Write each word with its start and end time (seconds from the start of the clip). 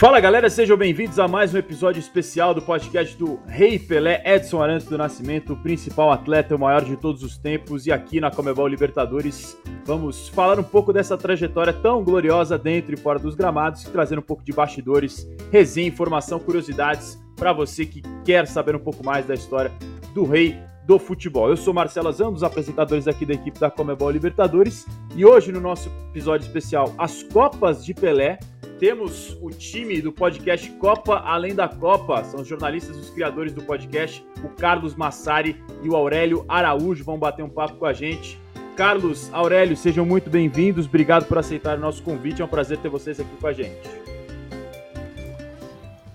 Fala 0.00 0.18
galera, 0.18 0.48
sejam 0.48 0.78
bem-vindos 0.78 1.18
a 1.18 1.28
mais 1.28 1.52
um 1.52 1.58
episódio 1.58 2.00
especial 2.00 2.54
do 2.54 2.62
podcast 2.62 3.14
do 3.18 3.38
Rei 3.46 3.78
Pelé, 3.78 4.22
Edson 4.24 4.62
Arantes 4.62 4.86
do 4.86 4.96
Nascimento, 4.96 5.52
o 5.52 5.56
principal 5.58 6.10
atleta, 6.10 6.56
o 6.56 6.58
maior 6.58 6.82
de 6.82 6.96
todos 6.96 7.22
os 7.22 7.36
tempos, 7.36 7.86
e 7.86 7.92
aqui 7.92 8.18
na 8.18 8.30
Comebol 8.30 8.66
Libertadores 8.66 9.58
vamos 9.84 10.26
falar 10.30 10.58
um 10.58 10.62
pouco 10.62 10.90
dessa 10.90 11.18
trajetória 11.18 11.74
tão 11.74 12.02
gloriosa 12.02 12.56
dentro 12.56 12.94
e 12.94 12.96
fora 12.96 13.18
dos 13.18 13.34
gramados, 13.34 13.84
trazendo 13.84 14.20
um 14.20 14.24
pouco 14.24 14.42
de 14.42 14.54
bastidores, 14.54 15.28
resenha, 15.52 15.88
informação, 15.88 16.38
curiosidades 16.38 17.22
para 17.36 17.52
você 17.52 17.84
que 17.84 18.00
quer 18.24 18.46
saber 18.46 18.74
um 18.74 18.80
pouco 18.80 19.04
mais 19.04 19.26
da 19.26 19.34
história 19.34 19.70
do 20.14 20.24
Rei 20.24 20.56
do 20.86 20.98
futebol. 20.98 21.50
Eu 21.50 21.58
sou 21.58 21.74
Marcelo 21.74 22.08
Azan, 22.08 22.28
um 22.28 22.32
dos 22.32 22.42
apresentadores 22.42 23.06
aqui 23.06 23.26
da 23.26 23.34
equipe 23.34 23.60
da 23.60 23.70
Comebol 23.70 24.10
Libertadores, 24.10 24.86
e 25.14 25.26
hoje 25.26 25.52
no 25.52 25.60
nosso 25.60 25.90
episódio 26.08 26.46
especial 26.46 26.90
As 26.96 27.22
Copas 27.22 27.84
de 27.84 27.92
Pelé, 27.92 28.38
temos 28.80 29.36
o 29.42 29.50
time 29.50 30.00
do 30.00 30.10
podcast 30.10 30.70
Copa 30.78 31.16
Além 31.16 31.54
da 31.54 31.68
Copa. 31.68 32.24
São 32.24 32.40
os 32.40 32.48
jornalistas, 32.48 32.96
os 32.96 33.10
criadores 33.10 33.52
do 33.52 33.62
podcast, 33.62 34.24
o 34.42 34.48
Carlos 34.48 34.94
Massari 34.94 35.62
e 35.82 35.88
o 35.90 35.94
Aurélio 35.94 36.46
Araújo 36.48 37.04
vão 37.04 37.18
bater 37.18 37.44
um 37.44 37.48
papo 37.50 37.76
com 37.76 37.84
a 37.84 37.92
gente. 37.92 38.38
Carlos, 38.74 39.28
Aurélio, 39.34 39.76
sejam 39.76 40.06
muito 40.06 40.30
bem-vindos. 40.30 40.86
Obrigado 40.86 41.26
por 41.26 41.36
aceitar 41.36 41.76
o 41.76 41.80
nosso 41.80 42.02
convite. 42.02 42.40
É 42.40 42.44
um 42.44 42.48
prazer 42.48 42.78
ter 42.78 42.88
vocês 42.88 43.20
aqui 43.20 43.36
com 43.38 43.46
a 43.46 43.52
gente. 43.52 43.76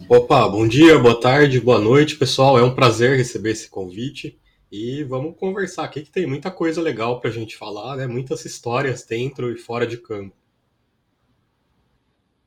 Opa, 0.10 0.50
bom 0.50 0.68
dia, 0.68 0.98
boa 0.98 1.20
tarde, 1.20 1.62
boa 1.62 1.80
noite, 1.80 2.16
pessoal. 2.16 2.58
É 2.58 2.64
um 2.64 2.74
prazer 2.74 3.16
receber 3.16 3.52
esse 3.52 3.70
convite. 3.70 4.40
E 4.72 5.04
vamos 5.04 5.38
conversar 5.38 5.84
aqui 5.84 6.02
que 6.02 6.12
tem 6.12 6.26
muita 6.26 6.50
coisa 6.50 6.82
legal 6.82 7.20
para 7.20 7.30
a 7.30 7.34
gente 7.34 7.56
falar, 7.56 7.96
né? 7.96 8.08
Muitas 8.08 8.44
histórias 8.44 9.06
dentro 9.06 9.52
e 9.52 9.56
fora 9.56 9.86
de 9.86 9.98
campo. 9.98 10.45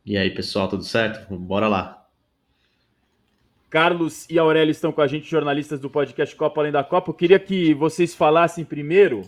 E 0.08 0.16
aí, 0.16 0.30
pessoal, 0.30 0.66
tudo 0.68 0.84
certo? 0.84 1.36
Bora 1.36 1.68
lá. 1.68 2.08
Carlos 3.68 4.26
e 4.30 4.38
Aurélio 4.38 4.72
estão 4.72 4.90
com 4.90 5.02
a 5.02 5.06
gente, 5.06 5.28
jornalistas 5.28 5.78
do 5.78 5.90
podcast 5.90 6.34
Copa 6.34 6.62
Além 6.62 6.72
da 6.72 6.82
Copa. 6.82 7.10
Eu 7.10 7.14
queria 7.14 7.38
que 7.38 7.74
vocês 7.74 8.14
falassem 8.14 8.64
primeiro 8.64 9.20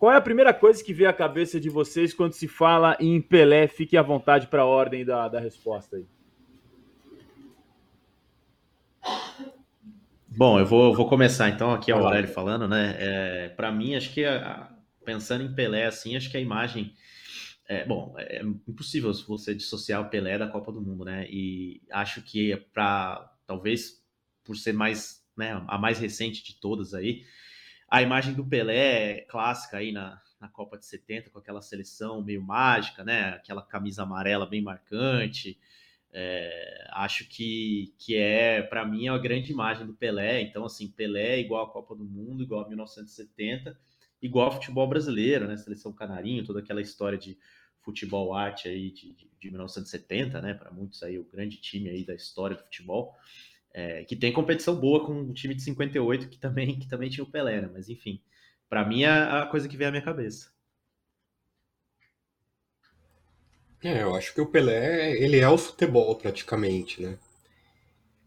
qual 0.00 0.10
é 0.10 0.16
a 0.16 0.20
primeira 0.20 0.52
coisa 0.52 0.82
que 0.82 0.92
vem 0.92 1.06
à 1.06 1.12
cabeça 1.12 1.60
de 1.60 1.70
vocês 1.70 2.12
quando 2.12 2.32
se 2.32 2.48
fala 2.48 2.96
em 2.98 3.20
Pelé. 3.20 3.68
Fique 3.68 3.96
à 3.96 4.02
vontade 4.02 4.48
para 4.48 4.62
a 4.62 4.66
ordem 4.66 5.04
da, 5.04 5.28
da 5.28 5.38
resposta 5.38 5.94
aí. 5.94 6.06
Bom, 10.26 10.58
eu 10.58 10.66
vou, 10.66 10.92
vou 10.92 11.08
começar 11.08 11.50
então 11.50 11.72
aqui 11.72 11.92
a 11.92 11.94
Aurélio 11.94 12.28
falando, 12.28 12.66
né? 12.66 12.96
É, 12.98 13.48
para 13.50 13.70
mim, 13.70 13.94
acho 13.94 14.12
que 14.12 14.24
a, 14.24 14.72
pensando 15.04 15.44
em 15.44 15.54
Pelé, 15.54 15.86
assim, 15.86 16.16
acho 16.16 16.28
que 16.28 16.36
a 16.36 16.40
imagem 16.40 16.92
é, 17.68 17.84
bom, 17.84 18.14
é 18.18 18.40
impossível 18.42 19.12
você 19.12 19.54
dissociar 19.54 20.00
o 20.00 20.08
Pelé 20.08 20.38
da 20.38 20.48
Copa 20.48 20.70
do 20.70 20.80
Mundo, 20.80 21.04
né? 21.04 21.26
E 21.28 21.82
acho 21.90 22.22
que 22.22 22.52
é 22.52 22.56
para 22.56 23.32
talvez 23.46 24.04
por 24.44 24.56
ser 24.56 24.72
mais, 24.72 25.24
né, 25.36 25.62
a 25.66 25.76
mais 25.76 25.98
recente 25.98 26.44
de 26.44 26.60
todas 26.60 26.94
aí, 26.94 27.24
a 27.88 28.02
imagem 28.02 28.34
do 28.34 28.46
Pelé 28.46 29.22
clássica 29.22 29.78
aí 29.78 29.90
na, 29.90 30.20
na 30.40 30.48
Copa 30.48 30.78
de 30.78 30.86
70 30.86 31.30
com 31.30 31.38
aquela 31.38 31.60
seleção 31.60 32.22
meio 32.22 32.42
mágica, 32.42 33.04
né? 33.04 33.30
Aquela 33.30 33.62
camisa 33.62 34.02
amarela 34.02 34.46
bem 34.46 34.62
marcante. 34.62 35.58
É, 36.12 36.88
acho 36.92 37.28
que, 37.28 37.94
que 37.98 38.16
é, 38.16 38.62
para 38.62 38.84
mim, 38.84 39.06
é 39.06 39.10
a 39.10 39.18
grande 39.18 39.52
imagem 39.52 39.86
do 39.86 39.94
Pelé. 39.94 40.40
Então, 40.42 40.64
assim, 40.64 40.88
Pelé 40.88 41.36
é 41.36 41.40
igual 41.40 41.64
a 41.64 41.70
Copa 41.70 41.94
do 41.94 42.04
Mundo, 42.04 42.42
igual 42.42 42.64
a 42.64 42.68
1970 42.68 43.76
igual 44.20 44.46
ao 44.46 44.52
futebol 44.52 44.88
brasileiro, 44.88 45.46
né? 45.46 45.56
Seleção 45.56 45.92
Canarinho, 45.92 46.44
toda 46.44 46.60
aquela 46.60 46.80
história 46.80 47.18
de 47.18 47.38
futebol 47.86 48.34
arte 48.34 48.68
aí 48.68 48.90
de, 48.90 49.12
de, 49.12 49.30
de 49.40 49.50
1970, 49.50 50.42
né? 50.42 50.52
Para 50.52 50.70
muitos 50.72 51.02
aí 51.02 51.18
o 51.18 51.24
grande 51.24 51.56
time 51.56 51.88
aí 51.88 52.04
da 52.04 52.14
história 52.14 52.56
do 52.56 52.64
futebol, 52.64 53.14
é, 53.72 54.04
que 54.04 54.16
tem 54.16 54.32
competição 54.32 54.74
boa 54.74 55.06
com 55.06 55.22
o 55.22 55.32
time 55.32 55.54
de 55.54 55.62
58 55.62 56.28
que 56.28 56.38
também 56.38 56.78
que 56.78 56.88
também 56.88 57.08
tinha 57.08 57.24
o 57.24 57.30
Pelé, 57.30 57.62
né? 57.62 57.70
Mas 57.72 57.88
enfim, 57.88 58.20
para 58.68 58.84
mim 58.84 59.04
é 59.04 59.10
a 59.10 59.46
coisa 59.46 59.68
que 59.68 59.76
vem 59.76 59.86
à 59.86 59.90
minha 59.90 60.02
cabeça. 60.02 60.50
É, 63.82 64.02
eu 64.02 64.16
acho 64.16 64.34
que 64.34 64.40
o 64.40 64.46
Pelé 64.46 65.12
ele 65.12 65.38
é 65.38 65.48
o 65.48 65.56
futebol 65.56 66.16
praticamente, 66.16 67.00
né? 67.00 67.16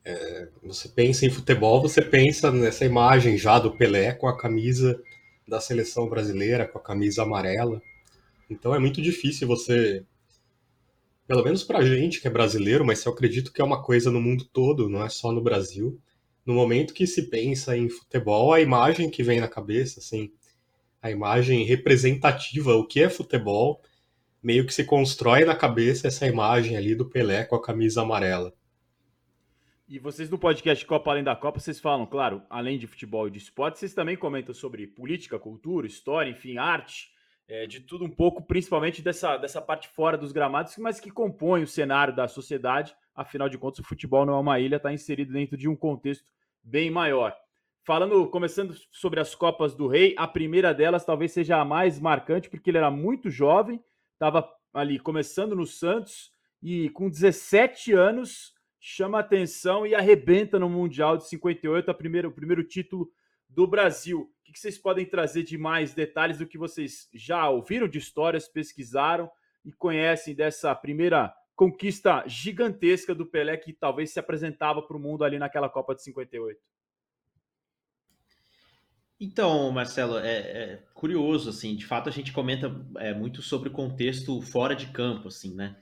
É, 0.06 0.48
você 0.64 0.88
pensa 0.88 1.26
em 1.26 1.30
futebol, 1.30 1.82
você 1.82 2.02
pensa 2.02 2.52
nessa 2.52 2.86
imagem 2.86 3.38
já 3.38 3.60
do 3.60 3.76
Pelé 3.76 4.14
com 4.14 4.28
a 4.28 4.38
camisa 4.38 5.00
da 5.48 5.60
seleção 5.60 6.08
brasileira 6.08 6.68
com 6.68 6.78
a 6.78 6.82
camisa 6.82 7.24
amarela. 7.24 7.82
Então 8.50 8.74
é 8.74 8.80
muito 8.80 9.02
difícil 9.02 9.48
você, 9.48 10.04
pelo 11.28 11.44
menos 11.44 11.64
pra 11.64 11.86
gente 11.86 12.20
que 12.20 12.28
é 12.28 12.32
brasileiro, 12.32 12.84
mas 12.84 13.06
eu 13.06 13.12
acredito 13.12 13.54
que 13.54 13.62
é 13.62 13.66
uma 13.66 13.84
coisa 13.84 14.10
no 14.10 14.20
mundo 14.20 14.46
todo, 14.46 14.90
não 14.90 15.04
é 15.04 15.10
só 15.10 15.32
no 15.32 15.42
Brasil. 15.42 16.02
No 16.46 16.54
momento 16.54 16.94
que 16.94 17.06
se 17.06 17.30
pensa 17.30 17.78
em 17.78 17.90
futebol, 17.90 18.52
a 18.52 18.60
imagem 18.60 19.10
que 19.10 19.22
vem 19.22 19.40
na 19.40 19.48
cabeça, 19.48 20.00
assim, 20.00 20.32
a 21.02 21.12
imagem 21.12 21.64
representativa, 21.64 22.76
o 22.76 22.88
que 22.88 23.02
é 23.02 23.10
futebol, 23.10 23.82
meio 24.42 24.66
que 24.66 24.74
se 24.74 24.84
constrói 24.84 25.46
na 25.46 25.56
cabeça 25.56 26.08
essa 26.08 26.26
imagem 26.26 26.76
ali 26.76 26.96
do 26.96 27.08
Pelé 27.08 27.44
com 27.46 27.56
a 27.56 27.62
camisa 27.62 28.02
amarela. 28.02 28.54
E 29.88 29.98
vocês 29.98 30.30
no 30.30 30.38
podcast 30.38 30.86
Copa 30.86 31.12
Além 31.12 31.24
da 31.24 31.36
Copa, 31.36 31.60
vocês 31.60 31.80
falam, 31.80 32.06
claro, 32.06 32.44
além 32.50 32.78
de 32.78 32.86
futebol 32.86 33.28
e 33.28 33.32
de 33.32 33.40
esporte, 33.40 33.80
vocês 33.80 33.94
também 33.94 34.16
comentam 34.16 34.54
sobre 34.54 34.86
política, 34.86 35.40
cultura, 35.40 35.88
história, 35.88 36.30
enfim, 36.30 36.58
arte, 36.58 37.12
é, 37.50 37.66
de 37.66 37.80
tudo 37.80 38.06
um 38.06 38.10
pouco, 38.10 38.44
principalmente 38.44 39.02
dessa, 39.02 39.36
dessa 39.36 39.60
parte 39.60 39.90
fora 39.90 40.16
dos 40.16 40.32
gramados, 40.32 40.78
mas 40.78 41.00
que 41.00 41.10
compõe 41.10 41.64
o 41.64 41.68
cenário 41.68 42.16
da 42.16 42.28
sociedade. 42.28 42.96
Afinal 43.16 43.50
de 43.50 43.58
contas, 43.58 43.80
o 43.80 43.88
futebol 43.88 44.24
não 44.24 44.36
é 44.36 44.40
uma 44.40 44.60
ilha, 44.60 44.76
está 44.76 44.94
inserido 44.94 45.34
dentro 45.34 45.58
de 45.58 45.68
um 45.68 45.76
contexto 45.76 46.32
bem 46.64 46.92
maior. 46.92 47.36
Falando, 47.84 48.28
começando 48.28 48.76
sobre 48.92 49.20
as 49.20 49.34
Copas 49.34 49.74
do 49.74 49.88
Rei, 49.88 50.14
a 50.16 50.28
primeira 50.28 50.76
delas 50.76 51.04
talvez 51.04 51.32
seja 51.32 51.58
a 51.58 51.66
mais 51.66 52.00
marcante, 52.00 52.48
porque 52.48 52.70
ele 52.70 52.78
era 52.78 52.92
muito 52.92 53.32
jovem, 53.32 53.84
estava 54.14 54.48
ali 54.72 55.00
começando 55.00 55.56
no 55.56 55.66
Santos 55.66 56.32
e 56.62 56.92
com 56.92 57.10
17 57.10 57.94
anos 57.94 58.54
chama 58.80 59.20
atenção 59.20 59.88
e 59.88 59.96
arrebenta 59.96 60.60
no 60.60 60.70
Mundial 60.70 61.18
de 61.18 61.28
58, 61.28 61.90
a 61.90 61.94
primeira, 61.96 62.28
o 62.28 62.32
primeiro 62.32 62.64
título 62.64 63.10
do 63.50 63.66
Brasil. 63.66 64.32
O 64.50 64.52
que 64.52 64.60
vocês 64.60 64.80
podem 64.80 65.06
trazer 65.06 65.44
de 65.44 65.60
mais 65.60 65.94
detalhes 65.94 66.40
do 66.40 66.48
que 66.48 66.58
vocês 66.58 67.08
já 67.14 67.48
ouviram 67.48 67.88
de 67.88 68.00
histórias, 68.00 68.48
pesquisaram 68.48 69.30
e 69.64 69.72
conhecem 69.72 70.34
dessa 70.34 70.74
primeira 70.74 71.32
conquista 71.56 72.24
gigantesca 72.26 73.14
do 73.14 73.28
Pelé 73.28 73.56
que 73.58 73.72
talvez 73.72 74.12
se 74.12 74.20
apresentava 74.20 74.82
para 74.82 74.98
o 74.98 75.00
mundo 75.00 75.24
ali 75.24 75.38
naquela 75.38 75.70
Copa 75.70 75.94
de 75.94 76.02
58? 76.02 76.60
Então, 79.20 79.72
Marcelo, 79.72 80.18
é, 80.18 80.38
é, 80.38 80.84
curioso, 80.96 81.52
assim, 81.52 81.76
de 81.76 81.86
fato 81.86 82.10
a 82.10 82.12
gente 82.12 82.34
comenta 82.34 82.74
é, 82.98 83.14
muito 83.14 83.44
sobre 83.44 83.70
o 83.70 83.74
contexto 83.74 84.42
fora 84.42 84.76
de 84.76 84.88
campo, 84.88 85.28
assim, 85.28 85.54
né? 85.54 85.78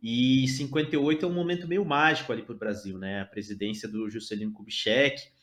E 0.00 0.46
58 0.46 1.24
é 1.24 1.28
um 1.28 1.32
momento 1.32 1.66
meio 1.66 1.84
mágico 1.84 2.30
ali 2.30 2.42
para 2.42 2.54
o 2.54 2.58
Brasil, 2.58 2.96
né? 2.96 3.22
A 3.22 3.26
presidência 3.26 3.88
do 3.88 4.08
Juscelino 4.08 4.52
Kubitschek, 4.52 5.33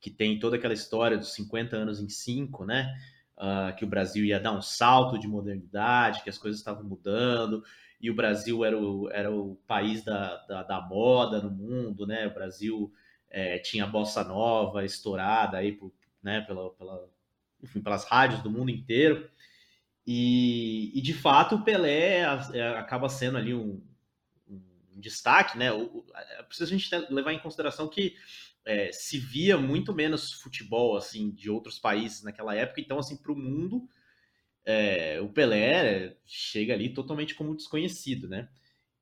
que 0.00 0.10
tem 0.10 0.38
toda 0.38 0.56
aquela 0.56 0.74
história 0.74 1.18
dos 1.18 1.34
50 1.34 1.76
anos 1.76 2.00
em 2.00 2.08
5, 2.08 2.64
né? 2.64 2.96
Uh, 3.36 3.74
que 3.76 3.84
o 3.84 3.88
Brasil 3.88 4.24
ia 4.24 4.40
dar 4.40 4.52
um 4.52 4.62
salto 4.62 5.18
de 5.18 5.26
modernidade, 5.26 6.22
que 6.22 6.30
as 6.30 6.38
coisas 6.38 6.60
estavam 6.60 6.84
mudando, 6.84 7.64
e 8.00 8.10
o 8.10 8.14
Brasil 8.14 8.64
era 8.64 8.78
o, 8.78 9.10
era 9.10 9.30
o 9.30 9.56
país 9.66 10.02
da, 10.04 10.36
da, 10.46 10.62
da 10.62 10.80
moda 10.80 11.40
no 11.40 11.50
mundo, 11.50 12.06
né? 12.06 12.26
O 12.26 12.34
Brasil 12.34 12.92
é, 13.30 13.58
tinha 13.58 13.84
a 13.84 13.88
bossa 13.88 14.24
nova 14.24 14.84
estourada 14.84 15.58
aí 15.58 15.72
por, 15.72 15.92
né, 16.22 16.40
pela, 16.42 16.70
pela, 16.70 17.08
enfim, 17.62 17.80
pelas 17.80 18.04
rádios 18.04 18.42
do 18.42 18.50
mundo 18.50 18.70
inteiro. 18.70 19.28
E, 20.06 20.90
e, 20.98 21.00
de 21.00 21.14
fato 21.14 21.56
o 21.56 21.62
Pelé 21.62 22.24
acaba 22.76 23.08
sendo 23.08 23.38
ali 23.38 23.54
um, 23.54 23.80
destaque, 25.00 25.58
né? 25.58 25.72
O, 25.72 26.04
é 26.14 26.42
preciso 26.42 26.72
a 26.72 26.78
gente 26.78 27.12
levar 27.12 27.32
em 27.32 27.38
consideração 27.38 27.88
que 27.88 28.14
é, 28.70 28.92
se 28.92 29.18
via 29.18 29.58
muito 29.58 29.92
menos 29.92 30.32
futebol 30.32 30.96
assim 30.96 31.32
de 31.32 31.50
outros 31.50 31.76
países 31.76 32.22
naquela 32.22 32.54
época, 32.54 32.80
então 32.80 33.00
assim 33.00 33.16
para 33.16 33.32
o 33.32 33.36
mundo 33.36 33.88
é, 34.64 35.20
o 35.20 35.28
Pelé 35.28 36.16
chega 36.24 36.72
ali 36.72 36.94
totalmente 36.94 37.34
como 37.34 37.56
desconhecido, 37.56 38.28
né? 38.28 38.48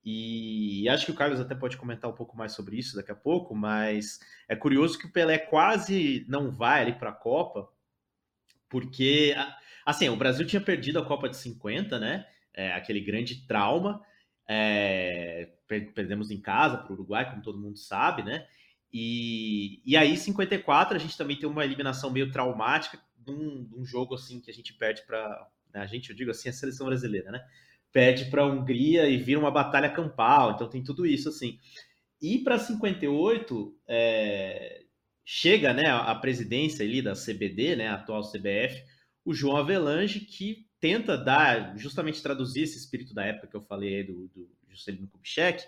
E 0.03 0.89
acho 0.89 1.05
que 1.05 1.13
o 1.13 1.15
Carlos 1.15 1.39
até 1.39 1.55
pode 1.55 1.77
comentar 1.77 2.11
um 2.11 2.15
pouco 2.15 2.35
mais 2.35 2.53
sobre 2.53 2.79
isso 2.79 2.97
daqui 2.97 3.13
a 3.13 3.15
pouco, 3.15 3.55
mas 3.55 4.21
é 4.49 4.57
curioso 4.57 4.99
que 4.99 5.05
o 5.05 5.13
Pelé 5.13 5.37
quase 5.37 6.25
não 6.27 6.51
vai 6.51 6.81
ali 6.81 6.93
para 6.95 7.11
a 7.11 7.15
Copa, 7.15 7.69
porque 8.71 9.35
assim 9.85 10.09
o 10.09 10.17
Brasil 10.17 10.47
tinha 10.47 10.63
perdido 10.63 10.99
a 10.99 11.05
Copa 11.05 11.29
de 11.29 11.37
50, 11.37 11.99
né? 11.99 12.27
É, 12.55 12.73
aquele 12.73 13.01
grande 13.01 13.47
trauma. 13.47 14.01
É, 14.49 15.51
perdemos 15.95 16.31
em 16.31 16.41
casa 16.41 16.79
para 16.79 16.91
o 16.91 16.95
Uruguai, 16.95 17.29
como 17.29 17.43
todo 17.43 17.61
mundo 17.61 17.77
sabe, 17.77 18.23
né? 18.23 18.47
E, 18.93 19.83
e 19.85 19.97
aí, 19.97 20.17
54, 20.17 20.97
a 20.97 20.99
gente 20.99 21.17
também 21.17 21.37
tem 21.39 21.49
uma 21.49 21.65
eliminação 21.65 22.11
meio 22.11 22.31
traumática 22.31 22.99
de 23.17 23.31
um, 23.31 23.85
jogo 23.85 24.15
assim 24.15 24.41
que 24.41 24.51
a 24.51 24.55
gente 24.55 24.73
perde 24.75 25.03
para. 25.07 25.49
Né? 25.73 25.81
A 25.81 25.87
gente, 25.87 26.11
eu 26.11 26.17
digo 26.17 26.31
assim, 26.31 26.49
a 26.49 26.53
seleção 26.53 26.87
brasileira, 26.87 27.31
né? 27.31 27.45
Perde 27.93 28.27
para 28.27 28.43
a 28.43 28.47
Hungria 28.47 29.09
e 29.09 29.17
vira 29.17 29.41
uma 29.41 29.51
batalha 29.51 29.91
campal, 29.91 30.53
então 30.53 30.69
tem 30.69 30.83
tudo 30.83 31.07
isso 31.07 31.29
assim. 31.29 31.59
E 32.21 32.39
para 32.39 32.59
58, 32.59 33.79
é, 33.87 34.83
chega 35.25 35.73
né, 35.73 35.89
a 35.91 36.15
presidência 36.15 36.85
ali 36.85 37.01
da 37.01 37.13
CBD, 37.13 37.77
né, 37.77 37.89
a 37.89 37.95
atual 37.95 38.23
CBF, 38.23 38.83
o 39.25 39.33
João 39.33 39.57
Avelange, 39.57 40.21
que 40.21 40.67
tenta 40.81 41.17
dar, 41.17 41.77
justamente 41.77 42.23
traduzir 42.23 42.63
esse 42.63 42.79
espírito 42.79 43.15
da 43.15 43.25
época 43.25 43.47
que 43.47 43.57
eu 43.57 43.63
falei 43.63 44.05
do, 44.05 44.29
do 44.29 44.51
Juscelino 44.69 45.09
Kubitschek, 45.09 45.65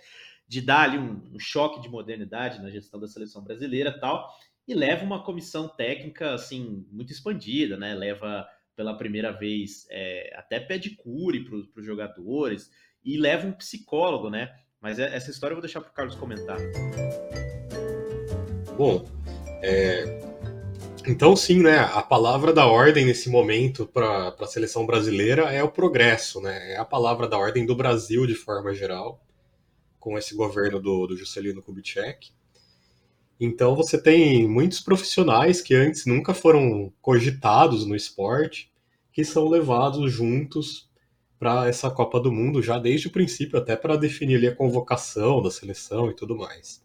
de 0.51 0.61
dar 0.61 0.81
ali 0.81 0.99
um, 0.99 1.23
um, 1.33 1.39
choque 1.39 1.81
de 1.81 1.89
modernidade 1.89 2.61
na 2.61 2.69
gestão 2.71 2.99
da 2.99 3.07
seleção 3.07 3.41
brasileira 3.41 3.97
tal, 4.01 4.29
e 4.67 4.75
leva 4.75 5.05
uma 5.05 5.23
comissão 5.23 5.69
técnica 5.69 6.35
assim 6.35 6.85
muito 6.91 7.13
expandida, 7.13 7.77
né? 7.77 7.95
Leva 7.95 8.45
pela 8.75 8.97
primeira 8.97 9.31
vez 9.31 9.87
é, 9.89 10.35
até 10.37 10.59
pedicure 10.59 11.45
para 11.45 11.55
os 11.55 11.87
jogadores 11.87 12.69
e 13.05 13.17
leva 13.17 13.47
um 13.47 13.53
psicólogo, 13.53 14.29
né? 14.29 14.53
Mas 14.81 14.99
é, 14.99 15.15
essa 15.15 15.31
história 15.31 15.53
eu 15.53 15.57
vou 15.57 15.63
deixar 15.63 15.83
para 15.83 15.91
o 15.91 15.95
Carlos 15.95 16.17
comentar. 16.17 16.59
Bom, 18.77 19.09
é, 19.63 20.21
então, 21.07 21.37
sim, 21.37 21.63
né? 21.63 21.79
A 21.79 22.03
palavra 22.03 22.53
da 22.53 22.67
ordem 22.67 23.07
nesse 23.07 23.31
momento 23.31 23.87
para 23.87 24.35
a 24.37 24.47
seleção 24.49 24.85
brasileira 24.85 25.43
é 25.53 25.63
o 25.63 25.71
progresso, 25.71 26.41
né? 26.41 26.73
É 26.73 26.77
a 26.77 26.85
palavra 26.85 27.29
da 27.29 27.39
ordem 27.39 27.65
do 27.65 27.77
Brasil 27.77 28.27
de 28.27 28.35
forma 28.35 28.75
geral, 28.75 29.25
com 30.01 30.19
esse 30.19 30.35
governo 30.35 30.81
do, 30.81 31.07
do 31.07 31.17
Juscelino 31.17 31.63
Kubitschek. 31.63 32.33
Então, 33.39 33.77
você 33.77 34.01
tem 34.01 34.49
muitos 34.49 34.81
profissionais 34.81 35.63
que 35.63 35.75
antes 35.75 36.05
nunca 36.05 36.35
foram 36.35 36.93
cogitados 37.01 37.87
no 37.87 37.95
esporte, 37.95 38.71
que 39.13 39.25
são 39.25 39.49
levados 39.49 40.13
juntos 40.13 40.91
para 41.39 41.67
essa 41.67 41.91
Copa 41.91 42.21
do 42.21 42.31
Mundo 42.31 42.63
já 42.63 42.79
desde 42.79 43.07
o 43.07 43.11
princípio, 43.11 43.59
até 43.59 43.75
para 43.75 43.97
definir 43.97 44.37
ali 44.37 44.47
a 44.49 44.55
convocação 44.55 45.41
da 45.41 45.51
seleção 45.51 46.11
e 46.11 46.15
tudo 46.15 46.37
mais. 46.37 46.85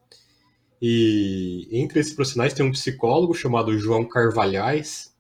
E 0.82 1.68
entre 1.72 2.00
esses 2.00 2.14
profissionais 2.14 2.54
tem 2.54 2.66
um 2.66 2.72
psicólogo 2.72 3.34
chamado 3.34 3.78
João 3.78 4.06
Carvalhais. 4.06 5.14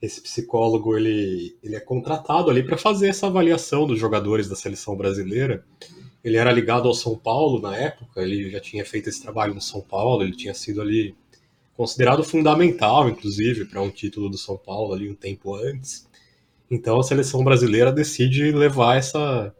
Esse 0.00 0.20
psicólogo 0.20 0.96
ele, 0.96 1.56
ele 1.62 1.74
é 1.74 1.80
contratado 1.80 2.50
ali 2.50 2.62
para 2.62 2.78
fazer 2.78 3.08
essa 3.08 3.26
avaliação 3.26 3.86
dos 3.86 3.98
jogadores 3.98 4.48
da 4.48 4.54
seleção 4.54 4.96
brasileira. 4.96 5.64
Ele 6.22 6.36
era 6.36 6.52
ligado 6.52 6.86
ao 6.86 6.94
São 6.94 7.16
Paulo 7.16 7.60
na 7.60 7.76
época, 7.76 8.22
ele 8.22 8.50
já 8.50 8.60
tinha 8.60 8.84
feito 8.84 9.08
esse 9.08 9.22
trabalho 9.22 9.54
no 9.54 9.60
São 9.60 9.80
Paulo, 9.80 10.22
ele 10.22 10.36
tinha 10.36 10.52
sido 10.54 10.80
ali 10.82 11.14
considerado 11.74 12.22
fundamental, 12.22 13.08
inclusive, 13.08 13.64
para 13.64 13.80
um 13.80 13.90
título 13.90 14.28
do 14.28 14.36
São 14.36 14.56
Paulo 14.56 14.92
ali 14.92 15.08
um 15.08 15.14
tempo 15.14 15.54
antes. 15.54 16.06
Então 16.70 17.00
a 17.00 17.02
seleção 17.02 17.42
brasileira 17.42 17.90
decide 17.90 18.52
levar 18.52 18.96
essa, 18.96 19.54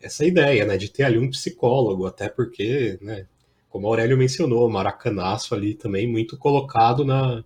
essa 0.00 0.24
ideia, 0.24 0.64
né, 0.64 0.76
de 0.76 0.88
ter 0.88 1.02
ali 1.02 1.18
um 1.18 1.30
psicólogo, 1.30 2.06
até 2.06 2.28
porque, 2.28 2.98
né, 3.02 3.26
como 3.68 3.86
o 3.86 3.90
Aurélio 3.90 4.16
mencionou, 4.16 4.68
Maracanaço 4.70 5.54
ali 5.54 5.74
também 5.74 6.06
muito 6.06 6.38
colocado 6.38 7.04
na, 7.04 7.44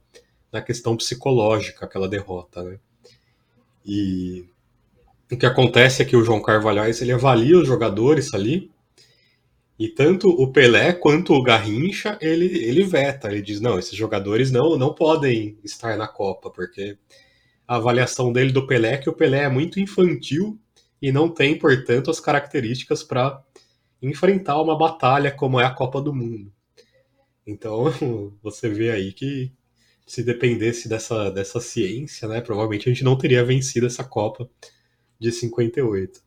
na 0.52 0.60
questão 0.62 0.96
psicológica, 0.96 1.84
aquela 1.84 2.08
derrota, 2.08 2.62
né? 2.62 2.78
E 3.84 4.44
o 5.32 5.38
que 5.38 5.46
acontece 5.46 6.02
é 6.02 6.04
que 6.04 6.14
o 6.14 6.22
João 6.22 6.42
Carvalhais 6.42 7.00
ele 7.00 7.10
avalia 7.10 7.56
os 7.56 7.66
jogadores 7.66 8.34
ali 8.34 8.70
e 9.78 9.88
tanto 9.88 10.28
o 10.28 10.52
Pelé 10.52 10.92
quanto 10.92 11.32
o 11.32 11.42
Garrincha 11.42 12.18
ele, 12.20 12.46
ele 12.46 12.84
veta, 12.84 13.30
ele 13.30 13.40
diz 13.40 13.58
não, 13.58 13.78
esses 13.78 13.96
jogadores 13.96 14.50
não 14.50 14.76
não 14.76 14.94
podem 14.94 15.56
estar 15.64 15.96
na 15.96 16.06
Copa 16.06 16.50
porque 16.50 16.98
a 17.66 17.76
avaliação 17.76 18.30
dele 18.30 18.52
do 18.52 18.66
Pelé 18.66 18.94
é 18.94 18.98
que 18.98 19.08
o 19.08 19.14
Pelé 19.14 19.44
é 19.44 19.48
muito 19.48 19.80
infantil 19.80 20.58
e 21.00 21.10
não 21.10 21.30
tem 21.30 21.58
portanto 21.58 22.10
as 22.10 22.20
características 22.20 23.02
para 23.02 23.42
enfrentar 24.02 24.60
uma 24.60 24.76
batalha 24.76 25.30
como 25.30 25.58
é 25.58 25.64
a 25.64 25.70
Copa 25.70 26.02
do 26.02 26.12
Mundo. 26.12 26.52
Então, 27.46 27.84
você 28.42 28.68
vê 28.68 28.90
aí 28.90 29.12
que 29.12 29.50
se 30.06 30.22
dependesse 30.22 30.88
dessa, 30.88 31.30
dessa 31.30 31.60
ciência, 31.60 32.28
né, 32.28 32.40
provavelmente 32.40 32.88
a 32.88 32.92
gente 32.92 33.04
não 33.04 33.16
teria 33.16 33.44
vencido 33.44 33.86
essa 33.86 34.04
Copa 34.04 34.50
de 35.22 35.32
58. 35.32 36.20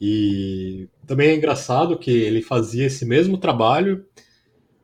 E 0.00 0.88
também 1.06 1.28
é 1.28 1.34
engraçado 1.34 1.98
que 1.98 2.10
ele 2.10 2.42
fazia 2.42 2.86
esse 2.86 3.06
mesmo 3.06 3.38
trabalho 3.38 4.04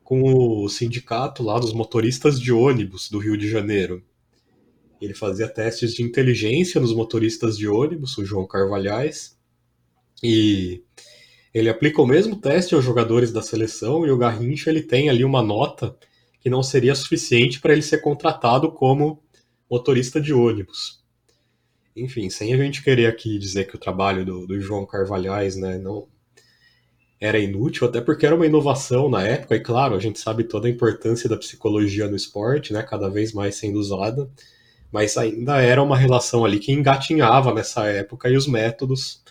com 0.03 0.23
o 0.23 0.67
sindicato 0.67 1.43
lá 1.43 1.59
dos 1.59 1.73
motoristas 1.73 2.39
de 2.39 2.51
ônibus 2.51 3.09
do 3.09 3.19
Rio 3.19 3.37
de 3.37 3.49
Janeiro. 3.49 4.03
Ele 4.99 5.13
fazia 5.13 5.47
testes 5.47 5.93
de 5.93 6.03
inteligência 6.03 6.79
nos 6.81 6.93
motoristas 6.93 7.57
de 7.57 7.67
ônibus, 7.67 8.17
o 8.17 8.25
João 8.25 8.47
Carvalhais, 8.47 9.37
e 10.23 10.83
ele 11.53 11.69
aplica 11.69 12.01
o 12.01 12.07
mesmo 12.07 12.35
teste 12.35 12.75
aos 12.75 12.83
jogadores 12.83 13.31
da 13.31 13.41
seleção 13.41 14.05
e 14.05 14.11
o 14.11 14.17
Garrincha 14.17 14.69
ele 14.69 14.81
tem 14.81 15.09
ali 15.09 15.23
uma 15.25 15.41
nota 15.41 15.95
que 16.39 16.49
não 16.49 16.63
seria 16.63 16.95
suficiente 16.95 17.59
para 17.59 17.73
ele 17.73 17.81
ser 17.81 17.99
contratado 17.99 18.71
como 18.71 19.21
motorista 19.69 20.19
de 20.19 20.33
ônibus. 20.33 21.00
Enfim, 21.95 22.29
sem 22.29 22.53
a 22.53 22.57
gente 22.57 22.83
querer 22.83 23.07
aqui 23.07 23.37
dizer 23.37 23.65
que 23.65 23.75
o 23.75 23.79
trabalho 23.79 24.25
do, 24.25 24.47
do 24.47 24.59
João 24.59 24.85
Carvalhais 24.85 25.55
né, 25.55 25.77
não 25.77 26.07
era 27.19 27.37
inútil, 27.37 27.87
até 27.87 28.01
porque 28.01 28.25
era 28.25 28.35
uma 28.35 28.45
inovação 28.45 29.09
na 29.09 29.21
época, 29.21 29.55
e 29.55 29.59
claro, 29.59 29.95
a 29.95 29.99
gente 29.99 30.19
sabe 30.19 30.43
toda 30.43 30.67
a 30.67 30.71
importância 30.71 31.29
da 31.29 31.37
psicologia 31.37 32.07
no 32.07 32.15
esporte, 32.15 32.73
né, 32.73 32.81
cada 32.81 33.09
vez 33.09 33.31
mais 33.31 33.55
sendo 33.55 33.77
usada, 33.77 34.29
mas 34.91 35.15
ainda 35.17 35.61
era 35.61 35.83
uma 35.83 35.95
relação 35.95 36.43
ali 36.43 36.59
que 36.59 36.71
engatinhava 36.71 37.53
nessa 37.53 37.85
época 37.85 38.29
e 38.29 38.35
os 38.35 38.47
métodos 38.47 39.21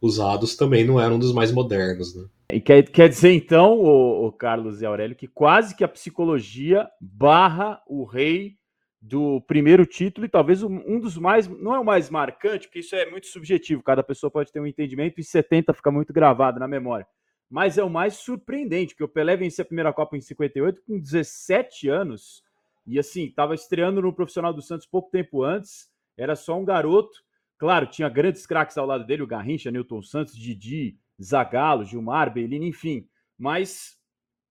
usados 0.00 0.56
também 0.56 0.84
não 0.84 0.98
eram 0.98 1.18
dos 1.18 1.32
mais 1.32 1.52
modernos, 1.52 2.14
né? 2.14 2.24
E 2.52 2.60
quer, 2.60 2.82
quer 2.82 3.08
dizer, 3.08 3.32
então, 3.32 3.78
o, 3.78 4.26
o, 4.26 4.32
Carlos 4.32 4.80
e 4.80 4.86
Aurélio, 4.86 5.14
que 5.14 5.28
quase 5.28 5.76
que 5.76 5.84
a 5.84 5.88
psicologia 5.88 6.88
barra 7.00 7.80
o 7.86 8.04
rei 8.04 8.54
do 9.00 9.40
primeiro 9.42 9.86
título 9.86 10.26
e 10.26 10.28
talvez 10.28 10.62
um 10.62 11.00
dos 11.00 11.16
mais, 11.16 11.48
não 11.48 11.74
é 11.74 11.78
o 11.78 11.84
mais 11.84 12.10
marcante, 12.10 12.66
porque 12.66 12.80
isso 12.80 12.94
é 12.94 13.10
muito 13.10 13.28
subjetivo, 13.28 13.82
cada 13.82 14.02
pessoa 14.02 14.30
pode 14.30 14.52
ter 14.52 14.60
um 14.60 14.66
entendimento 14.66 15.18
e 15.18 15.24
70 15.24 15.72
fica 15.72 15.90
muito 15.90 16.12
gravado 16.12 16.60
na 16.60 16.68
memória, 16.68 17.06
mas 17.48 17.78
é 17.78 17.82
o 17.82 17.88
mais 17.88 18.14
surpreendente, 18.14 18.94
que 18.94 19.02
o 19.02 19.08
Pelé 19.08 19.36
venceu 19.36 19.62
a 19.62 19.66
primeira 19.66 19.92
Copa 19.92 20.16
em 20.16 20.20
58 20.20 20.82
com 20.86 20.98
17 20.98 21.88
anos 21.88 22.42
e 22.86 22.98
assim, 22.98 23.24
estava 23.24 23.54
estreando 23.54 24.02
no 24.02 24.12
profissional 24.12 24.52
do 24.52 24.60
Santos 24.60 24.86
pouco 24.86 25.10
tempo 25.10 25.42
antes, 25.42 25.88
era 26.16 26.36
só 26.36 26.58
um 26.58 26.64
garoto 26.64 27.22
Claro, 27.60 27.86
tinha 27.86 28.08
grandes 28.08 28.46
craques 28.46 28.78
ao 28.78 28.86
lado 28.86 29.04
dele, 29.04 29.22
o 29.22 29.26
Garrincha, 29.26 29.70
Newton 29.70 30.00
Santos, 30.00 30.34
Didi, 30.34 30.98
Zagallo, 31.22 31.84
Gilmar, 31.84 32.32
Bellini, 32.32 32.68
enfim. 32.68 33.06
Mas 33.38 33.98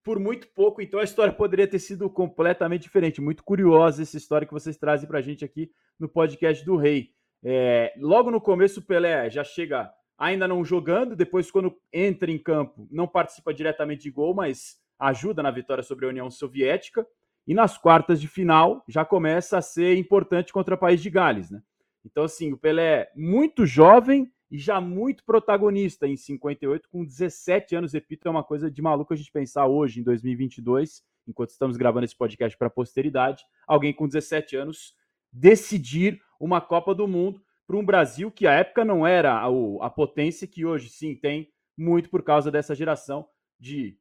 por 0.10 0.18
muito 0.18 0.48
pouco, 0.56 0.82
então 0.82 1.00
a 1.00 1.04
história 1.04 1.32
poderia 1.32 1.68
ter 1.68 1.78
sido 1.78 2.10
completamente 2.10 2.82
diferente. 2.82 3.22
Muito 3.22 3.44
curiosa 3.44 4.02
essa 4.02 4.18
história 4.18 4.48
que 4.48 4.52
vocês 4.52 4.76
trazem 4.76 5.08
para 5.08 5.20
a 5.20 5.22
gente 5.22 5.46
aqui 5.46 5.72
no 6.00 6.10
podcast 6.10 6.66
do 6.66 6.76
Rei. 6.76 7.12
É, 7.44 7.94
logo 7.96 8.32
no 8.32 8.42
começo, 8.42 8.80
o 8.80 8.84
Pelé 8.84 9.30
já 9.30 9.44
chega 9.44 9.88
ainda 10.18 10.48
não 10.48 10.66
jogando, 10.66 11.16
depois, 11.16 11.52
quando 11.52 11.78
entra 11.94 12.32
em 12.32 12.40
campo, 12.40 12.88
não 12.90 13.08
participa 13.08 13.54
diretamente 13.54 14.02
de 14.02 14.10
gol, 14.10 14.34
mas 14.34 14.80
ajuda 14.98 15.44
na 15.44 15.52
vitória 15.52 15.84
sobre 15.84 16.08
a 16.08 16.10
União 16.10 16.32
Soviética. 16.32 17.06
E 17.46 17.54
nas 17.54 17.78
quartas 17.78 18.20
de 18.20 18.28
final 18.28 18.84
já 18.88 19.06
começa 19.06 19.60
a 19.60 19.62
ser 19.62 19.96
importante 19.96 20.52
contra 20.52 20.74
o 20.74 20.80
país 20.80 21.04
de 21.04 21.12
Gales, 21.12 21.52
né? 21.52 21.62
Então, 22.04 22.24
assim, 22.24 22.52
o 22.52 22.58
Pelé 22.58 23.12
muito 23.16 23.64
jovem 23.64 24.28
e 24.52 24.58
já 24.58 24.82
muito 24.82 25.24
protagonista 25.24 26.08
em 26.08 26.16
58, 26.16 26.90
com 26.90 27.06
17 27.06 27.76
anos, 27.76 27.94
repito, 27.94 28.28
é 28.28 28.32
uma 28.32 28.44
coisa 28.44 28.70
de 28.70 28.82
maluco 28.82 29.14
a 29.14 29.16
gente 29.16 29.32
pensar 29.32 29.68
hoje, 29.68 30.00
em 30.00 30.04
2022, 30.04 31.04
enquanto 31.28 31.52
estamos 31.52 31.78
gravando 31.78 32.06
esse 32.06 32.16
podcast 32.16 32.58
para 32.58 32.68
a 32.68 32.72
posteridade, 32.72 33.44
alguém 33.68 33.94
com 33.94 34.08
17 34.08 34.56
anos 34.56 34.96
decidir 35.32 36.20
uma 36.40 36.60
Copa 36.60 36.96
do 36.96 37.08
Mundo 37.08 37.42
para 37.68 37.78
um 37.78 37.86
Brasil 37.86 38.32
que 38.32 38.48
à 38.48 38.54
época 38.54 38.84
não 38.84 39.06
era 39.06 39.34
a, 39.34 39.48
a 39.82 39.90
potência 39.90 40.48
que 40.48 40.66
hoje 40.66 40.90
sim 40.90 41.16
tem, 41.16 41.52
muito 41.78 42.10
por 42.10 42.24
causa 42.24 42.50
dessa 42.50 42.74
geração 42.74 43.28
de 43.60 43.98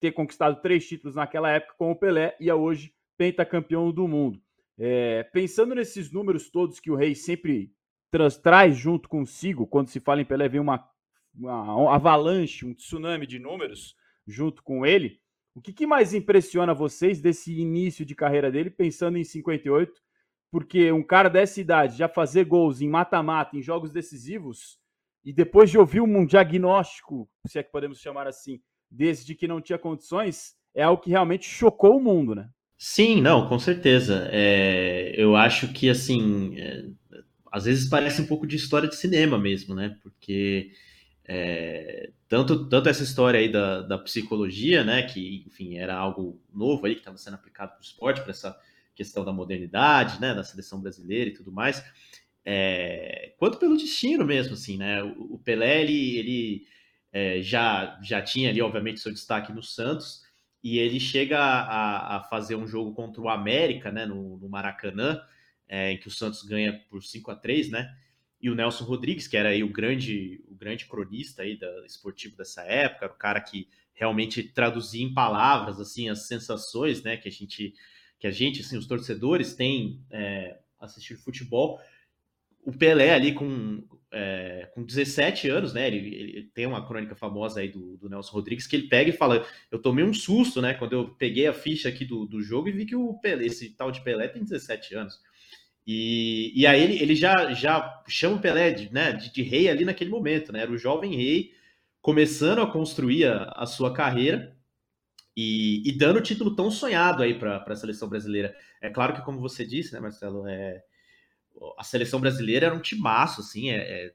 ter 0.00 0.12
conquistado 0.12 0.60
três 0.60 0.86
títulos 0.86 1.14
naquela 1.14 1.50
época 1.50 1.74
com 1.78 1.92
o 1.92 1.96
Pelé 1.96 2.36
e 2.40 2.50
a 2.50 2.56
hoje 2.56 2.92
pentacampeão 3.16 3.92
do 3.92 4.06
mundo. 4.08 4.40
É, 4.76 5.24
pensando 5.32 5.74
nesses 5.74 6.10
números 6.12 6.50
todos 6.50 6.78
que 6.78 6.90
o 6.90 6.94
Rei 6.94 7.14
sempre 7.14 7.72
traz, 8.42 8.76
junto 8.76 9.08
consigo, 9.08 9.66
quando 9.66 9.88
se 9.88 10.00
fala 10.00 10.20
em 10.20 10.24
Pelé, 10.24 10.48
vem 10.48 10.60
uma, 10.60 10.88
uma 11.34 11.94
avalanche, 11.94 12.66
um 12.66 12.74
tsunami 12.74 13.26
de 13.26 13.38
números 13.38 13.96
junto 14.26 14.62
com 14.62 14.84
ele. 14.84 15.20
O 15.54 15.60
que, 15.60 15.72
que, 15.72 15.86
mais 15.86 16.14
impressiona 16.14 16.72
vocês 16.72 17.20
desse 17.20 17.52
início 17.58 18.04
de 18.04 18.14
carreira 18.14 18.50
dele, 18.50 18.70
pensando 18.70 19.18
em 19.18 19.24
58? 19.24 19.92
Porque 20.50 20.92
um 20.92 21.02
cara 21.02 21.28
dessa 21.28 21.60
idade 21.60 21.98
já 21.98 22.08
fazer 22.08 22.44
gols 22.44 22.80
em 22.80 22.88
mata-mata, 22.88 23.56
em 23.56 23.62
jogos 23.62 23.90
decisivos, 23.90 24.78
e 25.24 25.32
depois 25.32 25.70
de 25.70 25.76
ouvir 25.76 26.00
um 26.00 26.24
diagnóstico, 26.24 27.28
se 27.46 27.58
é 27.58 27.62
que 27.62 27.72
podemos 27.72 28.00
chamar 28.00 28.26
assim, 28.26 28.60
desde 28.90 29.34
que 29.34 29.48
não 29.48 29.60
tinha 29.60 29.78
condições, 29.78 30.54
é 30.74 30.82
algo 30.82 31.02
que 31.02 31.10
realmente 31.10 31.46
chocou 31.46 31.96
o 31.96 32.00
mundo, 32.00 32.34
né? 32.34 32.48
Sim, 32.78 33.20
não, 33.20 33.48
com 33.48 33.58
certeza. 33.58 34.28
É, 34.30 35.12
eu 35.16 35.34
acho 35.34 35.72
que, 35.72 35.90
assim, 35.90 36.56
é, 36.56 36.84
às 37.52 37.64
vezes 37.64 37.88
parece 37.88 38.20
um 38.22 38.26
pouco 38.26 38.46
de 38.46 38.56
história 38.56 38.88
de 38.88 38.96
cinema 38.96 39.38
mesmo, 39.38 39.74
né? 39.74 39.96
Porque 40.02 40.70
é, 41.30 42.10
tanto, 42.26 42.66
tanto 42.68 42.88
essa 42.88 43.02
história 43.02 43.38
aí 43.38 43.52
da, 43.52 43.82
da 43.82 43.98
psicologia, 43.98 44.82
né, 44.82 45.02
que, 45.02 45.44
enfim, 45.46 45.76
era 45.76 45.94
algo 45.94 46.40
novo 46.52 46.86
aí, 46.86 46.94
que 46.94 47.00
estava 47.00 47.18
sendo 47.18 47.34
aplicado 47.34 47.72
para 47.72 47.80
o 47.80 47.84
esporte, 47.84 48.22
para 48.22 48.30
essa 48.30 48.58
questão 48.94 49.24
da 49.24 49.32
modernidade, 49.32 50.18
né, 50.20 50.34
da 50.34 50.42
seleção 50.42 50.80
brasileira 50.80 51.28
e 51.28 51.34
tudo 51.34 51.52
mais, 51.52 51.84
é, 52.46 53.34
quanto 53.38 53.58
pelo 53.58 53.76
destino 53.76 54.24
mesmo, 54.24 54.54
assim, 54.54 54.78
né, 54.78 55.02
o, 55.02 55.34
o 55.34 55.38
Pelé, 55.38 55.82
ele, 55.82 56.16
ele 56.16 56.66
é, 57.12 57.42
já, 57.42 57.98
já 58.02 58.22
tinha 58.22 58.48
ali, 58.48 58.62
obviamente, 58.62 59.00
seu 59.00 59.12
destaque 59.12 59.52
no 59.52 59.62
Santos, 59.62 60.22
e 60.64 60.78
ele 60.78 60.98
chega 60.98 61.38
a, 61.38 62.16
a 62.16 62.22
fazer 62.24 62.56
um 62.56 62.66
jogo 62.66 62.92
contra 62.94 63.20
o 63.20 63.28
América, 63.28 63.92
né, 63.92 64.06
no, 64.06 64.38
no 64.38 64.48
Maracanã, 64.48 65.20
é, 65.68 65.92
em 65.92 65.98
que 65.98 66.08
o 66.08 66.10
Santos 66.10 66.42
ganha 66.42 66.72
por 66.88 67.02
5 67.02 67.30
a 67.30 67.36
3 67.36 67.70
né, 67.70 67.94
e 68.40 68.48
o 68.48 68.54
Nelson 68.54 68.84
Rodrigues, 68.84 69.26
que 69.26 69.36
era 69.36 69.50
aí 69.50 69.62
o 69.62 69.72
grande, 69.72 70.40
o 70.48 70.54
grande 70.54 70.86
cronista 70.86 71.42
aí 71.42 71.58
da, 71.58 71.84
esportivo 71.84 72.36
dessa 72.36 72.62
época, 72.62 73.06
o 73.06 73.18
cara 73.18 73.40
que 73.40 73.68
realmente 73.94 74.42
traduzia 74.42 75.04
em 75.04 75.12
palavras 75.12 75.80
assim 75.80 76.08
as 76.08 76.26
sensações, 76.26 77.02
né, 77.02 77.16
que 77.16 77.28
a 77.28 77.32
gente, 77.32 77.74
que 78.18 78.26
a 78.26 78.30
gente, 78.30 78.60
assim, 78.60 78.78
os 78.78 78.86
torcedores 78.86 79.54
têm 79.54 80.00
é, 80.10 80.56
futebol. 81.24 81.80
O 82.64 82.72
Pelé 82.72 83.12
ali 83.12 83.32
com, 83.32 83.82
é, 84.12 84.70
com 84.72 84.84
17 84.84 85.48
anos, 85.48 85.72
né, 85.72 85.88
ele, 85.88 86.14
ele, 86.14 86.50
tem 86.54 86.66
uma 86.66 86.86
crônica 86.86 87.16
famosa 87.16 87.60
aí 87.60 87.68
do, 87.68 87.96
do, 87.96 88.08
Nelson 88.08 88.32
Rodrigues 88.32 88.68
que 88.68 88.76
ele 88.76 88.88
pega 88.88 89.10
e 89.10 89.16
fala, 89.16 89.44
eu 89.68 89.80
tomei 89.80 90.04
um 90.04 90.14
susto, 90.14 90.62
né, 90.62 90.74
quando 90.74 90.92
eu 90.92 91.08
peguei 91.16 91.48
a 91.48 91.52
ficha 91.52 91.88
aqui 91.88 92.04
do, 92.04 92.24
do 92.24 92.40
jogo 92.40 92.68
e 92.68 92.72
vi 92.72 92.86
que 92.86 92.94
o 92.94 93.14
Pelé, 93.14 93.46
esse 93.46 93.70
tal 93.70 93.90
de 93.90 94.00
Pelé 94.02 94.28
tem 94.28 94.44
17 94.44 94.94
anos. 94.94 95.20
E, 95.90 96.52
e 96.54 96.66
aí 96.66 96.82
ele, 96.82 97.02
ele 97.02 97.14
já, 97.14 97.54
já 97.54 98.02
chama 98.06 98.36
o 98.36 98.40
Pelé 98.40 98.70
de, 98.72 98.92
né, 98.92 99.12
de, 99.12 99.32
de, 99.32 99.42
rei 99.42 99.70
ali 99.70 99.86
naquele 99.86 100.10
momento, 100.10 100.52
né? 100.52 100.60
Era 100.60 100.70
o 100.70 100.76
jovem 100.76 101.16
rei 101.16 101.54
começando 102.02 102.60
a 102.60 102.70
construir 102.70 103.24
a, 103.24 103.44
a 103.56 103.64
sua 103.64 103.90
carreira 103.90 104.54
e, 105.34 105.82
e, 105.88 105.96
dando 105.96 106.18
o 106.18 106.22
título 106.22 106.54
tão 106.54 106.70
sonhado 106.70 107.22
aí 107.22 107.38
para 107.38 107.64
a 107.66 107.74
seleção 107.74 108.06
brasileira. 108.06 108.54
É 108.82 108.90
claro 108.90 109.14
que, 109.14 109.22
como 109.22 109.40
você 109.40 109.64
disse, 109.64 109.94
né, 109.94 110.00
Marcelo, 110.00 110.46
é, 110.46 110.82
a 111.78 111.84
seleção 111.84 112.20
brasileira 112.20 112.66
era 112.66 112.74
um 112.74 112.82
timaço, 112.82 113.40
assim, 113.40 113.70
é, 113.70 113.76
é, 113.76 114.14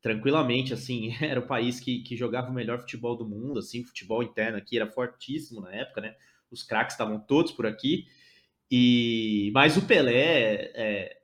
tranquilamente, 0.00 0.72
assim, 0.72 1.14
era 1.20 1.40
o 1.40 1.46
país 1.46 1.78
que, 1.78 2.02
que 2.02 2.16
jogava 2.16 2.48
o 2.48 2.54
melhor 2.54 2.80
futebol 2.80 3.18
do 3.18 3.28
mundo, 3.28 3.58
assim, 3.58 3.82
o 3.82 3.86
futebol 3.86 4.22
interno 4.22 4.56
aqui 4.56 4.78
era 4.78 4.90
fortíssimo 4.90 5.60
na 5.60 5.74
época, 5.74 6.00
né? 6.00 6.16
Os 6.50 6.62
craques 6.62 6.94
estavam 6.94 7.20
todos 7.20 7.52
por 7.52 7.66
aqui. 7.66 8.06
E 8.70 9.50
mas 9.52 9.76
o 9.76 9.82
Pelé, 9.82 10.70
é, 10.74 11.16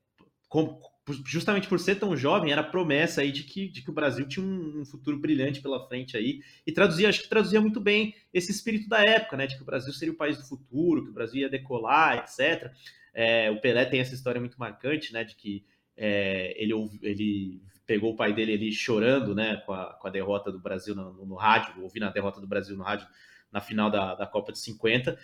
com, 0.49 0.81
justamente 1.25 1.69
por 1.69 1.79
ser 1.79 1.97
tão 1.97 2.17
jovem, 2.17 2.51
era 2.51 2.63
promessa 2.63 3.21
aí 3.21 3.31
de 3.31 3.45
que, 3.45 3.69
de 3.69 3.83
que 3.83 3.91
o 3.91 3.95
Brasil 3.95 4.27
tinha 4.27 4.45
um, 4.45 4.81
um, 4.81 4.85
futuro 4.85 5.17
brilhante 5.17 5.61
pela 5.61 5.87
frente 5.87 6.17
aí. 6.17 6.41
E 6.67 6.73
traduzia, 6.73 7.09
acho 7.09 7.23
que 7.23 7.29
traduzia 7.29 7.61
muito 7.61 7.81
bem 7.81 8.15
esse 8.35 8.51
espírito 8.51 8.89
da 8.89 9.01
época, 9.01 9.37
né? 9.37 9.47
De 9.47 9.57
que 9.57 9.63
o 9.63 9.67
Brasil 9.67 9.93
seria 9.93 10.13
o 10.13 10.17
país 10.17 10.37
do 10.37 10.45
futuro, 10.45 11.05
que 11.05 11.11
o 11.11 11.15
Brasil 11.15 11.43
ia 11.43 11.49
decolar, 11.49 12.19
etc. 12.19 12.73
É, 13.15 13.51
o 13.51 13.61
Pelé 13.61 13.85
tem 13.85 14.01
essa 14.01 14.15
história 14.15 14.41
muito 14.41 14.59
marcante, 14.59 15.13
né? 15.13 15.23
De 15.23 15.37
que 15.37 15.65
é, 15.97 16.61
ele, 16.61 16.73
ele 17.01 17.63
pegou 17.87 18.13
o 18.13 18.17
pai 18.17 18.33
dele 18.33 18.55
ali 18.55 18.73
chorando, 18.73 19.35
né? 19.37 19.63
Com 19.65 19.73
a, 19.73 19.95
com 19.95 20.09
a 20.09 20.11
derrota 20.11 20.51
do 20.51 20.59
Brasil 20.59 20.97
no, 20.97 21.13
no, 21.13 21.27
no 21.27 21.35
rádio, 21.37 21.81
ouvindo 21.83 22.07
a 22.07 22.11
derrota 22.11 22.41
do 22.41 22.49
Brasil 22.49 22.77
no 22.77 22.83
rádio 22.83 23.07
na 23.53 23.61
final 23.61 23.89
da, 23.89 24.17
da 24.17 24.27
Copa 24.27 24.51
de 24.51 24.59
50 24.59 25.17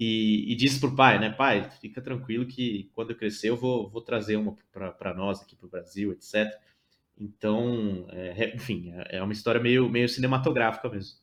e, 0.00 0.50
e 0.50 0.56
disse 0.56 0.80
pro 0.80 0.96
pai, 0.96 1.18
né, 1.18 1.28
pai, 1.28 1.70
fica 1.78 2.00
tranquilo 2.00 2.46
que 2.46 2.90
quando 2.94 3.10
eu 3.10 3.16
crescer 3.16 3.50
eu 3.50 3.56
vou, 3.56 3.86
vou 3.90 4.00
trazer 4.00 4.36
uma 4.36 4.56
para 4.72 5.12
nós 5.12 5.42
aqui 5.42 5.54
para 5.54 5.66
o 5.66 5.70
Brasil, 5.70 6.10
etc. 6.10 6.58
Então, 7.18 8.06
é, 8.08 8.54
enfim, 8.56 8.94
é, 8.94 9.18
é 9.18 9.22
uma 9.22 9.34
história 9.34 9.60
meio, 9.60 9.90
meio 9.90 10.08
cinematográfica 10.08 10.88
mesmo. 10.88 11.18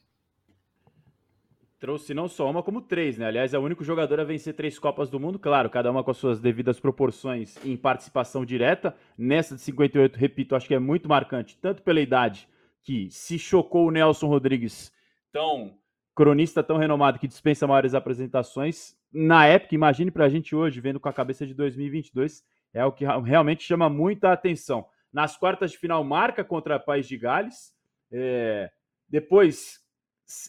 Trouxe 1.79 2.13
não 2.13 2.27
só 2.27 2.49
uma, 2.49 2.61
como 2.61 2.79
três, 2.79 3.17
né? 3.17 3.25
Aliás, 3.25 3.51
é 3.51 3.57
o 3.57 3.63
único 3.63 3.83
jogador 3.83 4.19
a 4.19 4.23
vencer 4.23 4.53
três 4.53 4.77
Copas 4.77 5.09
do 5.09 5.19
Mundo, 5.19 5.39
claro, 5.39 5.71
cada 5.71 5.89
uma 5.89 6.03
com 6.03 6.11
as 6.11 6.17
suas 6.17 6.39
devidas 6.39 6.79
proporções 6.79 7.57
em 7.65 7.75
participação 7.75 8.45
direta. 8.45 8.95
Nessa 9.17 9.55
de 9.55 9.61
58, 9.61 10.15
repito, 10.15 10.55
acho 10.55 10.67
que 10.67 10.75
é 10.75 10.79
muito 10.79 11.09
marcante, 11.09 11.57
tanto 11.59 11.81
pela 11.81 11.99
idade, 11.99 12.47
que 12.83 13.09
se 13.09 13.39
chocou 13.39 13.87
o 13.87 13.91
Nelson 13.91 14.27
Rodrigues 14.27 14.91
tão 15.31 15.77
cronista 16.17 16.63
tão 16.63 16.77
renomado 16.77 17.19
que 17.19 17.27
dispensa 17.27 17.67
maiores 17.67 17.93
apresentações, 17.93 18.97
na 19.13 19.45
época, 19.45 19.75
imagine 19.75 20.09
para 20.09 20.25
a 20.25 20.29
gente 20.29 20.55
hoje, 20.55 20.81
vendo 20.81 20.99
com 20.99 21.07
a 21.07 21.13
cabeça 21.13 21.45
de 21.45 21.53
2022, 21.53 22.43
é 22.73 22.83
o 22.83 22.91
que 22.91 23.05
realmente 23.05 23.63
chama 23.63 23.87
muita 23.87 24.31
atenção. 24.33 24.87
Nas 25.13 25.37
quartas 25.37 25.69
de 25.69 25.77
final, 25.77 26.03
marca 26.03 26.43
contra 26.43 26.77
o 26.77 26.79
País 26.79 27.07
de 27.07 27.17
Gales, 27.17 27.71
é... 28.11 28.71
depois 29.07 29.79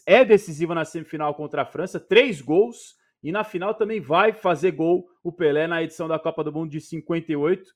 é 0.07 0.25
decisivo 0.25 0.73
na 0.73 0.83
semifinal 0.83 1.35
contra 1.35 1.61
a 1.61 1.65
França, 1.65 1.99
três 1.99 2.41
gols, 2.41 2.95
e 3.21 3.31
na 3.31 3.43
final 3.43 3.75
também 3.75 4.01
vai 4.01 4.33
fazer 4.33 4.71
gol 4.71 5.07
o 5.23 5.31
Pelé 5.31 5.67
na 5.67 5.83
edição 5.83 6.07
da 6.07 6.17
Copa 6.17 6.43
do 6.43 6.51
Mundo 6.51 6.71
de 6.71 6.81
58, 6.81 7.71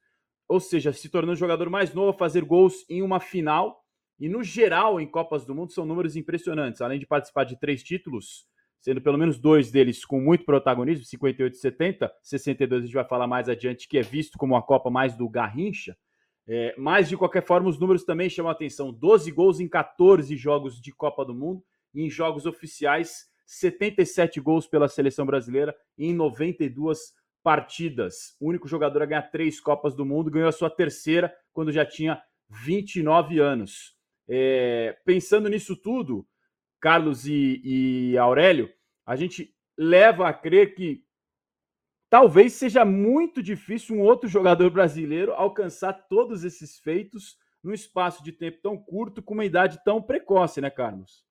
ou 0.48 0.60
seja, 0.60 0.92
se 0.92 1.10
tornou 1.10 1.34
o 1.34 1.38
jogador 1.38 1.70
mais 1.70 1.94
novo 1.94 2.10
a 2.10 2.18
fazer 2.18 2.44
gols 2.44 2.90
em 2.90 3.04
uma 3.04 3.20
final 3.20 3.83
e 4.20 4.29
no 4.29 4.43
geral, 4.43 5.00
em 5.00 5.08
Copas 5.08 5.46
do 5.46 5.55
Mundo, 5.55 5.72
são 5.72 5.86
números 5.86 6.15
impressionantes. 6.15 6.82
Além 6.82 7.00
de 7.00 7.05
participar 7.05 7.43
de 7.43 7.60
três 7.60 7.84
títulos, 7.84 8.46
sendo 8.79 9.01
pelo 9.01 9.17
menos 9.17 9.39
dois 9.39 9.72
deles 9.72 10.05
com 10.05 10.20
muito 10.20 10.46
protagonismo, 10.46 11.05
58 11.05 11.53
e 11.53 11.58
70, 11.58 12.13
62 12.22 12.82
a 12.82 12.86
gente 12.86 12.96
vai 12.96 13.05
falar 13.05 13.27
mais 13.27 13.50
adiante, 13.50 13.88
que 13.88 13.98
é 13.98 14.01
visto 14.01 14.38
como 14.38 14.55
a 14.55 14.62
Copa 14.62 14.89
mais 14.89 15.15
do 15.15 15.27
Garrincha. 15.29 15.98
É, 16.46 16.75
mas, 16.77 17.08
de 17.08 17.15
qualquer 17.15 17.46
forma, 17.46 17.70
os 17.70 17.79
números 17.79 18.03
também 18.03 18.29
chamam 18.29 18.50
a 18.50 18.53
atenção. 18.53 18.91
12 18.91 19.32
gols 19.32 19.60
em 19.60 19.67
14 19.67 20.36
jogos 20.36 20.82
de 20.82 20.91
Copa 20.91 21.24
do 21.24 21.34
Mundo 21.34 21.63
e 21.93 22.03
em 22.05 22.10
jogos 22.10 22.46
oficiais, 22.46 23.27
77 23.46 24.41
gols 24.41 24.67
pela 24.67 24.88
seleção 24.88 25.25
brasileira 25.25 25.75
em 25.98 26.13
92 26.13 27.13
partidas. 27.41 28.36
O 28.39 28.50
único 28.50 28.67
jogador 28.67 29.01
a 29.01 29.05
ganhar 29.05 29.24
três 29.24 29.60
Copas 29.60 29.96
do 29.96 30.05
Mundo, 30.05 30.32
ganhou 30.32 30.50
a 30.50 30.53
sua 30.53 30.70
terceira 30.70 31.34
quando 31.51 31.72
já 31.72 31.86
tinha 31.86 32.22
29 32.50 33.39
anos. 33.39 33.96
É, 34.27 34.98
pensando 35.06 35.50
nisso 35.50 35.75
tudo, 35.75 36.25
Carlos 36.80 37.27
e, 37.27 37.62
e 37.63 38.18
Aurélio, 38.18 38.72
a 39.06 39.15
gente 39.15 39.53
leva 39.77 40.27
a 40.27 40.34
crer 40.34 40.75
que 40.75 41.03
talvez 42.10 42.53
seja 42.53 42.86
muito 42.86 43.42
difícil 43.42 43.96
um 43.96 44.01
outro 44.01 44.30
jogador 44.30 44.70
brasileiro 44.70 45.34
alcançar 45.34 45.94
todos 45.94 46.44
esses 46.44 46.77
feitos 46.80 47.38
num 47.63 47.74
espaço 47.74 48.24
de 48.24 48.32
tempo 48.32 48.60
tão 48.62 48.77
curto, 48.77 49.22
com 49.22 49.34
uma 49.34 49.46
idade 49.46 49.80
tão 49.84 50.01
precoce, 50.01 50.60
né, 50.60 50.70
Carlos? 50.70 51.24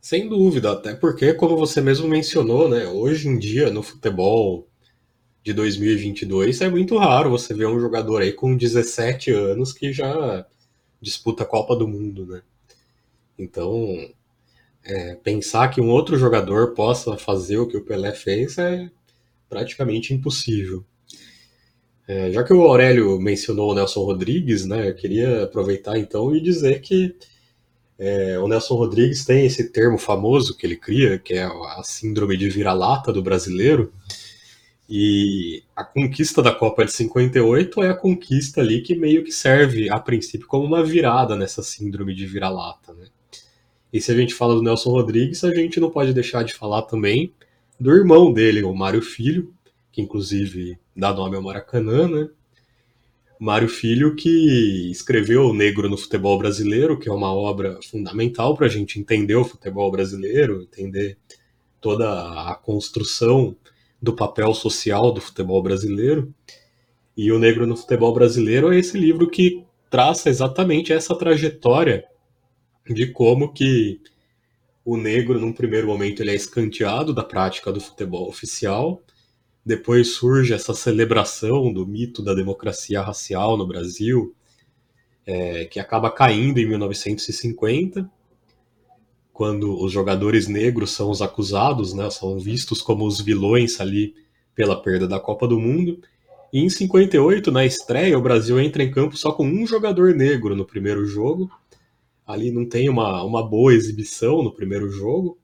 Sem 0.00 0.28
dúvida, 0.28 0.72
até 0.72 0.94
porque, 0.94 1.32
como 1.32 1.56
você 1.56 1.80
mesmo 1.80 2.08
mencionou, 2.08 2.68
né, 2.68 2.86
hoje 2.86 3.28
em 3.28 3.38
dia 3.38 3.70
no 3.70 3.82
futebol 3.82 4.68
de 5.42 5.52
2022, 5.52 6.60
é 6.60 6.68
muito 6.68 6.96
raro 6.96 7.30
você 7.30 7.52
ver 7.52 7.66
um 7.66 7.80
jogador 7.80 8.22
aí 8.22 8.32
com 8.32 8.56
17 8.56 9.32
anos 9.32 9.72
que 9.72 9.92
já 9.92 10.46
disputa 11.00 11.42
a 11.42 11.46
Copa 11.46 11.74
do 11.74 11.88
Mundo, 11.88 12.26
né? 12.26 12.42
Então, 13.36 14.08
é, 14.84 15.16
pensar 15.16 15.68
que 15.68 15.80
um 15.80 15.90
outro 15.90 16.16
jogador 16.16 16.74
possa 16.74 17.16
fazer 17.16 17.58
o 17.58 17.66
que 17.66 17.76
o 17.76 17.84
Pelé 17.84 18.12
fez 18.12 18.56
é 18.58 18.88
praticamente 19.48 20.14
impossível. 20.14 20.84
É, 22.06 22.30
já 22.30 22.42
que 22.42 22.52
o 22.52 22.62
Aurélio 22.62 23.20
mencionou 23.20 23.70
o 23.70 23.74
Nelson 23.74 24.04
Rodrigues, 24.04 24.64
né, 24.66 24.88
eu 24.88 24.94
queria 24.94 25.44
aproveitar 25.44 25.98
então 25.98 26.34
e 26.34 26.40
dizer 26.40 26.80
que 26.80 27.14
é, 27.98 28.38
o 28.38 28.48
Nelson 28.48 28.74
Rodrigues 28.74 29.24
tem 29.24 29.46
esse 29.46 29.70
termo 29.70 29.98
famoso 29.98 30.56
que 30.56 30.66
ele 30.66 30.76
cria, 30.76 31.18
que 31.18 31.34
é 31.34 31.44
a 31.44 31.82
síndrome 31.84 32.36
de 32.36 32.48
vira-lata 32.48 33.12
do 33.12 33.22
brasileiro, 33.22 33.92
e 34.94 35.62
a 35.74 35.82
conquista 35.82 36.42
da 36.42 36.54
Copa 36.54 36.84
de 36.84 36.92
58 36.92 37.82
é 37.82 37.88
a 37.88 37.94
conquista 37.94 38.60
ali 38.60 38.82
que 38.82 38.94
meio 38.94 39.24
que 39.24 39.32
serve, 39.32 39.88
a 39.88 39.98
princípio, 39.98 40.46
como 40.46 40.66
uma 40.66 40.84
virada 40.84 41.34
nessa 41.34 41.62
síndrome 41.62 42.14
de 42.14 42.26
vira-lata, 42.26 42.92
né? 42.92 43.06
E 43.90 44.02
se 44.02 44.12
a 44.12 44.14
gente 44.14 44.34
fala 44.34 44.54
do 44.54 44.62
Nelson 44.62 44.90
Rodrigues, 44.90 45.44
a 45.44 45.54
gente 45.54 45.80
não 45.80 45.88
pode 45.88 46.12
deixar 46.12 46.42
de 46.44 46.52
falar 46.52 46.82
também 46.82 47.32
do 47.80 47.90
irmão 47.90 48.30
dele, 48.30 48.62
o 48.64 48.74
Mário 48.74 49.00
Filho, 49.00 49.54
que 49.90 50.02
inclusive 50.02 50.78
dá 50.94 51.10
nome 51.10 51.36
ao 51.36 51.42
Maracanã, 51.42 52.06
né? 52.06 52.28
Mário 53.40 53.70
Filho, 53.70 54.14
que 54.14 54.90
escreveu 54.90 55.46
O 55.46 55.54
Negro 55.54 55.88
no 55.88 55.96
Futebol 55.96 56.36
Brasileiro, 56.36 56.98
que 56.98 57.08
é 57.08 57.12
uma 57.12 57.32
obra 57.32 57.78
fundamental 57.90 58.54
para 58.54 58.66
a 58.66 58.70
gente 58.70 59.00
entender 59.00 59.36
o 59.36 59.44
futebol 59.44 59.90
brasileiro, 59.90 60.60
entender 60.60 61.16
toda 61.80 62.50
a 62.50 62.54
construção 62.56 63.56
do 64.02 64.12
papel 64.12 64.52
social 64.52 65.12
do 65.12 65.20
futebol 65.20 65.62
brasileiro. 65.62 66.34
E 67.16 67.30
O 67.30 67.38
Negro 67.38 67.66
no 67.66 67.76
Futebol 67.76 68.12
Brasileiro 68.12 68.72
é 68.72 68.78
esse 68.78 68.98
livro 68.98 69.30
que 69.30 69.64
traça 69.88 70.28
exatamente 70.28 70.92
essa 70.92 71.14
trajetória 71.14 72.04
de 72.88 73.06
como 73.12 73.52
que 73.52 74.00
o 74.84 74.96
negro, 74.96 75.38
num 75.38 75.52
primeiro 75.52 75.86
momento, 75.86 76.20
ele 76.20 76.32
é 76.32 76.34
escanteado 76.34 77.14
da 77.14 77.22
prática 77.22 77.72
do 77.72 77.80
futebol 77.80 78.28
oficial. 78.28 79.00
Depois 79.64 80.14
surge 80.14 80.52
essa 80.52 80.74
celebração 80.74 81.72
do 81.72 81.86
mito 81.86 82.22
da 82.22 82.34
democracia 82.34 83.00
racial 83.00 83.56
no 83.56 83.66
Brasil. 83.66 84.34
é, 85.24 85.66
que 85.66 85.78
acaba 85.78 86.10
caindo 86.10 86.58
em 86.58 86.66
1950, 86.66 88.10
quando 89.32 89.82
os 89.82 89.90
jogadores 89.90 90.46
negros 90.46 90.90
são 90.90 91.10
os 91.10 91.22
acusados, 91.22 91.94
né, 91.94 92.10
são 92.10 92.38
vistos 92.38 92.82
como 92.82 93.06
os 93.06 93.20
vilões 93.20 93.80
ali 93.80 94.14
pela 94.54 94.80
perda 94.80 95.08
da 95.08 95.18
Copa 95.18 95.48
do 95.48 95.58
Mundo. 95.58 96.00
E 96.52 96.60
em 96.60 96.68
58, 96.68 97.50
na 97.50 97.64
estreia, 97.64 98.18
o 98.18 98.22
Brasil 98.22 98.60
entra 98.60 98.82
em 98.82 98.90
campo 98.90 99.16
só 99.16 99.32
com 99.32 99.46
um 99.46 99.66
jogador 99.66 100.14
negro 100.14 100.54
no 100.54 100.66
primeiro 100.66 101.06
jogo. 101.06 101.50
Ali 102.26 102.50
não 102.50 102.68
tem 102.68 102.88
uma, 102.90 103.22
uma 103.24 103.42
boa 103.42 103.72
exibição 103.72 104.42
no 104.42 104.52
primeiro 104.52 104.90
jogo. 104.90 105.38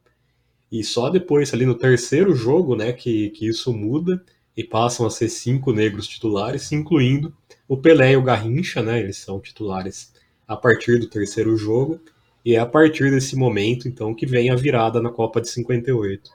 E 0.70 0.84
só 0.84 1.08
depois, 1.08 1.54
ali 1.54 1.64
no 1.64 1.74
terceiro 1.74 2.34
jogo, 2.34 2.76
né, 2.76 2.92
que, 2.92 3.30
que 3.30 3.48
isso 3.48 3.72
muda 3.72 4.22
e 4.54 4.62
passam 4.62 5.06
a 5.06 5.10
ser 5.10 5.30
cinco 5.30 5.72
negros 5.72 6.06
titulares, 6.06 6.70
incluindo 6.72 7.32
o 7.66 7.76
Pelé 7.76 8.12
e 8.12 8.16
o 8.16 8.22
Garrincha, 8.22 8.82
né? 8.82 9.00
Eles 9.00 9.16
são 9.16 9.40
titulares 9.40 10.12
a 10.46 10.56
partir 10.56 10.98
do 10.98 11.06
terceiro 11.06 11.56
jogo. 11.56 12.00
E 12.44 12.54
é 12.54 12.58
a 12.58 12.66
partir 12.66 13.10
desse 13.10 13.36
momento, 13.36 13.88
então, 13.88 14.14
que 14.14 14.26
vem 14.26 14.50
a 14.50 14.54
virada 14.54 15.02
na 15.02 15.10
Copa 15.10 15.40
de 15.40 15.48
58. 15.48 16.30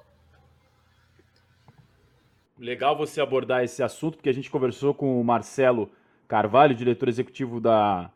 Legal 2.60 2.96
você 2.96 3.20
abordar 3.20 3.64
esse 3.64 3.82
assunto, 3.82 4.18
porque 4.18 4.30
a 4.30 4.34
gente 4.34 4.50
conversou 4.50 4.94
com 4.94 5.20
o 5.20 5.24
Marcelo 5.24 5.90
Carvalho, 6.28 6.76
diretor 6.76 7.10
executivo 7.10 7.60
da, 7.60 8.12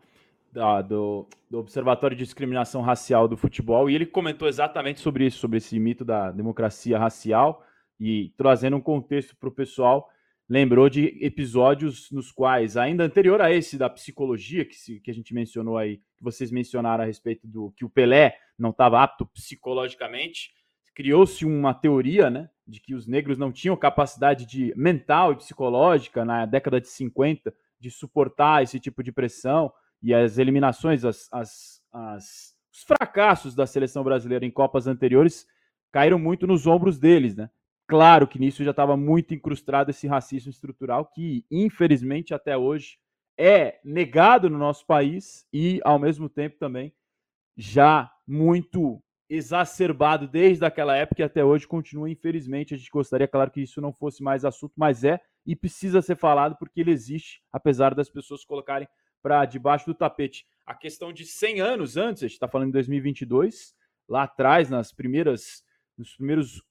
da 0.51 0.81
do, 0.81 1.27
do, 1.49 1.59
Observatório 1.59 2.15
de 2.15 2.23
Discriminação 2.23 2.81
Racial 2.81 3.27
do 3.27 3.35
Futebol, 3.35 3.89
e 3.89 3.95
ele 3.95 4.05
comentou 4.05 4.47
exatamente 4.47 4.99
sobre 4.99 5.25
isso, 5.25 5.39
sobre 5.39 5.57
esse 5.57 5.77
mito 5.79 6.05
da 6.05 6.31
democracia 6.31 6.97
racial, 6.97 7.63
e 7.99 8.31
trazendo 8.37 8.77
um 8.77 8.81
contexto 8.81 9.35
para 9.35 9.49
o 9.49 9.51
pessoal, 9.51 10.09
lembrou 10.49 10.89
de 10.89 11.17
episódios 11.21 12.09
nos 12.11 12.31
quais, 12.31 12.77
ainda 12.77 13.03
anterior 13.03 13.41
a 13.41 13.51
esse 13.51 13.77
da 13.77 13.89
psicologia, 13.89 14.63
que, 14.63 14.75
se, 14.75 14.99
que 14.99 15.11
a 15.11 15.13
gente 15.13 15.33
mencionou 15.33 15.77
aí, 15.77 15.97
que 16.15 16.23
vocês 16.23 16.51
mencionaram 16.51 17.03
a 17.03 17.07
respeito 17.07 17.45
do 17.47 17.71
que 17.71 17.83
o 17.83 17.89
Pelé 17.89 18.37
não 18.57 18.69
estava 18.69 19.03
apto 19.03 19.25
psicologicamente, 19.25 20.51
criou-se 20.95 21.45
uma 21.45 21.73
teoria, 21.73 22.29
né, 22.29 22.49
de 22.65 22.79
que 22.79 22.95
os 22.95 23.05
negros 23.05 23.37
não 23.37 23.51
tinham 23.51 23.75
capacidade 23.75 24.45
de 24.45 24.73
mental 24.75 25.33
e 25.33 25.35
psicológica 25.35 26.25
na 26.25 26.45
década 26.45 26.81
de 26.81 26.87
50 26.87 27.53
de 27.79 27.91
suportar 27.91 28.63
esse 28.63 28.79
tipo 28.79 29.03
de 29.03 29.11
pressão 29.11 29.71
e 30.01 30.13
as 30.13 30.37
eliminações, 30.37 31.05
as, 31.05 31.27
as, 31.31 31.81
as, 31.91 32.55
os 32.73 32.83
fracassos 32.83 33.53
da 33.53 33.67
seleção 33.67 34.03
brasileira 34.03 34.45
em 34.45 34.51
Copas 34.51 34.87
anteriores 34.87 35.45
caíram 35.91 36.17
muito 36.17 36.47
nos 36.47 36.65
ombros 36.65 36.97
deles, 36.99 37.35
né? 37.35 37.49
Claro 37.87 38.27
que 38.27 38.37
nisso 38.37 38.63
já 38.65 38.71
estava 38.71 38.97
muito 38.97 39.33
incrustado 39.33 39.91
esse 39.91 40.07
racismo 40.07 40.49
estrutural 40.49 41.05
que, 41.05 41.45
infelizmente, 41.49 42.33
até 42.33 42.57
hoje 42.57 42.99
é 43.37 43.79
negado 43.83 44.49
no 44.49 44.57
nosso 44.57 44.85
país 44.85 45.47
e, 45.53 45.79
ao 45.85 45.97
mesmo 45.97 46.27
tempo, 46.27 46.57
também 46.57 46.93
já 47.55 48.11
muito 48.27 49.01
exacerbado 49.29 50.27
desde 50.27 50.65
aquela 50.65 50.95
época 50.95 51.21
e 51.21 51.25
até 51.25 51.43
hoje 51.43 51.67
continua, 51.67 52.09
infelizmente. 52.09 52.73
A 52.73 52.77
gente 52.77 52.91
gostaria, 52.91 53.27
claro, 53.27 53.51
que 53.51 53.61
isso 53.61 53.79
não 53.79 53.93
fosse 53.93 54.21
mais 54.21 54.43
assunto, 54.43 54.73
mas 54.75 55.03
é 55.03 55.19
e 55.45 55.55
precisa 55.55 56.01
ser 56.01 56.17
falado 56.17 56.57
porque 56.57 56.81
ele 56.81 56.91
existe, 56.91 57.41
apesar 57.51 57.95
das 57.95 58.09
pessoas 58.09 58.43
colocarem 58.43 58.87
para 59.21 59.45
debaixo 59.45 59.85
do 59.85 59.93
tapete. 59.93 60.45
A 60.65 60.75
questão 60.75 61.13
de 61.13 61.25
100 61.25 61.61
anos 61.61 61.95
antes, 61.95 62.23
a 62.23 62.27
gente 62.27 62.35
está 62.35 62.49
falando 62.49 62.69
em 62.69 62.71
2022, 62.71 63.73
lá 64.09 64.23
atrás, 64.23 64.69
nas 64.69 64.91
primeiras, 64.91 65.63
nos 65.97 66.15
primeiros 66.15 66.61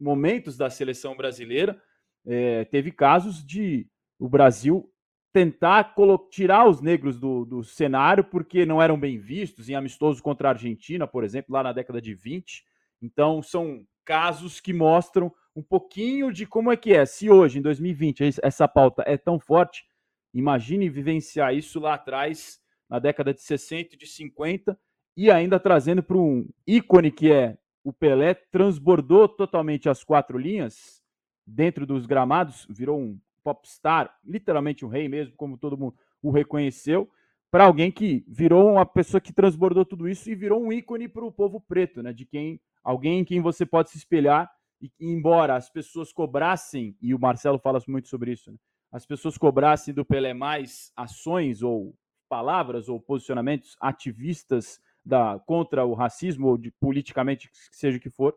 momentos 0.00 0.56
da 0.56 0.70
seleção 0.70 1.16
brasileira, 1.16 1.80
é, 2.26 2.64
teve 2.64 2.90
casos 2.90 3.44
de 3.44 3.86
o 4.18 4.28
Brasil 4.28 4.90
tentar 5.32 5.94
tirar 6.30 6.68
os 6.68 6.80
negros 6.80 7.18
do, 7.18 7.44
do 7.44 7.64
cenário 7.64 8.22
porque 8.22 8.64
não 8.64 8.80
eram 8.80 8.98
bem 8.98 9.18
vistos 9.18 9.68
em 9.68 9.74
amistoso 9.74 10.22
contra 10.22 10.48
a 10.48 10.52
Argentina, 10.52 11.08
por 11.08 11.24
exemplo, 11.24 11.52
lá 11.52 11.62
na 11.62 11.72
década 11.72 12.00
de 12.00 12.14
20. 12.14 12.64
Então, 13.02 13.42
são 13.42 13.84
casos 14.04 14.60
que 14.60 14.72
mostram 14.72 15.32
um 15.56 15.62
pouquinho 15.62 16.32
de 16.32 16.46
como 16.46 16.70
é 16.70 16.76
que 16.76 16.92
é. 16.92 17.04
Se 17.04 17.28
hoje, 17.28 17.58
em 17.58 17.62
2020, 17.62 18.36
essa 18.42 18.68
pauta 18.68 19.02
é 19.06 19.16
tão 19.16 19.40
forte, 19.40 19.84
imagine 20.32 20.88
vivenciar 20.88 21.52
isso 21.52 21.80
lá 21.80 21.94
atrás, 21.94 22.60
na 22.88 23.00
década 23.00 23.34
de 23.34 23.40
60 23.42 23.96
e 23.96 23.98
de 23.98 24.06
50, 24.06 24.78
e 25.16 25.30
ainda 25.30 25.58
trazendo 25.58 26.02
para 26.02 26.16
um 26.16 26.48
ícone 26.64 27.10
que 27.10 27.32
é 27.32 27.56
o 27.84 27.92
Pelé, 27.92 28.32
transbordou 28.34 29.28
totalmente 29.28 29.88
as 29.88 30.02
quatro 30.02 30.38
linhas 30.38 31.02
dentro 31.46 31.86
dos 31.86 32.06
gramados, 32.06 32.66
virou 32.70 32.98
um 32.98 33.20
popstar, 33.42 34.12
literalmente 34.24 34.84
um 34.84 34.88
rei 34.88 35.06
mesmo, 35.06 35.36
como 35.36 35.58
todo 35.58 35.76
mundo 35.76 35.94
o 36.22 36.30
reconheceu, 36.30 37.08
para 37.50 37.66
alguém 37.66 37.92
que 37.92 38.24
virou 38.26 38.72
uma 38.72 38.86
pessoa 38.86 39.20
que 39.20 39.32
transbordou 39.32 39.84
tudo 39.84 40.08
isso 40.08 40.28
e 40.30 40.34
virou 40.34 40.60
um 40.60 40.72
ícone 40.72 41.06
para 41.06 41.24
o 41.24 41.30
povo 41.30 41.60
preto, 41.60 42.02
né? 42.02 42.12
De 42.12 42.24
quem 42.24 42.58
alguém 42.82 43.20
em 43.20 43.24
quem 43.24 43.40
você 43.40 43.66
pode 43.66 43.90
se 43.90 43.98
espelhar 43.98 44.50
e 44.80 44.90
embora 44.98 45.54
as 45.54 45.70
pessoas 45.70 46.12
cobrassem 46.12 46.96
e 47.00 47.14
o 47.14 47.18
Marcelo 47.18 47.58
fala 47.58 47.80
muito 47.86 48.08
sobre 48.08 48.32
isso, 48.32 48.50
né? 48.50 48.58
as 48.90 49.04
pessoas 49.04 49.36
cobrassem 49.36 49.92
do 49.92 50.04
Pelé 50.04 50.32
mais 50.32 50.92
ações 50.96 51.62
ou 51.62 51.94
palavras 52.28 52.88
ou 52.88 53.00
posicionamentos 53.00 53.76
ativistas 53.80 54.80
da 55.04 55.38
contra 55.46 55.84
o 55.84 55.94
racismo 55.94 56.48
ou 56.48 56.58
de 56.58 56.70
politicamente 56.72 57.50
seja 57.70 57.98
o 57.98 58.00
que 58.00 58.10
for, 58.10 58.34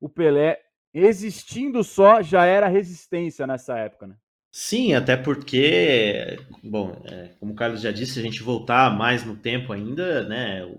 o 0.00 0.08
Pelé 0.08 0.60
existindo 0.92 1.82
só 1.82 2.22
já 2.22 2.44
era 2.44 2.68
resistência 2.68 3.46
nessa 3.46 3.78
época, 3.78 4.06
né? 4.06 4.16
Sim, 4.56 4.94
até 4.94 5.16
porque, 5.16 6.38
bom, 6.62 7.02
é, 7.06 7.34
como 7.40 7.52
o 7.52 7.56
Carlos 7.56 7.80
já 7.80 7.90
disse, 7.90 8.20
a 8.20 8.22
gente 8.22 8.40
voltar 8.40 8.96
mais 8.96 9.24
no 9.24 9.36
tempo 9.36 9.72
ainda, 9.72 10.28
né? 10.28 10.64
O 10.64 10.78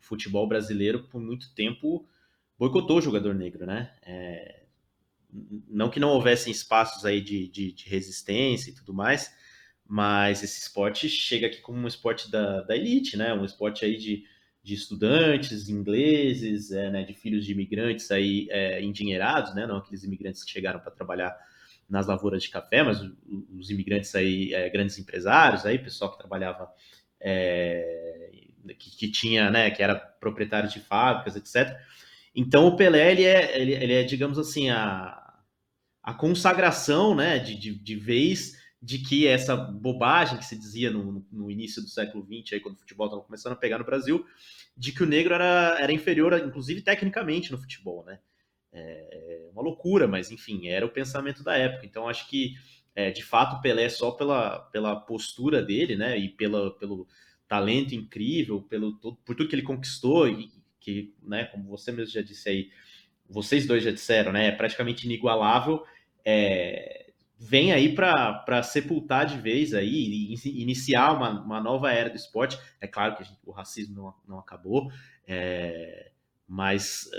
futebol 0.00 0.48
brasileiro, 0.48 1.04
por 1.04 1.20
muito 1.20 1.54
tempo, 1.54 2.04
boicotou 2.58 2.98
o 2.98 3.00
jogador 3.00 3.32
negro, 3.32 3.64
né? 3.64 3.92
É, 4.02 4.64
não 5.68 5.90
que 5.90 6.00
não 6.00 6.08
houvessem 6.08 6.50
espaços 6.52 7.04
aí 7.04 7.20
de, 7.20 7.46
de, 7.48 7.72
de, 7.72 7.88
resistência 7.88 8.70
e 8.70 8.74
tudo 8.74 8.92
mais, 8.92 9.32
mas 9.86 10.42
esse 10.42 10.60
esporte 10.60 11.08
chega 11.08 11.46
aqui 11.46 11.60
como 11.60 11.78
um 11.78 11.86
esporte 11.86 12.28
da, 12.28 12.62
da 12.62 12.74
elite, 12.76 13.16
né? 13.16 13.32
Um 13.32 13.44
esporte 13.44 13.84
aí 13.84 13.96
de, 13.96 14.24
de 14.64 14.72
estudantes 14.72 15.68
ingleses, 15.68 16.72
é, 16.72 16.90
né? 16.90 17.02
De 17.04 17.12
filhos 17.12 17.44
de 17.44 17.52
imigrantes 17.52 18.10
aí 18.10 18.48
é, 18.50 18.82
endinheirados, 18.82 19.54
né? 19.54 19.66
Não 19.66 19.76
aqueles 19.76 20.02
imigrantes 20.04 20.42
que 20.42 20.50
chegaram 20.50 20.80
para 20.80 20.90
trabalhar 20.90 21.36
nas 21.86 22.06
lavouras 22.06 22.42
de 22.42 22.48
café, 22.48 22.82
mas 22.82 22.98
os 23.52 23.68
imigrantes 23.68 24.14
aí, 24.14 24.54
é, 24.54 24.70
grandes 24.70 24.98
empresários, 24.98 25.66
aí, 25.66 25.78
pessoal 25.78 26.10
que 26.10 26.16
trabalhava, 26.16 26.72
é, 27.20 28.30
que, 28.78 28.96
que, 28.96 29.10
tinha, 29.10 29.50
né, 29.50 29.70
que 29.70 29.82
era 29.82 29.94
proprietário 29.94 30.70
de 30.70 30.80
fábricas, 30.80 31.36
etc. 31.36 31.78
Então 32.34 32.66
o 32.66 32.74
Pelé, 32.74 33.12
ele 33.12 33.24
é, 33.24 33.60
ele, 33.60 33.72
ele 33.74 33.92
é 33.92 34.02
digamos 34.02 34.38
assim, 34.38 34.70
a, 34.70 35.34
a 36.02 36.14
consagração, 36.14 37.14
né, 37.14 37.38
de, 37.38 37.54
de, 37.54 37.74
de, 37.78 37.96
vez 37.96 38.56
de 38.84 38.98
que 38.98 39.26
essa 39.26 39.56
bobagem 39.56 40.36
que 40.36 40.44
se 40.44 40.58
dizia 40.58 40.90
no, 40.90 41.26
no 41.32 41.50
início 41.50 41.80
do 41.80 41.88
século 41.88 42.22
XX, 42.22 42.52
aí, 42.52 42.60
quando 42.60 42.74
o 42.74 42.78
futebol 42.78 43.06
estava 43.06 43.22
começando 43.22 43.54
a 43.54 43.56
pegar 43.56 43.78
no 43.78 43.84
Brasil, 43.84 44.26
de 44.76 44.92
que 44.92 45.02
o 45.02 45.06
negro 45.06 45.32
era, 45.32 45.78
era 45.80 45.90
inferior, 45.90 46.34
inclusive 46.38 46.82
tecnicamente, 46.82 47.50
no 47.50 47.56
futebol, 47.56 48.04
né? 48.04 48.18
É, 48.70 49.46
é 49.46 49.50
uma 49.52 49.62
loucura, 49.62 50.06
mas 50.06 50.30
enfim, 50.30 50.68
era 50.68 50.84
o 50.84 50.90
pensamento 50.90 51.42
da 51.42 51.56
época. 51.56 51.86
Então 51.86 52.06
acho 52.06 52.28
que 52.28 52.56
é, 52.94 53.10
de 53.10 53.22
fato 53.22 53.62
Pelé 53.62 53.88
só 53.88 54.10
pela, 54.10 54.58
pela 54.70 54.94
postura 54.96 55.62
dele, 55.62 55.96
né, 55.96 56.18
e 56.18 56.28
pela, 56.28 56.76
pelo 56.76 57.08
talento 57.48 57.94
incrível, 57.94 58.60
pelo 58.62 58.98
por 58.98 59.34
tudo 59.34 59.48
que 59.48 59.54
ele 59.54 59.62
conquistou 59.62 60.28
e 60.28 60.50
que, 60.78 61.14
né, 61.22 61.44
como 61.46 61.70
você 61.70 61.90
mesmo 61.90 62.12
já 62.12 62.20
disse 62.20 62.50
aí, 62.50 62.70
vocês 63.30 63.66
dois 63.66 63.82
já 63.82 63.90
disseram, 63.90 64.30
né, 64.30 64.48
é 64.48 64.52
praticamente 64.52 65.06
inigualável. 65.06 65.82
É, 66.22 67.03
vem 67.38 67.72
aí 67.72 67.94
para 67.94 68.62
sepultar 68.62 69.26
de 69.26 69.38
vez 69.38 69.74
aí 69.74 70.34
e 70.34 70.62
iniciar 70.62 71.12
uma, 71.12 71.42
uma 71.42 71.60
nova 71.60 71.92
era 71.92 72.08
do 72.08 72.16
esporte. 72.16 72.58
É 72.80 72.86
claro 72.86 73.16
que 73.16 73.24
gente, 73.24 73.38
o 73.44 73.50
racismo 73.50 73.94
não, 73.94 74.14
não 74.26 74.38
acabou, 74.38 74.90
é, 75.26 76.10
mas 76.46 77.10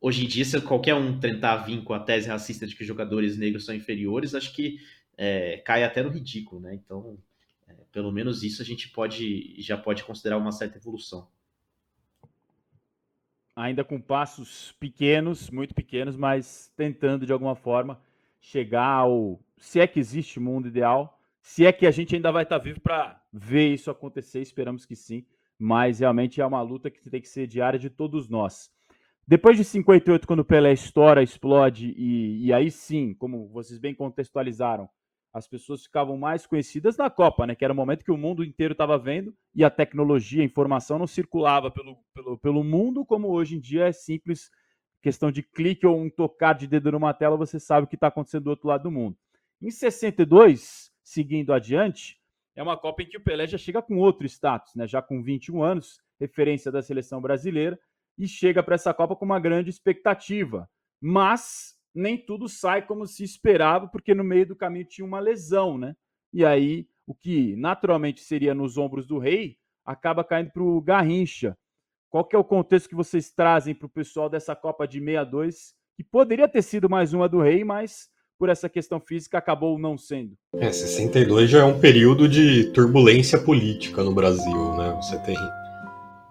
hoje 0.00 0.24
em 0.24 0.28
dia, 0.28 0.44
se 0.44 0.60
qualquer 0.60 0.94
um 0.94 1.18
tentar 1.18 1.58
vir 1.58 1.82
com 1.84 1.94
a 1.94 2.00
tese 2.00 2.28
racista 2.28 2.66
de 2.66 2.74
que 2.74 2.84
jogadores 2.84 3.38
negros 3.38 3.64
são 3.64 3.74
inferiores, 3.74 4.34
acho 4.34 4.52
que 4.52 4.78
é, 5.16 5.58
cai 5.58 5.84
até 5.84 6.02
no 6.02 6.10
ridículo, 6.10 6.60
né? 6.60 6.74
Então, 6.74 7.16
é, 7.68 7.74
pelo 7.92 8.10
menos 8.10 8.42
isso 8.42 8.60
a 8.60 8.64
gente 8.64 8.88
pode 8.88 9.54
já 9.60 9.78
pode 9.78 10.02
considerar 10.02 10.38
uma 10.38 10.52
certa 10.52 10.78
evolução. 10.78 11.28
Ainda 13.54 13.84
com 13.84 14.00
passos 14.00 14.72
pequenos, 14.80 15.50
muito 15.50 15.74
pequenos, 15.74 16.16
mas 16.16 16.72
tentando 16.74 17.26
de 17.26 17.32
alguma 17.32 17.54
forma 17.54 18.00
chegar 18.42 18.86
ao 18.86 19.40
se 19.56 19.80
é 19.80 19.86
que 19.86 20.00
existe 20.00 20.40
mundo 20.40 20.66
ideal, 20.66 21.18
se 21.40 21.64
é 21.64 21.72
que 21.72 21.86
a 21.86 21.90
gente 21.90 22.14
ainda 22.16 22.32
vai 22.32 22.42
estar 22.42 22.58
vivo 22.58 22.80
para 22.80 23.22
ver 23.32 23.72
isso 23.72 23.90
acontecer, 23.90 24.40
esperamos 24.40 24.84
que 24.84 24.96
sim, 24.96 25.24
mas 25.56 26.00
realmente 26.00 26.40
é 26.40 26.46
uma 26.46 26.60
luta 26.60 26.90
que 26.90 27.08
tem 27.08 27.20
que 27.20 27.28
ser 27.28 27.46
diária 27.46 27.78
de 27.78 27.88
todos 27.88 28.28
nós. 28.28 28.70
Depois 29.26 29.56
de 29.56 29.64
58, 29.64 30.26
quando 30.26 30.40
o 30.40 30.44
Pelé 30.44 30.72
estoura, 30.72 31.22
explode, 31.22 31.94
e, 31.96 32.46
e 32.46 32.52
aí 32.52 32.70
sim, 32.70 33.14
como 33.14 33.48
vocês 33.48 33.78
bem 33.78 33.94
contextualizaram, 33.94 34.88
as 35.32 35.46
pessoas 35.46 35.84
ficavam 35.84 36.18
mais 36.18 36.44
conhecidas 36.44 36.96
na 36.96 37.08
Copa, 37.08 37.46
né? 37.46 37.54
Que 37.54 37.64
era 37.64 37.72
o 37.72 37.76
momento 37.76 38.04
que 38.04 38.10
o 38.10 38.18
mundo 38.18 38.44
inteiro 38.44 38.72
estava 38.72 38.98
vendo 38.98 39.34
e 39.54 39.64
a 39.64 39.70
tecnologia, 39.70 40.42
a 40.42 40.46
informação 40.46 40.98
não 40.98 41.06
circulava 41.06 41.70
pelo, 41.70 41.96
pelo, 42.12 42.36
pelo 42.36 42.64
mundo, 42.64 43.06
como 43.06 43.28
hoje 43.28 43.56
em 43.56 43.60
dia 43.60 43.86
é 43.86 43.92
simples 43.92 44.50
questão 45.02 45.30
de 45.30 45.42
clique 45.42 45.86
ou 45.86 46.00
um 46.00 46.08
tocar 46.08 46.54
de 46.54 46.66
dedo 46.66 46.92
numa 46.92 47.12
tela, 47.12 47.36
você 47.36 47.58
sabe 47.58 47.84
o 47.84 47.88
que 47.88 47.96
está 47.96 48.06
acontecendo 48.06 48.44
do 48.44 48.50
outro 48.50 48.68
lado 48.68 48.84
do 48.84 48.90
mundo. 48.90 49.16
Em 49.60 49.70
62, 49.70 50.90
seguindo 51.02 51.52
adiante, 51.52 52.18
é 52.54 52.62
uma 52.62 52.76
Copa 52.76 53.02
em 53.02 53.06
que 53.06 53.16
o 53.16 53.22
Pelé 53.22 53.46
já 53.46 53.58
chega 53.58 53.82
com 53.82 53.96
outro 53.98 54.26
status, 54.26 54.74
né? 54.74 54.86
Já 54.86 55.02
com 55.02 55.22
21 55.22 55.62
anos, 55.62 56.00
referência 56.20 56.70
da 56.70 56.82
seleção 56.82 57.20
brasileira, 57.20 57.78
e 58.18 58.28
chega 58.28 58.62
para 58.62 58.74
essa 58.74 58.94
Copa 58.94 59.16
com 59.16 59.24
uma 59.24 59.40
grande 59.40 59.70
expectativa. 59.70 60.68
Mas 61.00 61.76
nem 61.94 62.16
tudo 62.16 62.48
sai 62.48 62.82
como 62.86 63.06
se 63.06 63.24
esperava, 63.24 63.88
porque 63.88 64.14
no 64.14 64.24
meio 64.24 64.46
do 64.46 64.56
caminho 64.56 64.84
tinha 64.84 65.04
uma 65.04 65.20
lesão, 65.20 65.76
né? 65.76 65.94
E 66.32 66.44
aí, 66.44 66.86
o 67.06 67.14
que 67.14 67.56
naturalmente 67.56 68.20
seria 68.20 68.54
nos 68.54 68.78
ombros 68.78 69.06
do 69.06 69.18
rei, 69.18 69.58
acaba 69.84 70.24
caindo 70.24 70.50
para 70.52 70.62
o 70.62 70.80
Garrincha. 70.80 71.56
Qual 72.12 72.26
que 72.26 72.36
é 72.36 72.38
o 72.38 72.44
contexto 72.44 72.90
que 72.90 72.94
vocês 72.94 73.30
trazem 73.30 73.74
para 73.74 73.86
o 73.86 73.88
pessoal 73.88 74.28
dessa 74.28 74.54
Copa 74.54 74.86
de 74.86 74.98
62, 74.98 75.72
que 75.96 76.04
poderia 76.04 76.46
ter 76.46 76.60
sido 76.60 76.86
mais 76.86 77.14
uma 77.14 77.26
do 77.26 77.40
rei, 77.40 77.64
mas 77.64 78.06
por 78.38 78.50
essa 78.50 78.68
questão 78.68 79.00
física 79.00 79.38
acabou 79.38 79.78
não 79.78 79.96
sendo? 79.96 80.36
É, 80.56 80.70
62 80.70 81.48
já 81.48 81.60
é 81.60 81.64
um 81.64 81.80
período 81.80 82.28
de 82.28 82.64
turbulência 82.72 83.38
política 83.38 84.04
no 84.04 84.12
Brasil, 84.12 84.74
né? 84.74 84.94
Você 85.00 85.18
tem 85.20 85.38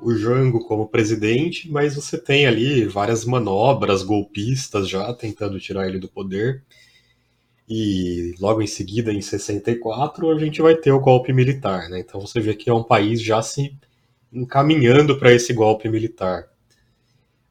o 0.03 0.13
Jango 0.13 0.67
como 0.67 0.87
presidente, 0.87 1.67
mas 1.71 1.95
você 1.95 2.15
tem 2.15 2.45
ali 2.45 2.85
várias 2.85 3.25
manobras 3.25 4.03
golpistas 4.03 4.87
já 4.87 5.11
tentando 5.15 5.59
tirar 5.59 5.87
ele 5.87 5.97
do 5.97 6.07
poder. 6.07 6.63
E 7.67 8.35
logo 8.39 8.61
em 8.61 8.67
seguida, 8.67 9.11
em 9.11 9.21
64, 9.21 10.29
a 10.29 10.37
gente 10.37 10.61
vai 10.61 10.75
ter 10.75 10.91
o 10.91 10.99
golpe 10.99 11.33
militar, 11.33 11.89
né? 11.89 12.01
Então 12.01 12.21
você 12.21 12.39
vê 12.39 12.53
que 12.53 12.69
é 12.69 12.73
um 12.73 12.83
país 12.83 13.19
já 13.19 13.41
se 13.41 13.75
encaminhando 14.31 15.17
para 15.17 15.33
esse 15.33 15.53
golpe 15.53 15.89
militar. 15.89 16.47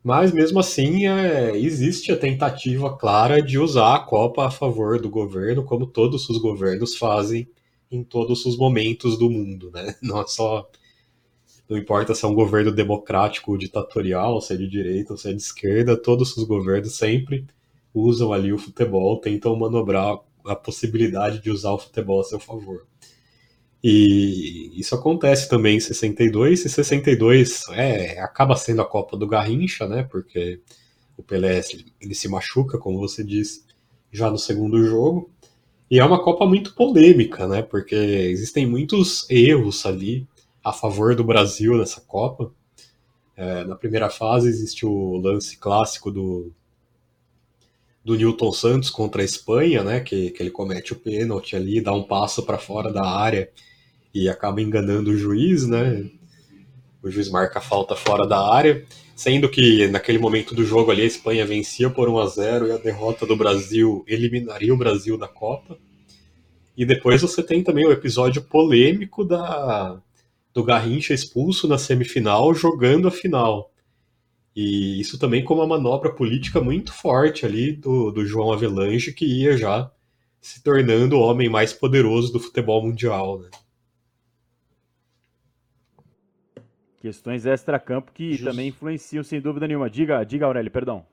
Mas 0.03 0.33
mesmo 0.33 0.59
assim, 0.59 1.07
é, 1.07 1.57
existe 1.57 2.11
a 2.11 2.17
tentativa 2.17 2.97
clara 2.97 3.43
de 3.43 3.59
usar 3.59 3.97
a 3.97 4.01
Copa 4.01 4.47
a 4.47 4.51
favor 4.51 5.01
do 5.01 5.11
governo, 5.11 5.63
como 5.63 5.87
todos 5.87 6.29
os 6.31 6.39
governos 6.39 6.97
fazem 6.97 7.47
em 7.91 8.03
todos 8.03 8.47
os 8.47 8.57
momentos 8.57 9.19
do 9.19 9.29
mundo, 9.29 9.71
né? 9.73 9.95
Não 10.03 10.21
é 10.21 10.27
só 10.27 10.71
não 11.71 11.79
importa 11.79 12.17
se 12.17 12.25
é 12.25 12.29
um 12.29 12.35
governo 12.35 12.73
democrático 12.73 13.53
ou 13.53 13.57
ditatorial, 13.57 14.41
se 14.41 14.53
é 14.53 14.57
de 14.57 14.67
direita 14.67 15.13
ou 15.13 15.17
se 15.17 15.31
é 15.31 15.33
de 15.33 15.41
esquerda, 15.41 15.97
todos 15.97 16.37
os 16.37 16.43
governos 16.43 16.97
sempre 16.97 17.47
usam 17.95 18.33
ali 18.33 18.53
o 18.53 18.59
futebol, 18.59 19.21
tentam 19.21 19.55
manobrar 19.55 20.19
a 20.45 20.57
possibilidade 20.57 21.41
de 21.41 21.49
usar 21.49 21.71
o 21.71 21.79
futebol 21.79 22.21
a 22.21 22.25
seu 22.25 22.41
favor. 22.41 22.90
E 23.83 24.79
isso 24.79 24.95
acontece 24.95 25.49
também 25.49 25.77
em 25.77 25.81
62, 25.81 26.65
e 26.65 26.69
62 26.69 27.65
é, 27.71 28.21
acaba 28.21 28.55
sendo 28.55 28.83
a 28.83 28.87
Copa 28.87 29.17
do 29.17 29.27
Garrincha, 29.27 29.87
né? 29.87 30.03
Porque 30.03 30.61
o 31.17 31.23
Pelé 31.23 31.63
ele 32.01 32.15
se 32.15 32.29
machuca, 32.29 32.79
como 32.79 32.99
você 32.99 33.25
disse, 33.25 33.65
já 34.13 34.31
no 34.31 34.39
segundo 34.39 34.85
jogo. 34.85 35.31
E 35.91 35.99
é 35.99 36.05
uma 36.05 36.23
Copa 36.23 36.47
muito 36.47 36.75
polêmica, 36.75 37.49
né? 37.49 37.63
Porque 37.63 37.95
existem 37.95 38.67
muitos 38.67 39.29
erros 39.31 39.87
ali 39.87 40.27
a 40.63 40.73
favor 40.73 41.17
do 41.17 41.25
Brasil 41.25 41.77
nessa 41.79 42.03
Copa. 42.03 42.53
É, 43.35 43.65
na 43.65 43.77
primeira 43.77 44.11
fase 44.11 44.49
existe 44.49 44.85
o 44.85 45.17
lance 45.17 45.57
clássico 45.57 46.11
do, 46.11 46.53
do 48.05 48.15
Newton 48.15 48.53
Santos 48.53 48.91
contra 48.91 49.23
a 49.23 49.25
Espanha, 49.25 49.83
né, 49.83 50.01
que, 50.01 50.31
que 50.31 50.43
ele 50.43 50.51
comete 50.51 50.93
o 50.93 50.97
pênalti 50.97 51.57
ali, 51.57 51.81
dá 51.81 51.95
um 51.95 52.03
passo 52.03 52.43
para 52.43 52.59
fora 52.59 52.93
da 52.93 53.03
área 53.03 53.51
e 54.13 54.29
acaba 54.29 54.61
enganando 54.61 55.11
o 55.11 55.17
juiz, 55.17 55.67
né? 55.67 56.11
O 57.03 57.11
juiz 57.11 57.31
marca 57.31 57.59
a 57.59 57.63
falta 57.63 57.97
fora 57.97 58.27
da 58.27 58.53
área, 58.53 58.85
sendo 59.17 59.49
que 59.49 59.89
naquele 59.89 60.19
momento 60.19 60.55
do 60.55 60.65
jogo 60.65 60.91
ali 60.91 61.03
a 61.03 61.07
Espanha 61.07 61.47
vencia 61.47 61.89
por 61.89 62.09
1 62.09 62.19
a 62.19 62.27
0 62.27 62.67
e 62.69 62.73
a 62.73 62.77
derrota 62.77 63.25
do 63.25 63.37
Brasil 63.37 64.05
eliminaria 64.07 64.73
o 64.73 64.79
Brasil 64.79 65.17
da 65.17 65.29
Copa. 65.29 65.79
E 66.77 66.85
depois 66.85 67.23
você 67.23 67.43
tem 67.43 67.63
também 67.63 67.87
o 67.87 67.93
episódio 67.93 68.43
polêmico 68.43 69.25
da 69.25 70.01
do 70.53 70.65
Garrincha 70.65 71.15
expulso 71.15 71.69
na 71.69 71.79
semifinal 71.79 72.53
jogando 72.55 73.07
a 73.07 73.11
final. 73.11 73.71
E 74.55 75.01
isso 75.01 75.19
também 75.19 75.45
com 75.45 75.55
uma 75.55 75.67
manobra 75.67 76.13
política 76.13 76.61
muito 76.61 76.93
forte 76.93 77.47
ali 77.47 77.73
do, 77.73 78.11
do 78.11 78.27
João 78.27 78.53
Avelange, 78.53 79.13
que 79.13 79.25
ia 79.25 79.57
já 79.57 79.91
se 80.41 80.63
tornando 80.63 81.17
o 81.17 81.21
homem 81.21 81.49
mais 81.49 81.73
poderoso 81.73 82.33
do 82.33 82.41
futebol 82.41 82.83
mundial. 82.83 83.41
Né? 83.41 83.51
Questões 87.01 87.47
extra-campo 87.47 88.13
que 88.13 88.37
também 88.43 88.69
influenciam, 88.69 89.25
sem 89.25 89.41
dúvida 89.41 89.67
nenhuma. 89.67 89.89
Diga, 89.89 90.23
diga 90.23 90.45
Aurélio, 90.47 90.71
perdão. 90.71 91.05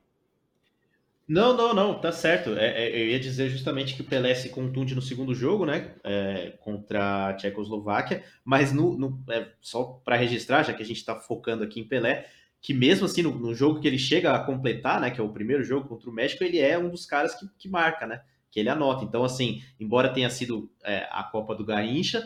Não, 1.27 1.55
não, 1.57 1.73
não, 1.73 1.99
tá 1.99 2.11
certo. 2.11 2.51
É, 2.57 2.85
é, 2.85 3.01
eu 3.01 3.07
ia 3.07 3.19
dizer 3.19 3.49
justamente 3.49 3.95
que 3.95 4.01
o 4.01 4.05
Pelé 4.05 4.33
se 4.33 4.49
contunde 4.49 4.95
no 4.95 5.01
segundo 5.01 5.35
jogo, 5.35 5.65
né, 5.65 5.93
é, 6.03 6.53
contra 6.61 7.27
a 7.27 7.33
Tchecoslováquia, 7.33 8.23
mas 8.45 8.71
no, 8.71 8.97
no 8.97 9.23
é, 9.29 9.49
só 9.61 10.01
para 10.05 10.15
registrar, 10.15 10.63
já 10.63 10.73
que 10.73 10.81
a 10.81 10.85
gente 10.85 10.97
está 10.97 11.15
focando 11.15 11.65
aqui 11.65 11.81
em 11.81 11.87
Pelé, 11.87 12.27
que 12.61 12.73
mesmo 12.73 13.05
assim, 13.05 13.21
no, 13.21 13.37
no, 13.37 13.53
jogo 13.53 13.81
que 13.81 13.87
ele 13.87 13.99
chega 13.99 14.33
a 14.33 14.39
completar, 14.39 15.01
né, 15.01 15.11
que 15.11 15.19
é 15.19 15.23
o 15.23 15.33
primeiro 15.33 15.63
jogo 15.63 15.87
contra 15.87 16.09
o 16.09 16.13
México, 16.13 16.45
ele 16.45 16.59
é 16.59 16.77
um 16.77 16.89
dos 16.89 17.05
caras 17.05 17.35
que, 17.35 17.45
que 17.57 17.67
marca, 17.67 18.07
né, 18.07 18.21
que 18.49 18.59
ele 18.59 18.69
anota. 18.69 19.03
Então, 19.03 19.23
assim, 19.25 19.61
embora 19.77 20.13
tenha 20.13 20.29
sido 20.29 20.71
é, 20.83 21.07
a 21.11 21.23
Copa 21.23 21.53
do 21.53 21.65
Garrincha 21.65 22.25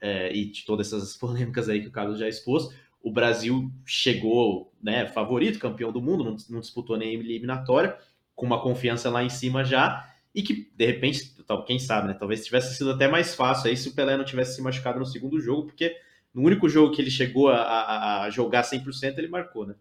é, 0.00 0.34
e 0.34 0.50
de 0.50 0.64
todas 0.64 0.86
essas 0.86 1.16
polêmicas 1.18 1.68
aí 1.68 1.82
que 1.82 1.88
o 1.88 1.92
Carlos 1.92 2.18
já 2.18 2.26
expôs, 2.26 2.70
o 3.02 3.10
Brasil 3.10 3.70
chegou, 3.86 4.72
né, 4.82 5.06
favorito, 5.06 5.58
campeão 5.58 5.92
do 5.92 6.00
mundo, 6.00 6.24
não, 6.24 6.36
não 6.50 6.60
disputou 6.60 6.96
nem 6.96 7.14
eliminatória, 7.14 7.96
com 8.34 8.46
uma 8.46 8.60
confiança 8.60 9.10
lá 9.10 9.22
em 9.22 9.28
cima 9.28 9.64
já, 9.64 10.08
e 10.34 10.42
que, 10.42 10.70
de 10.74 10.86
repente, 10.86 11.34
quem 11.66 11.78
sabe, 11.78 12.08
né? 12.08 12.14
Talvez 12.14 12.44
tivesse 12.44 12.76
sido 12.76 12.92
até 12.92 13.08
mais 13.08 13.34
fácil 13.34 13.68
aí 13.68 13.76
se 13.76 13.88
o 13.88 13.94
Pelé 13.94 14.16
não 14.16 14.24
tivesse 14.24 14.54
se 14.54 14.62
machucado 14.62 14.98
no 14.98 15.06
segundo 15.06 15.40
jogo, 15.40 15.66
porque 15.66 15.96
no 16.32 16.42
único 16.42 16.68
jogo 16.68 16.94
que 16.94 17.02
ele 17.02 17.10
chegou 17.10 17.48
a, 17.48 17.56
a, 17.56 18.22
a 18.24 18.30
jogar 18.30 18.62
100%, 18.62 19.18
ele 19.18 19.28
marcou, 19.28 19.66
né? 19.66 19.74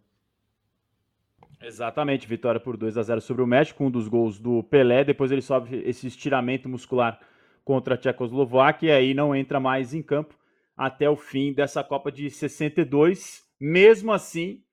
Exatamente, 1.62 2.28
vitória 2.28 2.60
por 2.60 2.78
2 2.78 2.98
a 2.98 3.04
0 3.04 3.20
sobre 3.20 3.44
o 3.44 3.48
México, 3.48 3.84
um 3.84 3.92
dos 3.92 4.08
gols 4.08 4.40
do 4.40 4.64
Pelé, 4.64 5.04
depois 5.04 5.32
ele 5.32 5.42
sofre 5.42 5.82
esse 5.86 6.08
estiramento 6.08 6.70
muscular 6.70 7.20
contra 7.66 7.96
a 7.96 7.98
Tchecoslováquia 7.98 8.90
e 8.90 8.92
aí 8.92 9.14
não 9.14 9.36
entra 9.36 9.60
mais 9.60 9.94
em 9.94 10.02
campo 10.02 10.36
até 10.78 11.10
o 11.10 11.18
fim 11.18 11.52
dessa 11.52 11.84
Copa 11.84 12.12
de 12.12 12.30
62. 12.30 13.44
Mesmo 13.60 14.14
assim, 14.14 14.64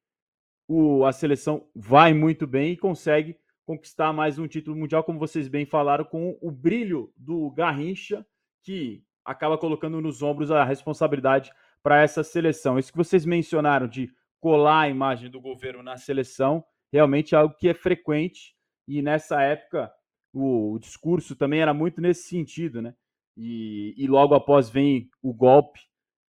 o, 0.69 1.05
a 1.07 1.13
seleção 1.13 1.67
vai 1.75 2.13
muito 2.13 2.47
bem 2.47 2.73
e 2.73 2.77
consegue 2.77 3.39
conquistar 3.65 4.13
mais 4.13 4.39
um 4.39 4.47
título 4.47 4.77
mundial, 4.77 5.03
como 5.03 5.19
vocês 5.19 5.49
bem 5.49 5.65
falaram, 5.65 6.05
com 6.05 6.37
o 6.43 6.51
brilho 6.51 7.11
do 7.17 7.51
Garrincha, 7.51 8.27
que 8.63 9.03
acaba 9.25 9.57
colocando 9.57 10.03
nos 10.03 10.23
ombros 10.23 10.51
a 10.51 10.63
responsabilidade 10.63 11.51
para 11.83 12.03
essa 12.03 12.23
seleção. 12.23 12.79
Isso 12.79 12.93
que 12.93 12.99
vocês 12.99 13.25
mencionaram 13.25 13.89
de 13.89 14.13
colar 14.39 14.83
a 14.83 14.89
imagem 14.91 15.31
do 15.31 15.41
governo 15.41 15.83
na 15.83 15.97
seleção, 15.97 16.63
realmente 16.93 17.35
é 17.35 17.39
algo 17.39 17.55
que 17.57 17.69
é 17.69 17.73
frequente, 17.73 18.55
e 18.87 19.01
nessa 19.01 19.41
época 19.41 19.91
o, 20.35 20.75
o 20.75 20.79
discurso 20.79 21.35
também 21.35 21.61
era 21.61 21.73
muito 21.73 22.03
nesse 22.03 22.29
sentido, 22.29 22.83
né? 22.83 22.95
E, 23.37 23.95
e 23.97 24.07
logo 24.07 24.35
após 24.35 24.69
vem 24.69 25.09
o 25.23 25.33
golpe, 25.33 25.81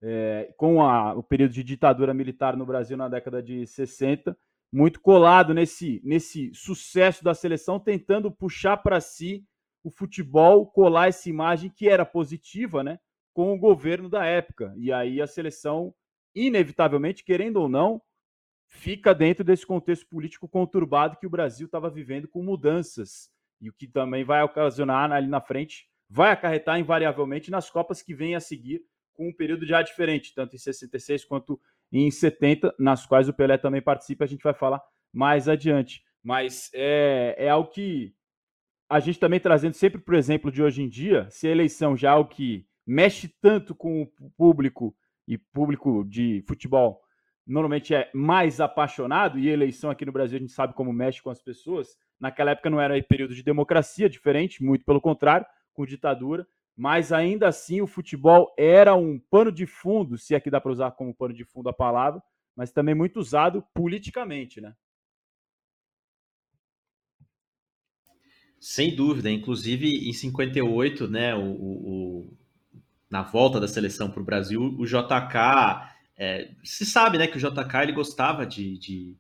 é, 0.03 0.53
com 0.57 0.83
a, 0.83 1.15
o 1.15 1.23
período 1.23 1.53
de 1.53 1.63
ditadura 1.63 2.15
militar 2.15 2.57
no 2.57 2.67
Brasil 2.67 2.97
na 2.97 3.09
década 3.09 3.43
de 3.43 3.67
60, 3.67 4.37
muito 4.73 5.01
colado 5.01 5.53
nesse, 5.53 6.01
nesse 6.05 6.53
sucesso 6.55 7.23
da 7.25 7.35
seleção, 7.35 7.79
tentando 7.79 8.31
puxar 8.31 8.77
para 8.79 9.01
si 9.01 9.45
o 9.83 9.91
futebol, 9.91 10.67
colar 10.67 11.09
essa 11.09 11.29
imagem 11.29 11.71
que 11.71 11.89
era 11.89 12.05
positiva, 12.05 12.83
né, 12.83 12.99
com 13.33 13.53
o 13.53 13.59
governo 13.59 14.09
da 14.09 14.25
época. 14.25 14.75
E 14.77 14.93
aí 14.93 15.21
a 15.21 15.27
seleção, 15.27 15.95
inevitavelmente, 16.35 17.25
querendo 17.25 17.57
ou 17.57 17.69
não, 17.69 18.01
fica 18.69 19.15
dentro 19.15 19.43
desse 19.43 19.67
contexto 19.67 20.07
político 20.07 20.49
conturbado 20.49 21.17
que 21.17 21.27
o 21.27 21.31
Brasil 21.31 21.67
estava 21.67 21.91
vivendo 21.91 22.29
com 22.29 22.43
mudanças 22.43 23.31
e 23.61 23.69
o 23.69 23.73
que 23.73 23.87
também 23.87 24.25
vai 24.25 24.43
ocasionar 24.43 25.11
ali 25.11 25.27
na 25.27 25.41
frente, 25.41 25.89
vai 26.09 26.31
acarretar 26.31 26.79
invariavelmente 26.79 27.51
nas 27.51 27.69
Copas 27.69 28.01
que 28.03 28.15
vêm 28.15 28.35
a 28.35 28.41
seguir 28.41 28.83
com 29.21 29.29
um 29.29 29.33
período 29.35 29.67
já 29.67 29.83
diferente, 29.83 30.33
tanto 30.35 30.57
em 30.57 30.59
66 30.59 31.27
quanto 31.27 31.61
em 31.93 32.11
70, 32.11 32.75
nas 32.79 33.05
quais 33.05 33.29
o 33.29 33.35
Pelé 33.35 33.59
também 33.59 33.83
participa, 33.83 34.25
a 34.25 34.27
gente 34.27 34.43
vai 34.43 34.55
falar 34.55 34.83
mais 35.13 35.47
adiante. 35.47 36.03
Mas 36.25 36.71
é, 36.73 37.35
é 37.37 37.51
algo 37.51 37.69
que 37.69 38.15
a 38.89 38.99
gente 38.99 39.21
também 39.21 39.39
trazendo 39.39 39.75
sempre 39.75 40.01
para 40.01 40.15
o 40.15 40.19
exemplo 40.19 40.51
de 40.51 40.63
hoje 40.63 40.83
em 40.83 40.89
dia, 40.89 41.29
se 41.29 41.47
a 41.47 41.51
eleição 41.51 41.95
já 41.95 42.09
é 42.09 42.13
algo 42.13 42.31
que 42.31 42.67
mexe 42.87 43.29
tanto 43.43 43.75
com 43.75 44.11
o 44.19 44.31
público 44.39 44.97
e 45.29 45.37
público 45.37 46.03
de 46.03 46.43
futebol 46.49 47.03
normalmente 47.47 47.95
é 47.95 48.09
mais 48.15 48.59
apaixonado, 48.59 49.39
e 49.39 49.49
eleição 49.49 49.91
aqui 49.91 50.07
no 50.07 50.13
Brasil 50.13 50.37
a 50.37 50.41
gente 50.41 50.53
sabe 50.53 50.73
como 50.73 50.93
mexe 50.93 51.21
com 51.21 51.31
as 51.31 51.43
pessoas. 51.43 51.95
Naquela 52.19 52.53
época 52.53 52.71
não 52.71 52.81
era 52.81 53.03
período 53.03 53.35
de 53.35 53.43
democracia 53.43 54.09
diferente, 54.09 54.63
muito 54.63 54.85
pelo 54.85 55.01
contrário, 55.01 55.45
com 55.75 55.85
ditadura. 55.85 56.47
Mas 56.81 57.13
ainda 57.13 57.47
assim 57.47 57.83
o 57.83 57.87
futebol 57.87 58.55
era 58.57 58.95
um 58.95 59.19
pano 59.19 59.53
de 59.53 59.67
fundo, 59.67 60.17
se 60.17 60.35
é 60.35 60.41
que 60.41 60.51
dá 60.51 60.59
para 60.59 60.73
usar 60.73 60.93
como 60.93 61.15
pano 61.15 61.35
de 61.35 61.45
fundo 61.45 61.69
a 61.69 61.75
palavra, 61.75 62.23
mas 62.57 62.73
também 62.73 62.95
muito 62.95 63.21
usado 63.21 63.63
politicamente, 63.75 64.63
né? 64.63 64.75
Sem 68.59 68.97
dúvida, 68.97 69.31
inclusive 69.31 70.09
em 70.09 70.13
58, 70.15 71.07
né, 71.07 71.35
o, 71.35 71.53
o 71.53 72.37
na 73.11 73.25
volta 73.25 73.61
da 73.61 73.69
seleção 73.69 74.11
para 74.11 74.23
o 74.23 74.25
Brasil, 74.25 74.63
o 74.63 74.87
JK, 74.87 75.93
é, 76.17 76.51
se 76.65 76.87
sabe, 76.87 77.19
né, 77.19 77.27
que 77.27 77.37
o 77.37 77.41
JK 77.41 77.83
ele 77.83 77.93
gostava 77.93 78.47
de, 78.47 78.79
de, 78.79 79.17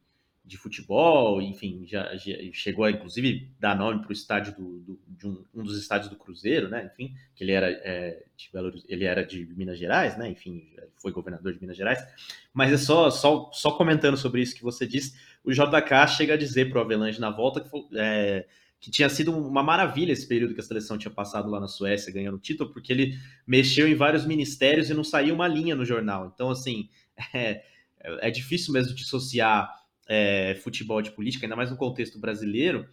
de 0.51 0.57
futebol, 0.57 1.41
enfim, 1.41 1.85
já, 1.87 2.17
já, 2.17 2.35
chegou 2.53 2.85
a 2.85 2.91
inclusive 2.91 3.49
dar 3.61 3.79
nome 3.79 4.01
para 4.01 4.11
o 4.11 4.13
estádio 4.13 4.53
do, 4.57 4.81
do, 4.81 5.01
de 5.07 5.29
um, 5.29 5.45
um, 5.55 5.63
dos 5.63 5.79
estádios 5.79 6.11
do 6.11 6.17
Cruzeiro, 6.17 6.69
né, 6.69 6.91
enfim, 6.93 7.15
que 7.37 7.45
ele 7.45 7.53
era, 7.53 7.71
é, 7.71 8.25
de 8.37 8.51
Belo, 8.53 8.73
ele 8.89 9.05
era 9.05 9.25
de 9.25 9.47
Minas 9.55 9.79
Gerais, 9.79 10.19
né, 10.19 10.29
enfim, 10.29 10.69
foi 11.01 11.13
governador 11.13 11.53
de 11.53 11.61
Minas 11.61 11.77
Gerais, 11.77 12.05
mas 12.53 12.73
é 12.73 12.77
só, 12.77 13.13
só, 13.13 13.49
só 13.53 13.71
comentando 13.71 14.17
sobre 14.17 14.43
isso 14.43 14.57
que 14.57 14.65
você 14.65 14.89
disse, 14.89 15.17
o 15.45 15.53
JK 15.53 16.09
chega 16.17 16.35
a 16.35 16.37
dizer 16.37 16.69
para 16.69 16.81
o 16.81 16.83
Avelange 16.83 17.21
na 17.21 17.31
volta 17.31 17.61
que 17.61 17.71
foi, 17.71 17.83
é, 17.95 18.45
que 18.81 18.91
tinha 18.91 19.09
sido 19.09 19.31
uma 19.31 19.63
maravilha 19.63 20.11
esse 20.11 20.27
período 20.27 20.53
que 20.53 20.61
a 20.61 20.65
seleção 20.65 20.99
tinha 20.99 21.15
passado 21.15 21.49
lá 21.49 21.61
na 21.61 21.69
Suécia 21.69 22.13
ganhando 22.13 22.39
o 22.39 22.41
título, 22.41 22.73
porque 22.73 22.93
ele 22.93 23.17
mexeu 23.47 23.87
em 23.87 23.95
vários 23.95 24.27
ministérios 24.27 24.91
e 24.91 24.95
não 24.95 25.05
saía 25.05 25.33
uma 25.33 25.47
linha 25.47 25.77
no 25.77 25.85
jornal. 25.85 26.33
Então, 26.35 26.51
assim, 26.51 26.89
é, 27.33 27.63
é 28.01 28.31
difícil 28.33 28.73
mesmo 28.73 28.95
dissociar 28.95 29.80
é, 30.11 30.57
futebol 30.57 31.01
de 31.01 31.13
política, 31.13 31.47
ainda 31.47 31.55
mais 31.55 31.71
no 31.71 31.77
contexto 31.77 32.19
brasileiro. 32.19 32.85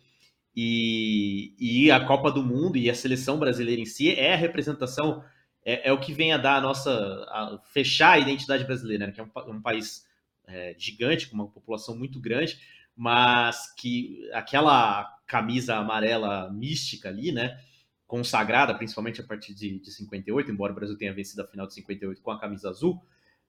E, 0.55 1.55
e, 1.59 1.89
a 1.89 2.05
Copa 2.05 2.31
do 2.31 2.43
Mundo 2.43 2.77
e 2.77 2.91
a 2.91 2.95
seleção 2.95 3.39
brasileira 3.39 3.81
em 3.81 3.85
si 3.85 4.11
é 4.11 4.33
a 4.33 4.37
representação, 4.37 5.23
é, 5.65 5.89
é 5.89 5.91
o 5.91 5.99
que 5.99 6.13
vem 6.13 6.31
a 6.31 6.37
dar 6.37 6.57
a 6.57 6.61
nossa. 6.61 6.91
A 7.29 7.59
fechar 7.73 8.11
a 8.11 8.19
identidade 8.19 8.63
brasileira, 8.65 9.07
né? 9.07 9.11
que 9.11 9.19
é 9.19 9.23
um, 9.23 9.31
um 9.55 9.61
país 9.61 10.05
é, 10.47 10.75
gigante, 10.77 11.27
com 11.27 11.35
uma 11.35 11.47
população 11.47 11.97
muito 11.97 12.19
grande, 12.19 12.59
mas 12.95 13.73
que 13.73 14.29
aquela 14.31 15.11
camisa 15.25 15.75
amarela 15.75 16.51
mística 16.51 17.09
ali, 17.09 17.31
né? 17.31 17.59
Consagrada, 18.05 18.75
principalmente 18.75 19.21
a 19.21 19.23
partir 19.23 19.55
de, 19.55 19.79
de 19.79 19.91
58, 19.91 20.51
embora 20.51 20.71
o 20.71 20.75
Brasil 20.75 20.97
tenha 20.97 21.13
vencido 21.13 21.41
a 21.41 21.47
final 21.47 21.65
de 21.65 21.73
58 21.73 22.21
com 22.21 22.31
a 22.31 22.39
camisa 22.39 22.69
azul, 22.69 23.03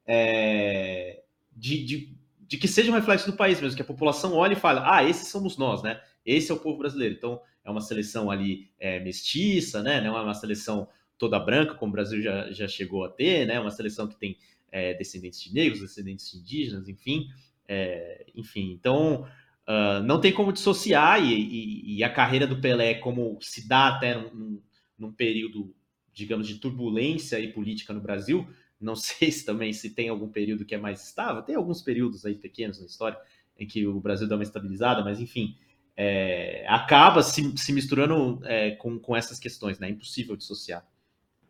é, 0.06 1.22
de, 1.52 1.84
de, 1.84 2.17
de, 2.48 2.56
que 2.56 2.66
seja 2.66 2.90
um 2.90 2.94
reflexo 2.94 3.30
do 3.30 3.36
país 3.36 3.60
mesmo, 3.60 3.76
que 3.76 3.82
a 3.82 3.84
população 3.84 4.32
olhe 4.32 4.54
e 4.54 4.58
fale, 4.58 4.80
ah, 4.82 5.04
esses 5.04 5.28
somos 5.28 5.58
nós, 5.58 5.82
né? 5.82 6.00
Esse 6.24 6.50
é 6.50 6.54
o 6.54 6.58
povo 6.58 6.78
brasileiro. 6.78 7.14
Então, 7.14 7.40
é 7.62 7.70
uma 7.70 7.82
seleção 7.82 8.30
ali 8.30 8.70
é, 8.80 8.98
mestiça, 8.98 9.82
né? 9.82 10.00
Não 10.00 10.16
é 10.16 10.22
uma 10.22 10.34
seleção 10.34 10.88
toda 11.18 11.38
branca, 11.38 11.74
como 11.74 11.90
o 11.90 11.92
Brasil 11.92 12.22
já, 12.22 12.50
já 12.50 12.66
chegou 12.66 13.04
a 13.04 13.10
ter, 13.10 13.46
né? 13.46 13.60
Uma 13.60 13.70
seleção 13.70 14.08
que 14.08 14.16
tem 14.16 14.38
é, 14.72 14.94
descendentes 14.94 15.40
de 15.40 15.52
negros, 15.52 15.80
descendentes 15.80 16.30
de 16.30 16.38
indígenas, 16.38 16.88
enfim. 16.88 17.28
É, 17.66 18.24
enfim, 18.34 18.72
então 18.72 19.28
uh, 19.68 20.02
não 20.02 20.18
tem 20.18 20.32
como 20.32 20.54
dissociar 20.54 21.22
e, 21.22 21.34
e, 21.34 21.98
e, 21.98 22.04
a 22.04 22.08
carreira 22.08 22.46
do 22.46 22.58
Pelé, 22.58 22.94
como 22.94 23.36
se 23.42 23.68
dá 23.68 23.88
até 23.88 24.16
num, 24.16 24.62
num, 24.98 25.12
período, 25.12 25.74
digamos, 26.14 26.48
de 26.48 26.54
turbulência 26.54 27.38
e 27.38 27.52
política 27.52 27.92
no 27.92 28.00
Brasil. 28.00 28.48
Não 28.80 28.94
sei 28.96 29.30
se 29.30 29.44
também 29.44 29.72
se 29.72 29.90
tem 29.90 30.08
algum 30.08 30.28
período 30.28 30.64
que 30.64 30.74
é 30.74 30.78
mais 30.78 31.04
estável. 31.04 31.42
Tem 31.42 31.56
alguns 31.56 31.82
períodos 31.82 32.24
aí 32.24 32.34
pequenos 32.34 32.80
na 32.80 32.86
história 32.86 33.18
em 33.58 33.66
que 33.66 33.86
o 33.86 33.98
Brasil 33.98 34.28
dá 34.28 34.36
uma 34.36 34.44
estabilizada, 34.44 35.02
mas 35.02 35.20
enfim, 35.20 35.56
é, 35.96 36.64
acaba 36.68 37.22
se, 37.22 37.56
se 37.58 37.72
misturando 37.72 38.40
é, 38.44 38.70
com, 38.72 38.98
com 39.00 39.16
essas 39.16 39.40
questões, 39.40 39.80
né? 39.80 39.88
É 39.88 39.90
impossível 39.90 40.36
dissociar. 40.36 40.86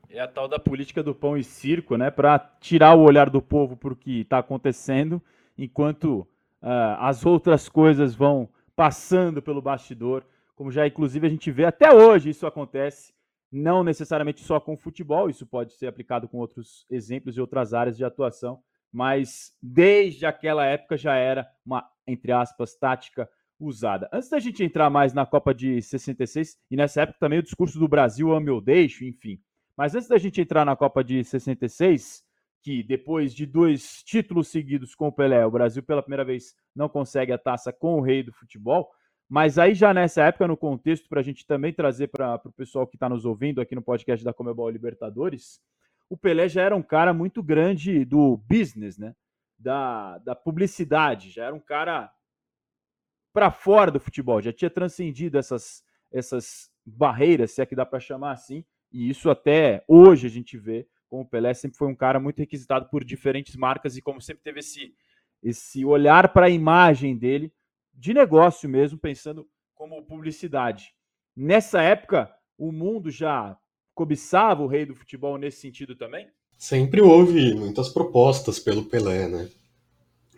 É 0.08 0.20
a 0.20 0.26
tal 0.26 0.48
da 0.48 0.58
política 0.58 1.02
do 1.02 1.14
pão 1.14 1.36
e 1.36 1.44
circo, 1.44 1.96
né? 1.96 2.10
Para 2.10 2.38
tirar 2.38 2.94
o 2.94 3.02
olhar 3.02 3.28
do 3.28 3.42
povo 3.42 3.76
para 3.76 3.92
o 3.92 3.96
que 3.96 4.20
está 4.20 4.38
acontecendo, 4.38 5.22
enquanto 5.56 6.20
uh, 6.62 6.96
as 6.98 7.26
outras 7.26 7.68
coisas 7.68 8.14
vão 8.14 8.48
passando 8.74 9.42
pelo 9.42 9.60
bastidor, 9.60 10.24
como 10.56 10.72
já 10.72 10.86
inclusive 10.86 11.26
a 11.26 11.30
gente 11.30 11.50
vê 11.50 11.66
até 11.66 11.92
hoje 11.92 12.30
isso 12.30 12.46
acontece, 12.46 13.12
não 13.50 13.82
necessariamente 13.82 14.42
só 14.42 14.60
com 14.60 14.76
futebol, 14.76 15.30
isso 15.30 15.46
pode 15.46 15.72
ser 15.74 15.86
aplicado 15.86 16.28
com 16.28 16.38
outros 16.38 16.86
exemplos 16.90 17.36
e 17.36 17.40
outras 17.40 17.72
áreas 17.72 17.96
de 17.96 18.04
atuação, 18.04 18.60
mas 18.92 19.52
desde 19.62 20.26
aquela 20.26 20.64
época 20.64 20.96
já 20.96 21.14
era 21.14 21.46
uma, 21.64 21.88
entre 22.06 22.32
aspas, 22.32 22.74
tática 22.74 23.28
usada. 23.58 24.08
Antes 24.12 24.28
da 24.28 24.38
gente 24.38 24.62
entrar 24.62 24.88
mais 24.88 25.12
na 25.12 25.26
Copa 25.26 25.52
de 25.52 25.82
66, 25.82 26.56
e 26.70 26.76
nessa 26.76 27.02
época 27.02 27.18
também 27.18 27.38
o 27.38 27.42
discurso 27.42 27.78
do 27.78 27.88
Brasil 27.88 28.32
ame 28.32 28.50
ou 28.50 28.60
deixo, 28.60 29.04
enfim. 29.04 29.40
Mas 29.76 29.94
antes 29.94 30.08
da 30.08 30.18
gente 30.18 30.40
entrar 30.40 30.64
na 30.64 30.76
Copa 30.76 31.02
de 31.02 31.22
66, 31.24 32.24
que 32.62 32.82
depois 32.82 33.34
de 33.34 33.46
dois 33.46 34.02
títulos 34.02 34.48
seguidos 34.48 34.94
com 34.94 35.08
o 35.08 35.12
Pelé, 35.12 35.44
o 35.46 35.50
Brasil 35.50 35.82
pela 35.82 36.02
primeira 36.02 36.24
vez 36.24 36.54
não 36.74 36.88
consegue 36.88 37.32
a 37.32 37.38
taça 37.38 37.72
com 37.72 37.98
o 37.98 38.00
rei 38.00 38.22
do 38.22 38.32
futebol. 38.32 38.88
Mas 39.28 39.58
aí 39.58 39.74
já 39.74 39.92
nessa 39.92 40.22
época, 40.24 40.48
no 40.48 40.56
contexto, 40.56 41.08
para 41.08 41.20
a 41.20 41.22
gente 41.22 41.46
também 41.46 41.72
trazer 41.72 42.08
para 42.08 42.40
o 42.44 42.52
pessoal 42.52 42.86
que 42.86 42.96
está 42.96 43.08
nos 43.08 43.24
ouvindo 43.24 43.60
aqui 43.60 43.74
no 43.74 43.82
podcast 43.82 44.24
da 44.24 44.32
Comebol 44.32 44.70
Libertadores, 44.70 45.60
o 46.08 46.16
Pelé 46.16 46.48
já 46.48 46.62
era 46.62 46.74
um 46.74 46.82
cara 46.82 47.12
muito 47.12 47.42
grande 47.42 48.04
do 48.04 48.38
business, 48.38 48.96
né? 48.96 49.14
Da, 49.58 50.18
da 50.18 50.34
publicidade, 50.34 51.30
já 51.30 51.44
era 51.44 51.54
um 51.54 51.60
cara 51.60 52.10
para 53.32 53.50
fora 53.50 53.90
do 53.90 54.00
futebol, 54.00 54.40
já 54.40 54.52
tinha 54.52 54.70
transcendido 54.70 55.36
essas, 55.36 55.84
essas 56.10 56.70
barreiras, 56.86 57.50
se 57.50 57.60
é 57.60 57.66
que 57.66 57.76
dá 57.76 57.84
para 57.84 58.00
chamar 58.00 58.32
assim, 58.32 58.64
e 58.90 59.10
isso 59.10 59.28
até 59.28 59.84
hoje 59.86 60.26
a 60.26 60.30
gente 60.30 60.56
vê 60.56 60.88
como 61.08 61.22
o 61.22 61.26
Pelé 61.26 61.54
sempre 61.54 61.78
foi 61.78 61.88
um 61.88 61.94
cara 61.94 62.20
muito 62.20 62.38
requisitado 62.38 62.88
por 62.90 63.02
diferentes 63.02 63.56
marcas 63.56 63.96
e 63.96 64.02
como 64.02 64.20
sempre 64.20 64.42
teve 64.42 64.60
esse, 64.60 64.94
esse 65.42 65.84
olhar 65.84 66.32
para 66.32 66.46
a 66.46 66.50
imagem 66.50 67.16
dele, 67.16 67.52
de 67.98 68.14
negócio 68.14 68.68
mesmo, 68.68 68.96
pensando 68.96 69.46
como 69.74 70.02
publicidade. 70.04 70.94
Nessa 71.36 71.82
época, 71.82 72.32
o 72.56 72.70
mundo 72.70 73.10
já 73.10 73.58
cobiçava 73.92 74.62
o 74.62 74.68
rei 74.68 74.86
do 74.86 74.94
futebol 74.94 75.36
nesse 75.36 75.60
sentido 75.60 75.96
também? 75.96 76.28
Sempre 76.56 77.00
houve 77.00 77.54
muitas 77.54 77.88
propostas 77.88 78.60
pelo 78.60 78.84
Pelé, 78.84 79.28
né? 79.28 79.48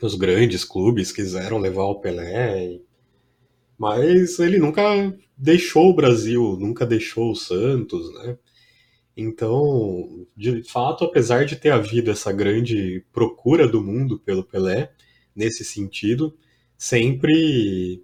Os 0.01 0.15
grandes 0.15 0.65
clubes 0.65 1.13
quiseram 1.13 1.59
levar 1.59 1.85
o 1.85 2.01
Pelé, 2.01 2.81
mas 3.79 4.39
ele 4.39 4.59
nunca 4.59 4.83
deixou 5.37 5.91
o 5.91 5.95
Brasil, 5.95 6.57
nunca 6.59 6.87
deixou 6.87 7.31
o 7.31 7.37
Santos, 7.37 8.13
né? 8.15 8.39
Então, 9.15 10.27
de 10.35 10.63
fato, 10.63 11.05
apesar 11.05 11.45
de 11.45 11.57
ter 11.57 11.71
havido 11.71 12.11
essa 12.11 12.33
grande 12.33 13.05
procura 13.13 13.69
do 13.69 13.83
mundo 13.83 14.19
pelo 14.19 14.45
Pelé, 14.45 14.93
nesse 15.37 15.63
sentido, 15.63 16.35
sempre 16.81 18.03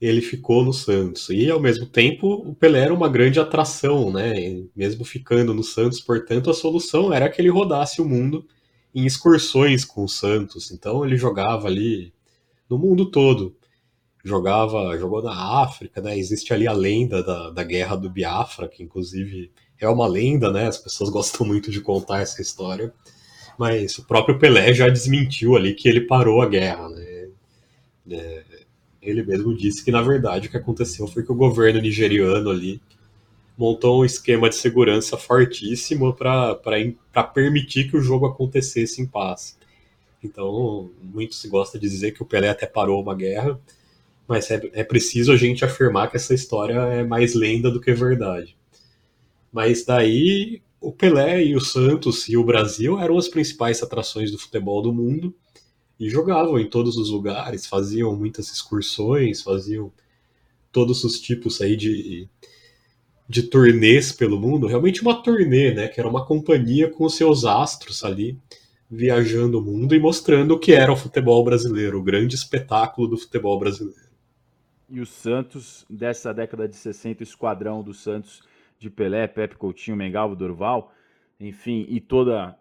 ele 0.00 0.20
ficou 0.20 0.64
no 0.64 0.72
Santos. 0.72 1.28
E, 1.28 1.50
ao 1.50 1.58
mesmo 1.58 1.86
tempo, 1.86 2.34
o 2.34 2.54
Pelé 2.54 2.80
era 2.80 2.94
uma 2.94 3.08
grande 3.08 3.40
atração, 3.40 4.12
né? 4.12 4.62
Mesmo 4.76 5.04
ficando 5.04 5.52
no 5.52 5.64
Santos, 5.64 6.00
portanto, 6.00 6.48
a 6.48 6.54
solução 6.54 7.12
era 7.12 7.28
que 7.28 7.40
ele 7.40 7.48
rodasse 7.50 8.00
o 8.00 8.04
mundo 8.04 8.46
em 8.94 9.04
excursões 9.04 9.84
com 9.84 10.04
o 10.04 10.08
Santos. 10.08 10.70
Então, 10.70 11.04
ele 11.04 11.16
jogava 11.16 11.66
ali 11.66 12.12
no 12.70 12.78
mundo 12.78 13.10
todo. 13.10 13.56
Jogava, 14.24 14.96
jogou 14.98 15.22
na 15.22 15.62
África, 15.62 16.00
né? 16.00 16.16
Existe 16.16 16.52
ali 16.54 16.68
a 16.68 16.72
lenda 16.72 17.22
da, 17.24 17.50
da 17.50 17.64
Guerra 17.64 17.96
do 17.96 18.10
Biafra, 18.10 18.68
que 18.68 18.84
inclusive 18.84 19.50
é 19.80 19.88
uma 19.88 20.06
lenda, 20.06 20.52
né? 20.52 20.66
As 20.68 20.78
pessoas 20.78 21.10
gostam 21.10 21.44
muito 21.44 21.72
de 21.72 21.80
contar 21.80 22.20
essa 22.20 22.40
história. 22.40 22.92
Mas 23.58 23.98
o 23.98 24.06
próprio 24.06 24.38
Pelé 24.38 24.72
já 24.74 24.88
desmentiu 24.88 25.56
ali 25.56 25.74
que 25.74 25.88
ele 25.88 26.02
parou 26.02 26.42
a 26.42 26.46
guerra, 26.46 26.88
né? 26.90 27.15
É, 28.10 28.44
ele 29.02 29.22
mesmo 29.22 29.54
disse 29.56 29.84
que, 29.84 29.90
na 29.90 30.02
verdade, 30.02 30.48
o 30.48 30.50
que 30.50 30.56
aconteceu 30.56 31.06
foi 31.06 31.22
que 31.22 31.32
o 31.32 31.36
governo 31.36 31.80
nigeriano 31.80 32.50
ali 32.50 32.80
montou 33.56 34.02
um 34.02 34.04
esquema 34.04 34.48
de 34.48 34.56
segurança 34.56 35.16
fortíssimo 35.16 36.12
para 36.12 37.24
permitir 37.32 37.90
que 37.90 37.96
o 37.96 38.02
jogo 38.02 38.26
acontecesse 38.26 39.00
em 39.00 39.06
paz. 39.06 39.56
Então, 40.22 40.90
muito 41.02 41.34
se 41.34 41.48
gosta 41.48 41.78
de 41.78 41.88
dizer 41.88 42.12
que 42.12 42.22
o 42.22 42.26
Pelé 42.26 42.48
até 42.48 42.66
parou 42.66 43.00
uma 43.00 43.14
guerra, 43.14 43.58
mas 44.26 44.50
é, 44.50 44.60
é 44.72 44.84
preciso 44.84 45.32
a 45.32 45.36
gente 45.36 45.64
afirmar 45.64 46.10
que 46.10 46.16
essa 46.16 46.34
história 46.34 46.74
é 46.74 47.04
mais 47.04 47.34
lenda 47.34 47.70
do 47.70 47.80
que 47.80 47.92
verdade. 47.94 48.56
Mas 49.52 49.84
daí 49.84 50.60
o 50.80 50.92
Pelé 50.92 51.44
e 51.44 51.56
o 51.56 51.60
Santos 51.60 52.28
e 52.28 52.36
o 52.36 52.44
Brasil 52.44 52.98
eram 52.98 53.16
as 53.16 53.28
principais 53.28 53.82
atrações 53.82 54.30
do 54.30 54.38
futebol 54.38 54.82
do 54.82 54.92
mundo 54.92 55.34
e 55.98 56.08
jogavam 56.08 56.58
em 56.58 56.68
todos 56.68 56.96
os 56.96 57.10
lugares, 57.10 57.66
faziam 57.66 58.14
muitas 58.14 58.50
excursões, 58.50 59.42
faziam 59.42 59.92
todos 60.70 61.04
os 61.04 61.20
tipos 61.20 61.60
aí 61.60 61.76
de, 61.76 62.28
de 63.28 63.42
turnês 63.44 64.12
pelo 64.12 64.38
mundo, 64.38 64.66
realmente 64.66 65.00
uma 65.00 65.22
turnê, 65.22 65.72
né, 65.72 65.88
que 65.88 65.98
era 65.98 66.08
uma 66.08 66.26
companhia 66.26 66.90
com 66.90 67.04
os 67.04 67.16
seus 67.16 67.44
astros 67.44 68.04
ali 68.04 68.38
viajando 68.90 69.58
o 69.58 69.62
mundo 69.62 69.94
e 69.94 69.98
mostrando 69.98 70.52
o 70.52 70.58
que 70.58 70.72
era 70.72 70.92
o 70.92 70.96
futebol 70.96 71.42
brasileiro, 71.44 71.98
o 71.98 72.02
grande 72.02 72.34
espetáculo 72.34 73.08
do 73.08 73.18
futebol 73.18 73.58
brasileiro. 73.58 74.06
E 74.88 75.00
o 75.00 75.06
Santos, 75.06 75.84
dessa 75.90 76.32
década 76.32 76.68
de 76.68 76.76
60, 76.76 77.20
o 77.20 77.24
esquadrão 77.24 77.82
do 77.82 77.92
Santos 77.92 78.42
de 78.78 78.88
Pelé, 78.88 79.26
Pepe 79.26 79.56
Coutinho, 79.56 79.96
Mengalvo, 79.96 80.36
Dorval, 80.36 80.92
enfim, 81.40 81.84
e 81.88 82.00
toda 82.00 82.56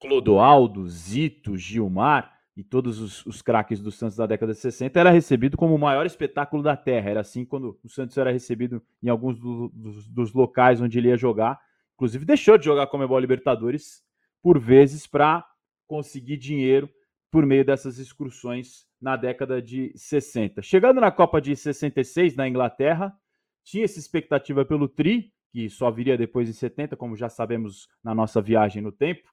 Clodoaldo, 0.00 0.88
Zito, 0.88 1.56
Gilmar 1.58 2.37
e 2.58 2.64
todos 2.64 2.98
os, 2.98 3.24
os 3.24 3.40
craques 3.40 3.80
do 3.80 3.92
Santos 3.92 4.16
da 4.16 4.26
década 4.26 4.52
de 4.52 4.58
60, 4.58 4.98
era 4.98 5.10
recebido 5.10 5.56
como 5.56 5.76
o 5.76 5.78
maior 5.78 6.04
espetáculo 6.04 6.60
da 6.60 6.76
Terra. 6.76 7.10
Era 7.10 7.20
assim 7.20 7.44
quando 7.44 7.78
o 7.84 7.88
Santos 7.88 8.18
era 8.18 8.32
recebido 8.32 8.82
em 9.00 9.08
alguns 9.08 9.38
do, 9.38 9.68
dos, 9.72 10.08
dos, 10.08 10.32
locais 10.32 10.80
onde 10.80 10.98
ele 10.98 11.06
ia 11.06 11.16
jogar. 11.16 11.60
Inclusive, 11.94 12.24
deixou 12.24 12.58
de 12.58 12.64
jogar 12.64 12.88
Comebol 12.88 13.20
Libertadores 13.20 14.02
por 14.42 14.58
vezes 14.58 15.06
para 15.06 15.46
conseguir 15.86 16.36
dinheiro 16.36 16.90
por 17.30 17.46
meio 17.46 17.64
dessas 17.64 17.96
excursões 17.98 18.88
na 19.00 19.14
década 19.14 19.62
de 19.62 19.92
60. 19.94 20.60
Chegando 20.60 21.00
na 21.00 21.12
Copa 21.12 21.40
de 21.40 21.54
66, 21.54 22.34
na 22.34 22.48
Inglaterra, 22.48 23.16
tinha 23.62 23.84
essa 23.84 24.00
expectativa 24.00 24.64
pelo 24.64 24.88
Tri, 24.88 25.32
que 25.52 25.70
só 25.70 25.92
viria 25.92 26.18
depois 26.18 26.48
em 26.48 26.52
70, 26.52 26.96
como 26.96 27.14
já 27.14 27.28
sabemos 27.28 27.88
na 28.02 28.16
nossa 28.16 28.42
viagem 28.42 28.82
no 28.82 28.90
tempo. 28.90 29.30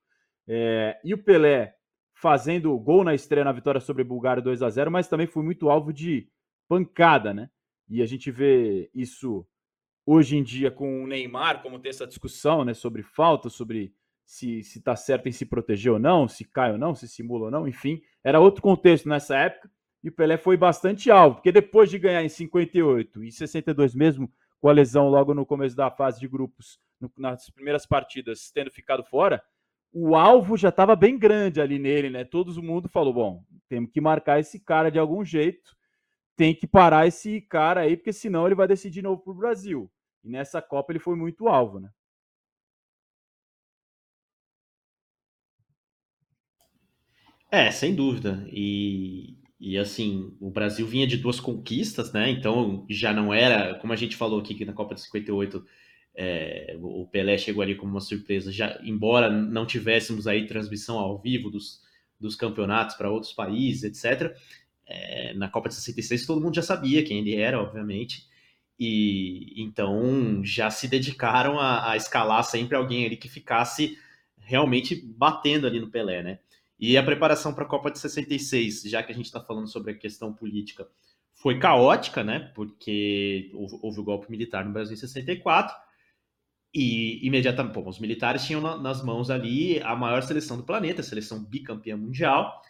É, 0.47 0.99
e 1.03 1.11
o 1.11 1.17
Pelé 1.17 1.75
fazendo 2.15 2.77
gol 2.79 3.03
na 3.03 3.13
estreia 3.13 3.43
na 3.43 3.51
vitória 3.51 3.79
sobre 3.79 4.01
a 4.01 4.05
Bulgária 4.05 4.41
2 4.41 4.63
a 4.63 4.69
0 4.69 4.89
mas 4.89 5.07
também 5.07 5.27
foi 5.27 5.43
muito 5.43 5.69
alvo 5.69 5.93
de 5.93 6.27
pancada, 6.67 7.33
né? 7.33 7.49
E 7.87 8.01
a 8.01 8.05
gente 8.05 8.31
vê 8.31 8.89
isso 8.93 9.45
hoje 10.05 10.37
em 10.37 10.43
dia 10.43 10.71
com 10.71 11.03
o 11.03 11.07
Neymar, 11.07 11.61
como 11.61 11.77
tem 11.77 11.89
essa 11.89 12.07
discussão 12.07 12.63
né, 12.63 12.73
sobre 12.73 13.03
falta, 13.03 13.49
sobre 13.49 13.93
se 14.25 14.59
está 14.59 14.95
certo 14.95 15.27
em 15.27 15.31
se 15.31 15.45
proteger 15.45 15.91
ou 15.91 15.99
não, 15.99 16.27
se 16.27 16.45
cai 16.45 16.71
ou 16.71 16.77
não, 16.77 16.95
se 16.95 17.07
simula 17.07 17.45
ou 17.45 17.51
não, 17.51 17.67
enfim. 17.67 18.01
Era 18.23 18.39
outro 18.39 18.61
contexto 18.61 19.07
nessa 19.07 19.37
época 19.37 19.69
e 20.03 20.09
o 20.09 20.11
Pelé 20.11 20.37
foi 20.37 20.57
bastante 20.57 21.11
alvo, 21.11 21.35
porque 21.35 21.51
depois 21.51 21.89
de 21.89 21.99
ganhar 21.99 22.23
em 22.23 22.29
58 22.29 23.23
e 23.23 23.31
62 23.31 23.93
mesmo, 23.93 24.31
com 24.59 24.69
a 24.69 24.71
lesão 24.71 25.09
logo 25.09 25.33
no 25.33 25.45
começo 25.45 25.75
da 25.75 25.91
fase 25.91 26.19
de 26.19 26.27
grupos, 26.27 26.79
no, 26.99 27.11
nas 27.17 27.49
primeiras 27.49 27.85
partidas, 27.85 28.51
tendo 28.51 28.71
ficado 28.71 29.03
fora, 29.03 29.43
o 29.97 30.13
alvo 30.13 30.57
já 30.57 30.67
estava 30.67 30.93
bem 30.93 31.17
grande 31.17 31.61
ali 31.61 31.79
nele, 31.79 32.09
né? 32.09 32.25
Todo 32.25 32.61
mundo 32.61 32.89
falou: 32.89 33.13
bom, 33.13 33.45
temos 33.69 33.89
que 33.91 34.01
marcar 34.01 34.41
esse 34.41 34.59
cara 34.59 34.91
de 34.91 34.99
algum 34.99 35.23
jeito, 35.23 35.73
tem 36.35 36.53
que 36.53 36.67
parar 36.67 37.07
esse 37.07 37.39
cara 37.39 37.81
aí, 37.81 37.95
porque 37.95 38.11
senão 38.11 38.45
ele 38.45 38.55
vai 38.55 38.67
decidir 38.67 38.95
de 38.95 39.01
novo 39.01 39.21
para 39.23 39.31
o 39.31 39.37
Brasil. 39.37 39.89
E 40.21 40.29
nessa 40.29 40.61
Copa 40.61 40.91
ele 40.91 40.99
foi 40.99 41.15
muito 41.15 41.47
alvo, 41.47 41.79
né? 41.79 41.89
É, 47.49 47.71
sem 47.71 47.95
dúvida. 47.95 48.45
E, 48.51 49.37
e 49.57 49.77
assim, 49.77 50.35
o 50.41 50.49
Brasil 50.51 50.85
vinha 50.85 51.07
de 51.07 51.15
duas 51.15 51.39
conquistas, 51.39 52.11
né? 52.11 52.29
Então 52.29 52.85
já 52.89 53.13
não 53.13 53.33
era, 53.33 53.79
como 53.79 53.93
a 53.93 53.95
gente 53.95 54.17
falou 54.17 54.41
aqui 54.41 54.65
na 54.65 54.73
Copa 54.73 54.93
de 54.93 55.01
58, 55.03 55.65
é, 56.15 56.77
o 56.81 57.05
Pelé 57.07 57.37
chegou 57.37 57.61
ali 57.61 57.75
como 57.75 57.91
uma 57.91 57.99
surpresa, 57.99 58.51
já 58.51 58.79
embora 58.83 59.29
não 59.29 59.65
tivéssemos 59.65 60.27
aí 60.27 60.47
transmissão 60.47 60.97
ao 60.97 61.19
vivo 61.19 61.49
dos, 61.49 61.81
dos 62.19 62.35
campeonatos 62.35 62.95
para 62.95 63.11
outros 63.11 63.33
países, 63.33 63.83
etc. 63.83 64.35
É, 64.87 65.33
na 65.33 65.49
Copa 65.49 65.67
de 65.67 65.75
66 65.75 66.25
todo 66.25 66.41
mundo 66.41 66.55
já 66.55 66.61
sabia 66.61 67.03
quem 67.03 67.19
ele 67.19 67.35
era, 67.35 67.61
obviamente, 67.61 68.27
e 68.79 69.53
então 69.57 70.41
já 70.43 70.69
se 70.69 70.87
dedicaram 70.87 71.59
a, 71.59 71.91
a 71.91 71.97
escalar 71.97 72.43
sempre 72.43 72.77
alguém 72.77 73.05
ali 73.05 73.17
que 73.17 73.27
ficasse 73.27 73.97
realmente 74.37 74.95
batendo 74.95 75.67
ali 75.67 75.79
no 75.79 75.89
Pelé, 75.89 76.23
né? 76.23 76.39
E 76.79 76.97
a 76.97 77.03
preparação 77.03 77.53
para 77.53 77.65
a 77.65 77.67
Copa 77.67 77.89
de 77.91 77.99
66, 77.99 78.83
já 78.83 79.01
que 79.01 79.11
a 79.11 79.15
gente 79.15 79.25
está 79.25 79.41
falando 79.41 79.67
sobre 79.67 79.91
a 79.91 79.97
questão 79.97 80.33
política, 80.33 80.87
foi 81.33 81.57
caótica, 81.57 82.23
né? 82.23 82.51
Porque 82.53 83.49
houve, 83.53 83.79
houve 83.81 83.99
o 83.99 84.03
golpe 84.03 84.29
militar 84.31 84.63
no 84.63 84.71
Brasil 84.71 84.93
em 84.93 84.99
64 84.99 85.75
e 86.77 87.25
imediatamente, 87.25 87.79
os 87.79 87.99
militares 87.99 88.45
tinham 88.45 88.59
na, 88.59 88.77
nas 88.77 89.01
mãos 89.01 89.29
ali 89.29 89.79
a 89.81 89.95
maior 89.95 90.21
seleção 90.21 90.57
do 90.57 90.63
planeta, 90.63 90.99
a 90.99 91.05
seleção 91.05 91.41
bicampeã 91.41 91.95
mundial. 91.95 92.61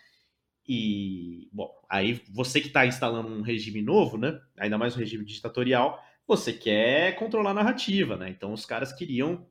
E, 0.67 1.49
bom, 1.51 1.71
aí 1.89 2.21
você 2.29 2.61
que 2.61 2.67
está 2.67 2.85
instalando 2.85 3.29
um 3.29 3.41
regime 3.41 3.81
novo, 3.81 4.15
né? 4.15 4.39
Ainda 4.59 4.77
mais 4.77 4.95
um 4.95 4.99
regime 4.99 5.25
ditatorial, 5.25 5.99
você 6.27 6.53
quer 6.53 7.15
controlar 7.15 7.49
a 7.49 7.55
narrativa, 7.55 8.15
né? 8.15 8.29
Então 8.29 8.53
os 8.53 8.63
caras 8.63 8.93
queriam 8.93 9.43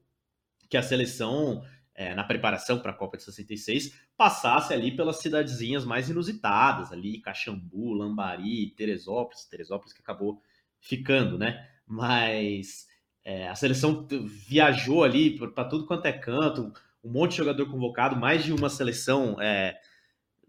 que 0.70 0.76
a 0.76 0.82
seleção 0.84 1.64
é, 1.92 2.14
na 2.14 2.22
preparação 2.22 2.78
para 2.78 2.92
a 2.92 2.94
Copa 2.94 3.16
de 3.16 3.24
66, 3.24 4.06
passasse 4.16 4.72
ali 4.72 4.94
pelas 4.94 5.20
cidadezinhas 5.20 5.84
mais 5.84 6.08
inusitadas, 6.08 6.92
ali 6.92 7.20
Caxambu, 7.20 7.92
Lambari, 7.92 8.70
Teresópolis, 8.76 9.46
Teresópolis 9.46 9.92
que 9.92 10.00
acabou 10.00 10.40
ficando, 10.78 11.36
né? 11.36 11.68
Mas 11.86 12.86
é, 13.24 13.48
a 13.48 13.54
seleção 13.54 14.06
viajou 14.46 15.02
ali 15.02 15.38
para 15.38 15.64
tudo 15.64 15.86
quanto 15.86 16.06
é 16.06 16.12
canto, 16.12 16.72
um 17.02 17.10
monte 17.10 17.32
de 17.32 17.36
jogador 17.38 17.70
convocado, 17.70 18.16
mais 18.16 18.44
de 18.44 18.52
uma 18.52 18.68
seleção, 18.68 19.40
é, 19.40 19.80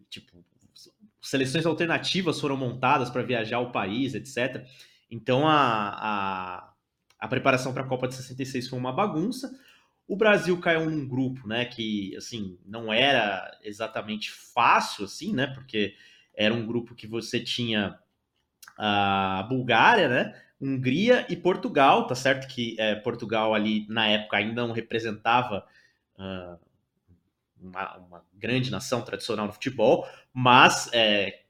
tipo, 0.09 0.43
seleções 1.21 1.65
alternativas 1.65 2.39
foram 2.39 2.57
montadas 2.57 3.09
para 3.09 3.23
viajar 3.23 3.57
ao 3.57 3.71
país, 3.71 4.13
etc. 4.13 4.65
Então 5.09 5.47
a, 5.47 5.89
a, 5.89 6.73
a 7.19 7.27
preparação 7.27 7.73
para 7.73 7.83
a 7.83 7.87
Copa 7.87 8.07
de 8.07 8.15
66 8.15 8.67
foi 8.67 8.77
uma 8.77 8.93
bagunça. 8.93 9.51
O 10.07 10.15
Brasil 10.15 10.59
caiu 10.59 10.89
num 10.89 11.07
grupo, 11.07 11.47
né, 11.47 11.65
que 11.65 12.15
assim 12.15 12.59
não 12.63 12.93
era 12.93 13.57
exatamente 13.63 14.31
fácil, 14.31 15.05
assim, 15.05 15.33
né, 15.33 15.47
porque 15.47 15.95
era 16.35 16.53
um 16.53 16.65
grupo 16.65 16.93
que 16.93 17.07
você 17.07 17.39
tinha 17.39 17.97
a 18.77 19.43
Bulgária, 19.49 20.07
né, 20.07 20.41
Hungria 20.59 21.25
e 21.29 21.35
Portugal, 21.35 22.07
tá 22.07 22.15
certo 22.15 22.47
que 22.47 22.75
é, 22.79 22.95
Portugal 22.95 23.53
ali 23.53 23.85
na 23.89 24.07
época 24.07 24.37
ainda 24.37 24.65
não 24.65 24.73
representava 24.73 25.65
uh, 26.17 26.57
uma, 27.59 27.97
uma, 27.97 28.25
grande 28.33 28.71
nação 28.71 29.01
tradicional 29.01 29.47
no 29.47 29.53
futebol, 29.53 30.07
mas 30.33 30.89
é, 30.93 31.43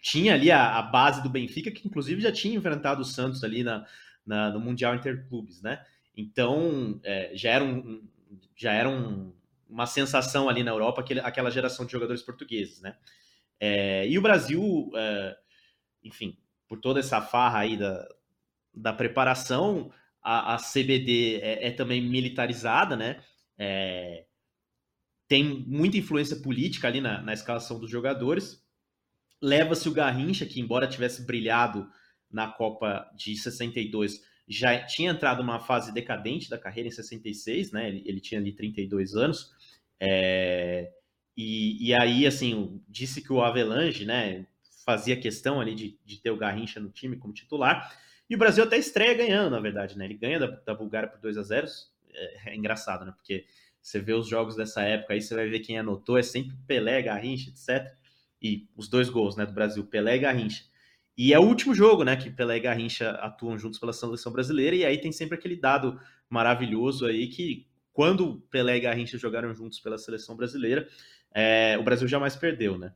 tinha 0.00 0.34
ali 0.34 0.50
a, 0.50 0.78
a, 0.78 0.82
base 0.82 1.22
do 1.22 1.30
Benfica, 1.30 1.70
que 1.70 1.86
inclusive 1.86 2.20
já 2.20 2.30
tinha 2.30 2.56
enfrentado 2.56 3.02
o 3.02 3.04
Santos 3.04 3.42
ali 3.42 3.64
na, 3.64 3.84
na 4.24 4.50
no 4.50 4.60
Mundial 4.60 4.94
Interclubes, 4.94 5.60
né? 5.60 5.84
Então, 6.16 7.00
é, 7.02 7.32
já 7.34 7.50
era, 7.50 7.64
um, 7.64 8.06
já 8.54 8.72
era 8.72 8.88
um, 8.88 9.32
uma 9.68 9.86
sensação 9.86 10.48
ali 10.48 10.62
na 10.62 10.70
Europa, 10.70 11.00
aquele, 11.00 11.20
aquela 11.20 11.50
geração 11.50 11.84
de 11.84 11.92
jogadores 11.92 12.22
portugueses, 12.22 12.80
né? 12.80 12.96
E 14.06 14.18
o 14.18 14.22
Brasil, 14.22 14.90
enfim, 16.04 16.36
por 16.68 16.78
toda 16.78 17.00
essa 17.00 17.22
farra 17.22 17.60
aí 17.60 17.74
da, 17.74 18.06
da 18.76 18.92
preparação, 18.92 19.90
a, 20.22 20.54
a 20.54 20.58
CBD 20.58 21.36
é, 21.36 21.68
é, 21.68 21.70
também 21.70 22.00
militarizada, 22.00 22.96
né? 22.96 23.22
É, 23.58 24.26
tem 25.28 25.64
muita 25.66 25.96
influência 25.96 26.36
política 26.36 26.86
ali 26.86 27.00
na, 27.00 27.22
na 27.22 27.32
escalação 27.32 27.80
dos 27.80 27.90
jogadores. 27.90 28.62
Leva-se 29.40 29.88
o 29.88 29.92
Garrincha, 29.92 30.46
que 30.46 30.60
embora 30.60 30.86
tivesse 30.86 31.24
brilhado 31.26 31.88
na 32.30 32.48
Copa 32.48 33.10
de 33.16 33.36
62, 33.36 34.20
já 34.48 34.84
tinha 34.84 35.10
entrado 35.10 35.42
numa 35.42 35.58
fase 35.58 35.92
decadente 35.92 36.48
da 36.48 36.58
carreira 36.58 36.88
em 36.88 36.92
66, 36.92 37.72
né? 37.72 37.88
Ele, 37.88 38.02
ele 38.06 38.20
tinha 38.20 38.40
ali 38.40 38.52
32 38.52 39.14
anos. 39.14 39.50
É, 40.00 40.90
e, 41.36 41.88
e 41.88 41.94
aí, 41.94 42.26
assim, 42.26 42.80
disse 42.88 43.20
que 43.22 43.32
o 43.32 43.42
Avelange, 43.42 44.04
né, 44.04 44.46
fazia 44.84 45.20
questão 45.20 45.60
ali 45.60 45.74
de, 45.74 45.98
de 46.04 46.20
ter 46.20 46.30
o 46.30 46.36
Garrincha 46.36 46.80
no 46.80 46.90
time 46.90 47.16
como 47.16 47.34
titular. 47.34 47.92
E 48.28 48.34
o 48.34 48.38
Brasil 48.38 48.64
até 48.64 48.76
estreia 48.76 49.14
ganhando, 49.14 49.50
na 49.50 49.60
verdade, 49.60 49.96
né? 49.96 50.04
Ele 50.04 50.14
ganha 50.14 50.38
da, 50.38 50.46
da 50.46 50.74
Bulgária 50.74 51.08
por 51.08 51.20
2 51.20 51.38
a 51.38 51.42
0 51.42 51.66
é, 52.12 52.50
é, 52.50 52.56
engraçado, 52.56 53.04
né? 53.04 53.12
Porque 53.16 53.44
você 53.80 54.00
vê 54.00 54.12
os 54.14 54.26
jogos 54.26 54.56
dessa 54.56 54.82
época 54.82 55.14
aí, 55.14 55.22
você 55.22 55.34
vai 55.34 55.48
ver 55.48 55.60
quem 55.60 55.78
anotou, 55.78 56.18
é 56.18 56.22
sempre 56.22 56.56
Pelé, 56.66 57.00
Garrincha, 57.02 57.50
etc. 57.50 57.94
E 58.42 58.68
os 58.76 58.88
dois 58.88 59.08
gols, 59.08 59.36
né, 59.36 59.46
do 59.46 59.52
Brasil, 59.52 59.84
Pelé 59.84 60.16
e 60.16 60.18
Garrincha. 60.18 60.64
E 61.16 61.32
é 61.32 61.38
o 61.38 61.42
último 61.44 61.74
jogo, 61.74 62.02
né, 62.02 62.16
que 62.16 62.28
Pelé 62.28 62.56
e 62.56 62.60
Garrincha 62.60 63.10
atuam 63.12 63.56
juntos 63.56 63.78
pela 63.78 63.92
seleção 63.92 64.32
brasileira, 64.32 64.74
e 64.74 64.84
aí 64.84 64.98
tem 64.98 65.12
sempre 65.12 65.38
aquele 65.38 65.56
dado 65.56 65.98
maravilhoso 66.28 67.06
aí 67.06 67.28
que 67.28 67.66
quando 67.92 68.40
Pelé 68.50 68.76
e 68.76 68.80
Garrincha 68.80 69.16
jogaram 69.16 69.54
juntos 69.54 69.80
pela 69.80 69.96
seleção 69.96 70.36
brasileira, 70.36 70.88
é, 71.32 71.78
o 71.78 71.82
Brasil 71.82 72.08
jamais 72.08 72.36
perdeu, 72.36 72.76
né? 72.76 72.92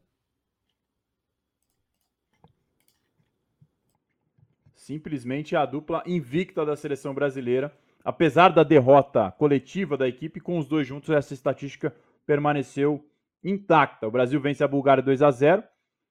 Simplesmente 4.91 5.55
a 5.55 5.65
dupla 5.65 6.03
invicta 6.05 6.67
da 6.67 6.75
seleção 6.75 7.15
brasileira. 7.15 7.73
Apesar 8.05 8.49
da 8.49 8.65
derrota 8.65 9.31
coletiva 9.31 9.97
da 9.97 10.09
equipe, 10.09 10.41
com 10.41 10.59
os 10.59 10.67
dois 10.67 10.85
juntos, 10.85 11.11
essa 11.11 11.33
estatística 11.33 11.95
permaneceu 12.27 13.09
intacta. 13.45 14.09
O 14.09 14.11
Brasil 14.11 14.41
vence 14.41 14.65
a 14.65 14.67
Bulgária 14.67 15.01
2 15.01 15.23
a 15.23 15.31
0. 15.31 15.63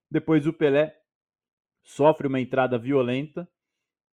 Depois 0.09 0.47
o 0.47 0.53
Pelé 0.53 0.95
sofre 1.84 2.25
uma 2.25 2.39
entrada 2.39 2.77
violenta, 2.77 3.45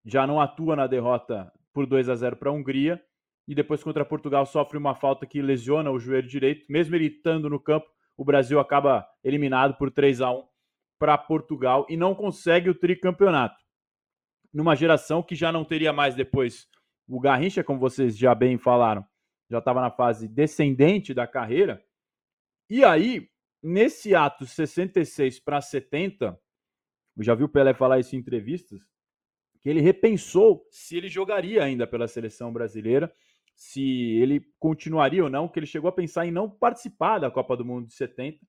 já 0.05 0.25
não 0.25 0.39
atua 0.39 0.77
na 0.77 0.87
derrota 0.87 1.51
por 1.73 1.85
2 1.85 2.07
a 2.07 2.15
0 2.15 2.37
para 2.37 2.49
a 2.49 2.53
Hungria 2.53 3.03
e 3.45 3.53
depois 3.53 3.83
contra 3.83 4.05
Portugal 4.05 4.45
sofre 4.45 4.77
uma 4.77 4.95
falta 4.95 5.25
que 5.25 5.41
lesiona 5.41 5.91
o 5.91 5.99
joelho 5.99 6.29
direito. 6.29 6.65
Mesmo 6.69 6.95
ele 6.95 7.07
estando 7.07 7.49
no 7.49 7.59
campo, 7.59 7.87
o 8.15 8.23
Brasil 8.23 8.61
acaba 8.61 9.05
eliminado 9.25 9.73
por 9.77 9.91
3 9.91 10.21
a 10.21 10.31
1 10.31 10.41
para 10.97 11.17
Portugal 11.17 11.85
e 11.89 11.97
não 11.97 12.15
consegue 12.15 12.69
o 12.69 12.73
tricampeonato. 12.73 13.61
Numa 14.53 14.75
geração 14.75 15.23
que 15.23 15.35
já 15.35 15.51
não 15.51 15.65
teria 15.65 15.91
mais 15.91 16.15
depois 16.15 16.67
O 17.07 17.19
Garrincha, 17.19 17.63
como 17.63 17.79
vocês 17.79 18.17
já 18.17 18.33
bem 18.35 18.57
falaram, 18.57 19.05
já 19.49 19.59
estava 19.59 19.81
na 19.81 19.91
fase 19.91 20.27
descendente 20.27 21.13
da 21.13 21.27
carreira. 21.27 21.83
E 22.69 22.83
aí, 22.83 23.29
nesse 23.61 24.15
ato 24.15 24.45
66 24.45 25.39
para 25.39 25.59
70, 25.59 26.39
eu 27.17 27.23
já 27.23 27.35
vi 27.35 27.43
o 27.43 27.49
Pelé 27.49 27.73
falar 27.73 27.99
isso 27.99 28.15
em 28.15 28.19
entrevistas, 28.19 28.79
que 29.61 29.69
ele 29.69 29.81
repensou 29.81 30.67
se 30.69 30.97
ele 30.97 31.07
jogaria 31.07 31.63
ainda 31.63 31.85
pela 31.85 32.07
seleção 32.07 32.51
brasileira, 32.51 33.13
se 33.55 33.81
ele 34.17 34.41
continuaria 34.59 35.23
ou 35.23 35.29
não, 35.29 35.47
que 35.47 35.59
ele 35.59 35.65
chegou 35.65 35.87
a 35.87 35.93
pensar 35.93 36.25
em 36.25 36.31
não 36.31 36.49
participar 36.49 37.19
da 37.19 37.29
Copa 37.29 37.55
do 37.55 37.63
Mundo 37.63 37.87
de 37.87 37.93
70. 37.93 38.39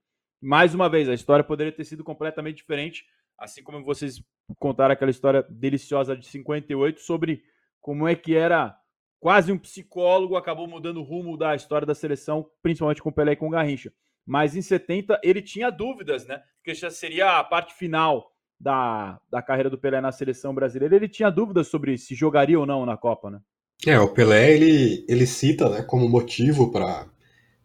Mais 0.40 0.74
uma 0.74 0.88
vez, 0.88 1.09
a 1.09 1.14
história 1.14 1.44
poderia 1.44 1.72
ter 1.72 1.84
sido 1.84 2.02
completamente 2.02 2.57
diferente, 2.57 3.07
assim 3.38 3.62
como 3.62 3.84
vocês 3.84 4.22
contaram 4.59 4.92
aquela 4.92 5.11
história 5.11 5.45
deliciosa 5.49 6.16
de 6.16 6.26
58 6.26 7.01
sobre 7.01 7.42
como 7.80 8.07
é 8.07 8.14
que 8.14 8.34
era 8.34 8.76
quase 9.20 9.51
um 9.51 9.59
psicólogo, 9.59 10.36
acabou 10.36 10.66
mudando 10.68 10.99
o 10.99 11.03
rumo 11.03 11.36
da 11.36 11.55
história 11.55 11.86
da 11.86 11.95
seleção, 11.95 12.47
principalmente 12.62 13.03
com 13.03 13.11
Pelé 13.11 13.32
e 13.32 13.36
com 13.36 13.49
Garrincha. 13.49 13.92
Mas 14.26 14.55
em 14.55 14.62
70 14.62 15.20
ele 15.22 15.40
tinha 15.40 15.70
dúvidas, 15.70 16.26
né? 16.26 16.42
Porque 16.57 16.74
já 16.74 16.90
seria 16.90 17.38
a 17.38 17.45
parte 17.45 17.74
final 17.74 18.30
da, 18.59 19.20
da 19.30 19.42
carreira 19.42 19.70
do 19.70 19.78
Pelé 19.78 20.01
na 20.01 20.12
seleção 20.12 20.55
brasileira. 20.55 20.97
Ele 20.97 21.09
tinha 21.09 21.30
dúvidas 21.30 21.68
sobre 21.68 21.97
se 21.99 22.14
jogaria 22.14 22.59
ou 22.59 22.66
não 22.66 22.86
na 22.86 22.97
Copa, 22.97 23.30
né? 23.30 23.40
É, 23.86 23.99
o 23.99 24.09
Pelé 24.09 24.53
ele, 24.53 25.05
ele 25.09 25.26
cita 25.26 25.68
né, 25.68 25.82
como 25.82 26.09
motivo 26.09 26.70
para 26.70 27.07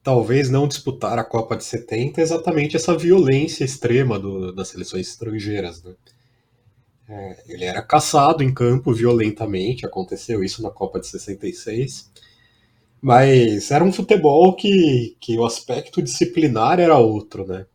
talvez 0.04 0.50
não 0.50 0.68
disputar 0.68 1.18
a 1.18 1.24
Copa 1.24 1.56
de 1.56 1.64
70 1.64 2.22
exatamente 2.22 2.76
essa 2.76 2.98
violência 2.98 3.64
extrema 3.64 4.20
do, 4.20 4.52
das 4.54 4.70
seleções 4.70 5.08
estrangeiras. 5.08 5.84
Né? 5.84 5.94
É, 7.10 7.44
ele 7.48 7.66
era 7.66 7.82
caçado 7.82 8.44
em 8.44 8.54
campo 8.54 8.94
violentamente, 8.94 9.84
aconteceu 9.84 10.44
isso 10.44 10.62
na 10.62 10.70
Copa 10.70 11.00
de 11.00 11.08
66. 11.08 12.12
Mas 13.02 13.72
era 13.72 13.84
um 13.84 13.92
futebol 13.92 14.56
que, 14.56 15.18
que 15.20 15.38
o 15.38 15.46
aspecto 15.46 16.02
disciplinar 16.04 16.80
era 16.80 16.98
outro, 17.00 17.48
né? 17.48 17.66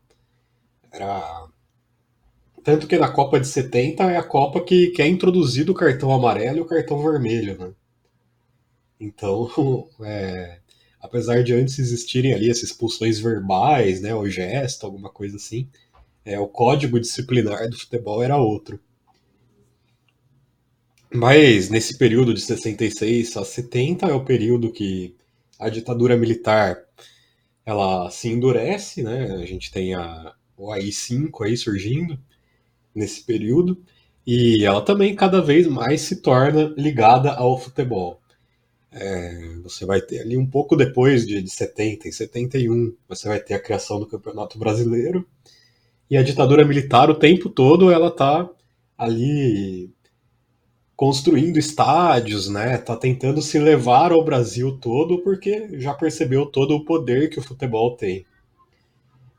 Era... 0.92 1.48
Tanto 2.62 2.86
que 2.86 2.96
na 2.96 3.10
Copa 3.10 3.40
de 3.40 3.48
70 3.48 4.04
é 4.04 4.16
a 4.16 4.22
Copa 4.22 4.62
que, 4.62 4.88
que 4.88 5.02
é 5.02 5.08
introduzido 5.08 5.72
o 5.72 5.74
cartão 5.74 6.12
amarelo 6.12 6.58
e 6.58 6.60
o 6.60 6.66
cartão 6.66 7.02
vermelho, 7.02 7.58
né? 7.58 7.72
Então, 9.00 9.50
é, 10.02 10.58
apesar 11.00 11.42
de 11.42 11.52
antes 11.54 11.78
existirem 11.78 12.32
ali 12.34 12.50
essas 12.50 12.64
expulsões 12.70 13.18
verbais, 13.18 14.00
né, 14.00 14.14
o 14.14 14.28
gesto, 14.28 14.86
alguma 14.86 15.10
coisa 15.10 15.36
assim, 15.36 15.68
é, 16.24 16.38
o 16.38 16.46
código 16.46 17.00
disciplinar 17.00 17.68
do 17.68 17.78
futebol 17.78 18.22
era 18.22 18.36
outro. 18.36 18.78
Mas 21.16 21.70
nesse 21.70 21.96
período 21.96 22.34
de 22.34 22.40
66 22.40 23.36
a 23.36 23.44
70 23.44 24.06
é 24.06 24.12
o 24.12 24.24
período 24.24 24.72
que 24.72 25.14
a 25.60 25.68
ditadura 25.68 26.16
militar 26.16 26.76
ela 27.64 28.10
se 28.10 28.28
endurece, 28.28 29.00
né? 29.00 29.30
A 29.36 29.46
gente 29.46 29.70
tem 29.70 29.94
a, 29.94 30.34
o 30.56 30.72
AI-5 30.72 31.46
aí 31.46 31.56
surgindo 31.56 32.18
nesse 32.92 33.22
período 33.22 33.80
e 34.26 34.64
ela 34.64 34.82
também 34.82 35.14
cada 35.14 35.40
vez 35.40 35.68
mais 35.68 36.00
se 36.00 36.16
torna 36.16 36.74
ligada 36.76 37.32
ao 37.32 37.60
futebol. 37.60 38.20
É, 38.90 39.56
você 39.62 39.86
vai 39.86 40.00
ter 40.00 40.20
ali 40.20 40.36
um 40.36 40.46
pouco 40.46 40.74
depois 40.74 41.24
de, 41.24 41.40
de 41.40 41.50
70, 41.50 42.08
em 42.08 42.12
71, 42.12 42.92
você 43.08 43.28
vai 43.28 43.38
ter 43.38 43.54
a 43.54 43.60
criação 43.60 44.00
do 44.00 44.06
Campeonato 44.06 44.58
Brasileiro 44.58 45.24
e 46.10 46.16
a 46.16 46.24
ditadura 46.24 46.64
militar 46.64 47.08
o 47.08 47.14
tempo 47.14 47.48
todo 47.48 47.92
ela 47.92 48.10
tá 48.10 48.50
ali 48.98 49.94
construindo 50.96 51.58
estádios, 51.58 52.48
né? 52.48 52.78
Tá 52.78 52.96
tentando 52.96 53.42
se 53.42 53.58
levar 53.58 54.12
ao 54.12 54.24
Brasil 54.24 54.78
todo 54.80 55.22
porque 55.22 55.80
já 55.80 55.92
percebeu 55.92 56.46
todo 56.46 56.76
o 56.76 56.84
poder 56.84 57.30
que 57.30 57.38
o 57.38 57.42
futebol 57.42 57.96
tem. 57.96 58.24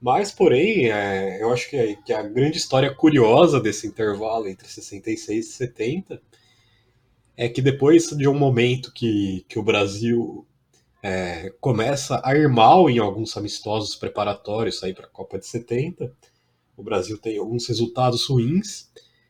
Mas, 0.02 0.32
porém, 0.32 0.92
é, 0.92 1.42
eu 1.42 1.52
acho 1.52 1.70
que, 1.70 1.78
é, 1.78 1.96
que 1.96 2.14
a 2.14 2.22
grande 2.22 2.58
história 2.58 2.94
curiosa 2.94 3.60
desse 3.60 3.88
intervalo 3.88 4.48
entre 4.48 4.68
66 4.68 5.48
e 5.48 5.52
70 5.52 6.22
é 7.38 7.50
que 7.50 7.62
depois 7.62 8.10
de 8.10 8.28
um 8.28 8.38
momento 8.38 8.94
que, 8.94 9.46
que 9.48 9.58
o 9.58 9.64
Brasil 9.64 10.46
é, 11.02 11.54
começa 11.60 12.22
a 12.24 12.36
ir 12.36 12.48
mal 12.50 12.90
em 12.90 13.00
alguns 13.00 13.36
amistosos 13.36 13.96
preparatórios 13.96 14.80
para 14.80 15.06
a 15.06 15.10
Copa 15.10 15.40
de 15.40 15.46
70, 15.46 16.12
o 16.78 16.84
Brasil 16.84 17.18
tem 17.18 17.38
alguns 17.38 17.68
resultados 17.68 18.26
ruins 18.28 18.90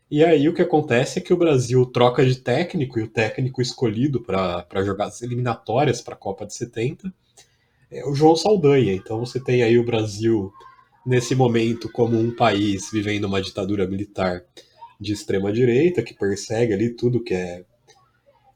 e 0.09 0.23
aí 0.23 0.47
o 0.47 0.53
que 0.53 0.61
acontece 0.61 1.19
é 1.19 1.21
que 1.21 1.33
o 1.33 1.37
Brasil 1.37 1.85
troca 1.85 2.25
de 2.25 2.35
técnico 2.35 2.99
e 2.99 3.03
o 3.03 3.07
técnico 3.07 3.61
escolhido 3.61 4.21
para 4.21 4.83
jogar 4.83 5.05
as 5.05 5.21
eliminatórias 5.21 6.01
para 6.01 6.13
a 6.13 6.17
Copa 6.17 6.45
de 6.45 6.53
70 6.53 7.11
é 7.91 8.05
o 8.05 8.13
João 8.13 8.35
Saldanha. 8.35 8.93
Então 8.93 9.19
você 9.19 9.39
tem 9.39 9.63
aí 9.63 9.79
o 9.79 9.85
Brasil 9.85 10.51
nesse 11.05 11.35
momento 11.35 11.89
como 11.91 12.17
um 12.17 12.35
país 12.35 12.89
vivendo 12.91 13.25
uma 13.25 13.41
ditadura 13.41 13.87
militar 13.87 14.43
de 14.99 15.13
extrema 15.13 15.51
direita 15.51 16.01
que 16.01 16.13
persegue 16.13 16.73
ali 16.73 16.89
tudo 16.89 17.23
que 17.23 17.33
é, 17.33 17.63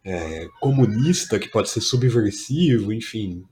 é 0.03 0.47
comunista, 0.59 1.39
que 1.39 1.49
pode 1.49 1.69
ser 1.69 1.81
subversivo, 1.81 2.93
enfim, 2.93 3.43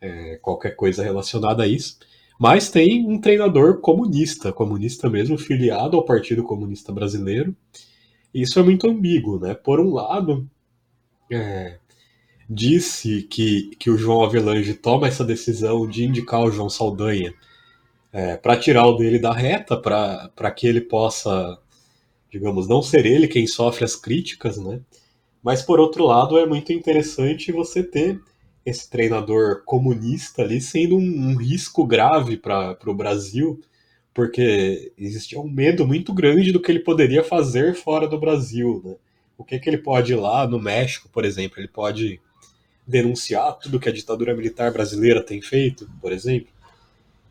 é, 0.00 0.36
qualquer 0.36 0.76
coisa 0.76 1.02
relacionada 1.02 1.62
a 1.62 1.66
isso. 1.66 1.98
Mas 2.38 2.70
tem 2.70 3.06
um 3.06 3.18
treinador 3.18 3.80
comunista, 3.80 4.52
comunista 4.52 5.08
mesmo, 5.08 5.38
filiado 5.38 5.96
ao 5.96 6.04
Partido 6.04 6.42
Comunista 6.42 6.92
Brasileiro. 6.92 7.56
Isso 8.32 8.58
é 8.58 8.62
muito 8.62 8.88
ambíguo, 8.88 9.38
né? 9.38 9.54
Por 9.54 9.80
um 9.80 9.94
lado, 9.94 10.46
é, 11.32 11.78
disse 12.48 13.22
que, 13.22 13.70
que 13.78 13.88
o 13.88 13.96
João 13.96 14.22
Avelange 14.22 14.74
toma 14.74 15.08
essa 15.08 15.24
decisão 15.24 15.88
de 15.88 16.04
indicar 16.04 16.42
o 16.42 16.50
João 16.50 16.68
Saldanha 16.68 17.34
é, 18.12 18.36
para 18.36 18.56
tirar 18.56 18.86
o 18.86 18.96
dele 18.96 19.18
da 19.18 19.32
reta, 19.32 19.76
para 19.76 20.50
que 20.50 20.66
ele 20.66 20.80
possa, 20.80 21.58
digamos, 22.30 22.68
não 22.68 22.82
ser 22.82 23.06
ele 23.06 23.28
quem 23.28 23.46
sofre 23.46 23.84
as 23.84 23.96
críticas, 23.96 24.58
né? 24.58 24.80
Mas 25.42 25.62
por 25.62 25.80
outro 25.80 26.04
lado, 26.04 26.38
é 26.38 26.46
muito 26.46 26.72
interessante 26.72 27.52
você 27.52 27.82
ter 27.82 28.20
esse 28.66 28.90
treinador 28.90 29.62
comunista 29.64 30.42
ali 30.42 30.60
sendo 30.60 30.96
um, 30.96 31.30
um 31.30 31.36
risco 31.36 31.86
grave 31.86 32.36
para 32.36 32.76
o 32.84 32.94
Brasil, 32.94 33.60
porque 34.12 34.92
existia 34.98 35.38
um 35.38 35.48
medo 35.48 35.86
muito 35.86 36.12
grande 36.12 36.50
do 36.50 36.60
que 36.60 36.72
ele 36.72 36.80
poderia 36.80 37.22
fazer 37.22 37.76
fora 37.76 38.08
do 38.08 38.18
Brasil. 38.18 38.82
Né? 38.84 38.96
O 39.38 39.44
que, 39.44 39.60
que 39.60 39.70
ele 39.70 39.78
pode 39.78 40.12
ir 40.12 40.16
lá 40.16 40.48
no 40.48 40.58
México, 40.58 41.08
por 41.08 41.24
exemplo? 41.24 41.60
Ele 41.60 41.68
pode 41.68 42.20
denunciar 42.84 43.56
tudo 43.58 43.78
que 43.78 43.88
a 43.88 43.92
ditadura 43.92 44.34
militar 44.34 44.72
brasileira 44.72 45.22
tem 45.22 45.40
feito, 45.40 45.88
por 46.00 46.10
exemplo. 46.10 46.48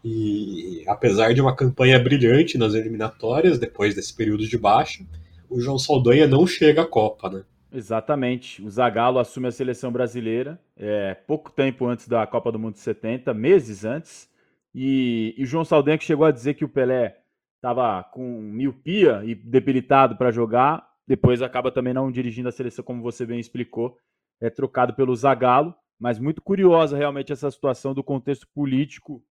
E 0.04 0.84
apesar 0.88 1.34
de 1.34 1.42
uma 1.42 1.56
campanha 1.56 2.00
brilhante 2.00 2.58
nas 2.58 2.76
eliminatórias, 2.76 3.60
depois 3.60 3.94
desse 3.94 4.14
período 4.14 4.48
de 4.48 4.58
baixa, 4.58 5.04
o 5.50 5.60
João 5.60 5.78
Saldanha 5.78 6.28
não 6.28 6.48
chega 6.48 6.84
à 6.84 6.86
Copa, 6.86 7.30
né? 7.30 7.44
Exatamente. 7.76 8.64
O 8.64 8.70
Zagallo 8.70 9.20
assume 9.20 9.48
a 9.48 9.52
seleção 9.52 9.92
brasileira 9.92 10.58
é, 10.78 11.14
pouco 11.14 11.52
tempo 11.52 11.86
antes 11.86 12.08
da 12.08 12.26
Copa 12.26 12.50
do 12.50 12.58
Mundo 12.58 12.76
de 12.76 12.80
70, 12.80 13.34
meses 13.34 13.84
antes. 13.84 14.30
E, 14.74 15.36
e 15.38 15.44
o 15.44 15.46
João 15.46 15.66
Saldanha 15.66 15.98
que 15.98 16.06
chegou 16.06 16.26
a 16.26 16.32
dizer 16.32 16.54
que 16.54 16.64
o 16.64 16.70
Pelé 16.70 17.20
estava 17.58 18.02
com 18.02 18.40
miopia 18.42 19.22
e 19.26 19.36
debilitado 19.36 20.16
para 20.16 20.32
jogar, 20.32 20.90
depois 21.06 21.42
acaba 21.42 21.70
também 21.70 21.94
não 21.94 22.10
dirigindo 22.10 22.48
a 22.48 22.52
seleção, 22.52 22.84
como 22.84 23.02
você 23.02 23.26
bem 23.26 23.42
explicou, 23.42 23.98
é 24.40 24.50
trocado 24.50 24.94
pelo 24.94 25.14
Zagallo. 25.14 25.76
Mas 26.00 26.18
muito 26.18 26.42
curiosa 26.42 26.96
realmente 26.96 27.34
essa 27.34 27.52
situação 27.52 27.94
do 27.94 28.04
contexto 28.04 28.48
político 28.54 29.22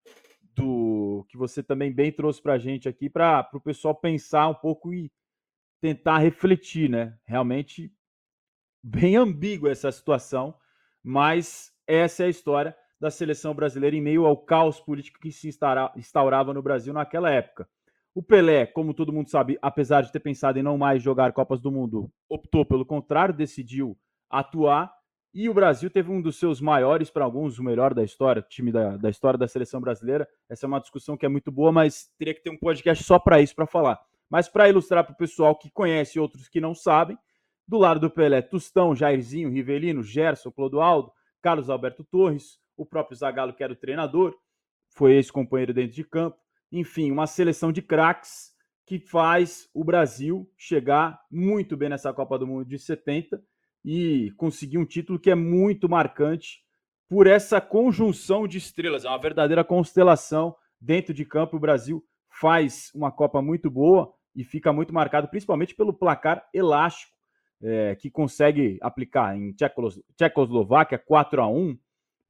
do 0.54 1.24
que 1.30 1.36
você 1.38 1.62
também 1.62 1.90
bem 1.90 2.12
trouxe 2.12 2.42
para 2.42 2.54
a 2.54 2.58
gente 2.58 2.88
aqui, 2.90 3.08
para 3.08 3.48
o 3.54 3.60
pessoal 3.60 3.94
pensar 3.94 4.48
um 4.48 4.54
pouco 4.54 4.92
e 4.92 5.10
tentar 5.80 6.18
refletir, 6.18 6.88
né? 6.88 7.14
Realmente 7.26 7.90
bem 8.84 9.16
ambígua 9.16 9.70
essa 9.70 9.90
situação, 9.90 10.54
mas 11.02 11.72
essa 11.86 12.22
é 12.22 12.26
a 12.26 12.30
história 12.30 12.76
da 13.00 13.10
seleção 13.10 13.54
brasileira 13.54 13.96
em 13.96 14.00
meio 14.02 14.26
ao 14.26 14.36
caos 14.36 14.78
político 14.78 15.18
que 15.18 15.32
se 15.32 15.48
instaurava 15.96 16.52
no 16.52 16.62
Brasil 16.62 16.92
naquela 16.92 17.30
época. 17.30 17.66
O 18.14 18.22
Pelé, 18.22 18.66
como 18.66 18.94
todo 18.94 19.12
mundo 19.12 19.30
sabe, 19.30 19.58
apesar 19.60 20.02
de 20.02 20.12
ter 20.12 20.20
pensado 20.20 20.58
em 20.58 20.62
não 20.62 20.76
mais 20.76 21.02
jogar 21.02 21.32
Copas 21.32 21.60
do 21.60 21.72
Mundo, 21.72 22.12
optou 22.28 22.64
pelo 22.64 22.84
contrário, 22.84 23.34
decidiu 23.34 23.98
atuar. 24.30 24.92
E 25.32 25.48
o 25.48 25.54
Brasil 25.54 25.90
teve 25.90 26.12
um 26.12 26.22
dos 26.22 26.38
seus 26.38 26.60
maiores, 26.60 27.10
para 27.10 27.24
alguns, 27.24 27.58
o 27.58 27.64
melhor 27.64 27.92
da 27.92 28.04
história, 28.04 28.40
time 28.40 28.70
da, 28.70 28.96
da 28.96 29.10
história 29.10 29.36
da 29.36 29.48
seleção 29.48 29.80
brasileira. 29.80 30.28
Essa 30.48 30.66
é 30.66 30.68
uma 30.68 30.78
discussão 30.78 31.16
que 31.16 31.26
é 31.26 31.28
muito 31.28 31.50
boa, 31.50 31.72
mas 31.72 32.08
teria 32.16 32.34
que 32.34 32.42
ter 32.42 32.50
um 32.50 32.58
podcast 32.58 33.02
só 33.02 33.18
para 33.18 33.40
isso, 33.40 33.56
para 33.56 33.66
falar. 33.66 33.98
Mas 34.30 34.48
para 34.48 34.68
ilustrar 34.68 35.04
para 35.04 35.12
o 35.12 35.16
pessoal 35.16 35.56
que 35.56 35.70
conhece 35.70 36.18
e 36.18 36.20
outros 36.20 36.48
que 36.48 36.60
não 36.60 36.72
sabem, 36.72 37.18
do 37.66 37.78
lado 37.78 38.00
do 38.00 38.10
Pelé, 38.10 38.42
Tustão, 38.42 38.94
Jairzinho, 38.94 39.50
Rivelino, 39.50 40.02
Gerson, 40.02 40.50
Clodoaldo, 40.50 41.12
Carlos 41.40 41.70
Alberto 41.70 42.04
Torres, 42.04 42.58
o 42.76 42.84
próprio 42.84 43.16
Zagallo, 43.16 43.54
que 43.54 43.62
era 43.62 43.72
o 43.72 43.76
treinador, 43.76 44.34
foi 44.90 45.12
ex-companheiro 45.12 45.72
dentro 45.72 45.94
de 45.94 46.04
campo. 46.04 46.36
Enfim, 46.70 47.10
uma 47.10 47.26
seleção 47.26 47.72
de 47.72 47.82
craques 47.82 48.52
que 48.86 48.98
faz 48.98 49.68
o 49.72 49.82
Brasil 49.82 50.50
chegar 50.56 51.20
muito 51.30 51.76
bem 51.76 51.88
nessa 51.88 52.12
Copa 52.12 52.38
do 52.38 52.46
Mundo 52.46 52.64
de 52.64 52.78
70. 52.78 53.42
e 53.86 54.32
conseguir 54.38 54.78
um 54.78 54.86
título 54.86 55.18
que 55.18 55.30
é 55.30 55.34
muito 55.34 55.90
marcante 55.90 56.64
por 57.06 57.26
essa 57.26 57.60
conjunção 57.60 58.48
de 58.48 58.56
estrelas. 58.56 59.04
É 59.04 59.08
uma 59.08 59.18
verdadeira 59.18 59.62
constelação 59.62 60.56
dentro 60.80 61.12
de 61.12 61.22
campo. 61.26 61.56
O 61.58 61.60
Brasil 61.60 62.02
faz 62.30 62.90
uma 62.94 63.12
Copa 63.12 63.42
muito 63.42 63.70
boa 63.70 64.10
e 64.34 64.42
fica 64.42 64.72
muito 64.72 64.92
marcado, 64.92 65.28
principalmente 65.28 65.74
pelo 65.74 65.92
placar 65.92 66.48
elástico 66.54 67.13
é, 67.64 67.94
que 67.94 68.10
consegue 68.10 68.78
aplicar 68.82 69.34
em 69.34 69.52
Tchecos, 69.52 69.98
Tchecoslováquia 70.16 70.98
4 70.98 71.40
a 71.40 71.48
1 71.48 71.78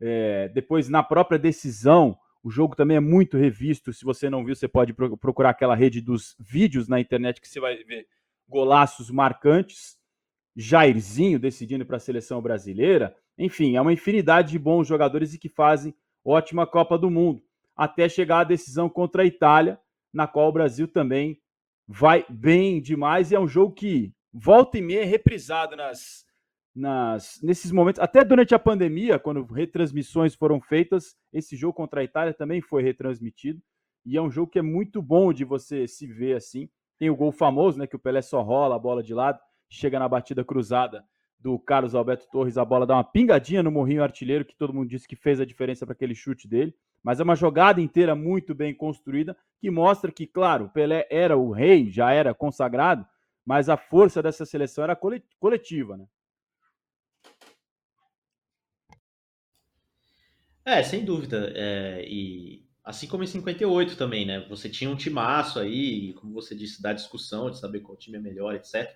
é, 0.00 0.48
Depois, 0.54 0.88
na 0.88 1.02
própria 1.02 1.38
decisão, 1.38 2.16
o 2.42 2.50
jogo 2.50 2.76
também 2.76 2.96
é 2.96 3.00
muito 3.00 3.36
revisto. 3.36 3.92
Se 3.92 4.04
você 4.04 4.30
não 4.30 4.44
viu, 4.44 4.54
você 4.54 4.68
pode 4.68 4.92
procurar 4.92 5.50
aquela 5.50 5.74
rede 5.74 6.00
dos 6.00 6.36
vídeos 6.38 6.86
na 6.86 7.00
internet 7.00 7.40
que 7.40 7.48
você 7.48 7.58
vai 7.58 7.82
ver 7.82 8.06
golaços 8.48 9.10
marcantes. 9.10 9.96
Jairzinho 10.56 11.40
decidindo 11.40 11.84
para 11.84 11.96
a 11.96 12.00
seleção 12.00 12.40
brasileira. 12.40 13.16
Enfim, 13.36 13.74
é 13.74 13.80
uma 13.80 13.92
infinidade 13.92 14.52
de 14.52 14.58
bons 14.58 14.86
jogadores 14.86 15.34
e 15.34 15.38
que 15.38 15.48
fazem 15.48 15.92
ótima 16.24 16.64
Copa 16.64 16.96
do 16.96 17.10
Mundo, 17.10 17.42
até 17.74 18.08
chegar 18.08 18.40
à 18.40 18.44
decisão 18.44 18.88
contra 18.88 19.22
a 19.22 19.26
Itália, 19.26 19.80
na 20.12 20.28
qual 20.28 20.48
o 20.48 20.52
Brasil 20.52 20.86
também 20.86 21.40
vai 21.88 22.24
bem 22.30 22.80
demais. 22.80 23.32
E 23.32 23.34
é 23.34 23.40
um 23.40 23.48
jogo 23.48 23.74
que 23.74 24.14
volta 24.34 24.76
e 24.76 24.82
meia 24.82 25.02
é 25.02 25.04
reprisado 25.04 25.76
nas, 25.76 26.26
nas, 26.74 27.38
nesses 27.40 27.70
momentos. 27.70 28.00
Até 28.00 28.24
durante 28.24 28.54
a 28.54 28.58
pandemia, 28.58 29.18
quando 29.18 29.44
retransmissões 29.44 30.34
foram 30.34 30.60
feitas, 30.60 31.16
esse 31.32 31.54
jogo 31.54 31.74
contra 31.74 32.00
a 32.00 32.04
Itália 32.04 32.34
também 32.34 32.60
foi 32.60 32.82
retransmitido. 32.82 33.62
E 34.04 34.16
é 34.16 34.22
um 34.22 34.30
jogo 34.30 34.50
que 34.50 34.58
é 34.58 34.62
muito 34.62 35.00
bom 35.00 35.32
de 35.32 35.44
você 35.44 35.86
se 35.86 36.06
ver 36.06 36.36
assim. 36.36 36.68
Tem 36.98 37.08
o 37.08 37.16
gol 37.16 37.32
famoso, 37.32 37.78
né? 37.78 37.86
Que 37.86 37.96
o 37.96 37.98
Pelé 37.98 38.20
só 38.20 38.42
rola 38.42 38.74
a 38.74 38.78
bola 38.78 39.02
de 39.02 39.14
lado, 39.14 39.38
chega 39.70 39.98
na 39.98 40.08
batida 40.08 40.44
cruzada 40.44 41.04
do 41.38 41.58
Carlos 41.58 41.94
Alberto 41.94 42.26
Torres, 42.30 42.56
a 42.56 42.64
bola 42.64 42.86
dá 42.86 42.94
uma 42.94 43.04
pingadinha 43.04 43.62
no 43.62 43.70
morrinho 43.70 44.02
artilheiro, 44.02 44.46
que 44.46 44.56
todo 44.56 44.72
mundo 44.72 44.88
disse 44.88 45.06
que 45.06 45.14
fez 45.14 45.38
a 45.40 45.44
diferença 45.44 45.84
para 45.84 45.92
aquele 45.92 46.14
chute 46.14 46.48
dele. 46.48 46.74
Mas 47.02 47.20
é 47.20 47.22
uma 47.22 47.36
jogada 47.36 47.82
inteira 47.82 48.14
muito 48.14 48.54
bem 48.54 48.74
construída, 48.74 49.36
que 49.60 49.70
mostra 49.70 50.10
que, 50.10 50.26
claro, 50.26 50.70
Pelé 50.70 51.06
era 51.10 51.36
o 51.36 51.50
rei, 51.50 51.90
já 51.90 52.12
era 52.12 52.32
consagrado, 52.32 53.06
mas 53.44 53.68
a 53.68 53.76
força 53.76 54.22
dessa 54.22 54.44
seleção 54.44 54.84
era 54.84 54.98
coletiva, 55.38 55.96
né? 55.96 56.06
É, 60.64 60.82
sem 60.82 61.04
dúvida. 61.04 61.52
É, 61.54 62.04
e 62.08 62.64
assim 62.82 63.06
como 63.06 63.22
em 63.22 63.26
58 63.26 63.96
também, 63.96 64.24
né? 64.24 64.46
Você 64.48 64.68
tinha 64.68 64.88
um 64.88 64.96
timaço 64.96 65.58
aí, 65.58 66.14
como 66.14 66.32
você 66.32 66.54
disse, 66.54 66.80
da 66.80 66.92
discussão 66.92 67.50
de 67.50 67.58
saber 67.58 67.80
qual 67.80 67.96
time 67.98 68.16
é 68.16 68.20
melhor, 68.20 68.54
etc. 68.54 68.90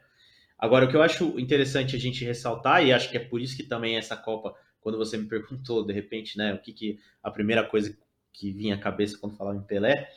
Agora, 0.59 0.87
o 0.87 0.89
que 0.89 0.97
eu 0.97 1.03
acho 1.03 1.39
interessante 1.39 1.95
a 1.95 1.99
gente 1.99 2.25
ressaltar, 2.25 2.85
e 2.85 2.93
acho 2.93 3.11
que 3.11 3.17
é 3.17 3.21
por 3.21 3.41
isso 3.41 3.57
que 3.57 3.63
também 3.63 3.97
essa 3.97 4.17
Copa, 4.17 4.55
quando 4.81 4.99
você 4.99 5.17
me 5.17 5.29
perguntou, 5.29 5.87
de 5.87 5.93
repente, 5.93 6.37
né, 6.37 6.55
o 6.55 6.59
que, 6.59 6.73
que 6.73 6.99
a 7.23 7.31
primeira 7.31 7.63
coisa 7.65 7.97
que 8.33 8.53
vinha 8.53 8.75
à 8.75 8.79
cabeça 8.79 9.19
quando 9.19 9.37
falava 9.37 9.57
em 9.57 9.63
Pelé, 9.63 10.11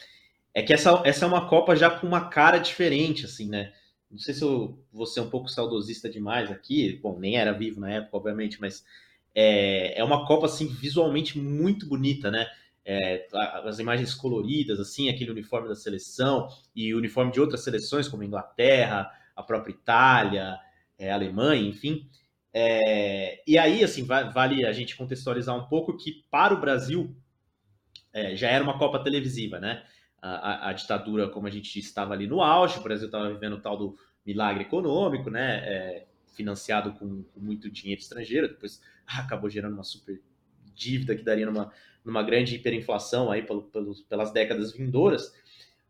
é 0.53 0.63
que 0.63 0.73
essa, 0.73 1.01
essa 1.05 1.25
é 1.25 1.27
uma 1.27 1.47
Copa 1.47 1.75
já 1.75 1.89
com 1.89 2.07
uma 2.07 2.29
cara 2.29 2.57
diferente, 2.57 3.25
assim, 3.25 3.47
né? 3.47 3.71
Não 4.11 4.19
sei 4.19 4.33
se 4.33 4.43
eu 4.43 4.77
vou 4.91 5.05
ser 5.05 5.21
um 5.21 5.29
pouco 5.29 5.47
saudosista 5.47 6.09
demais 6.09 6.51
aqui, 6.51 6.99
bom, 7.01 7.17
nem 7.17 7.37
era 7.37 7.53
vivo 7.53 7.79
na 7.79 7.91
época, 7.91 8.17
obviamente, 8.17 8.59
mas 8.59 8.83
é, 9.33 9.97
é 9.99 10.03
uma 10.03 10.25
Copa, 10.25 10.45
assim, 10.45 10.67
visualmente 10.67 11.39
muito 11.39 11.87
bonita, 11.87 12.29
né? 12.29 12.47
É, 12.83 13.27
as 13.63 13.79
imagens 13.79 14.13
coloridas, 14.13 14.79
assim, 14.79 15.07
aquele 15.07 15.31
uniforme 15.31 15.67
da 15.67 15.75
seleção 15.75 16.49
e 16.75 16.93
uniforme 16.93 17.31
de 17.31 17.39
outras 17.39 17.63
seleções, 17.63 18.07
como 18.07 18.23
a 18.23 18.25
Inglaterra, 18.25 19.11
a 19.35 19.43
própria 19.43 19.71
Itália, 19.71 20.59
é, 20.97 21.11
a 21.11 21.15
Alemanha, 21.15 21.69
enfim. 21.69 22.09
É, 22.53 23.41
e 23.47 23.57
aí, 23.57 23.83
assim, 23.83 24.03
vale 24.03 24.65
a 24.65 24.73
gente 24.73 24.97
contextualizar 24.97 25.55
um 25.55 25.67
pouco 25.67 25.95
que 25.95 26.25
para 26.29 26.53
o 26.53 26.59
Brasil 26.59 27.15
é, 28.13 28.35
já 28.35 28.49
era 28.49 28.63
uma 28.63 28.77
Copa 28.77 28.99
televisiva, 28.99 29.59
né? 29.59 29.83
A, 30.21 30.69
a, 30.69 30.73
ditadura, 30.73 31.27
como 31.29 31.47
a 31.47 31.49
gente 31.49 31.79
estava 31.79 32.13
ali 32.13 32.27
no 32.27 32.41
auge, 32.41 32.77
o 32.77 32.83
Brasil 32.83 33.07
estava 33.07 33.33
vivendo 33.33 33.53
o 33.53 33.59
tal 33.59 33.75
do 33.75 33.97
milagre 34.23 34.63
econômico, 34.63 35.31
né? 35.31 35.57
É, 35.65 36.05
financiado 36.35 36.93
com, 36.93 37.23
com, 37.23 37.39
muito 37.39 37.69
dinheiro 37.69 38.01
estrangeiro, 38.01 38.47
depois 38.47 38.81
ah, 39.07 39.19
acabou 39.25 39.49
gerando 39.49 39.73
uma 39.73 39.83
super 39.83 40.21
dívida 40.75 41.15
que 41.15 41.23
daria 41.23 41.45
numa, 41.45 41.71
numa 42.05 42.23
grande 42.23 42.55
hiperinflação 42.55 43.31
aí 43.31 43.43
pelo, 43.43 43.63
pelos, 43.63 44.01
pelas 44.01 44.31
décadas 44.31 44.71
vindouras. 44.73 45.33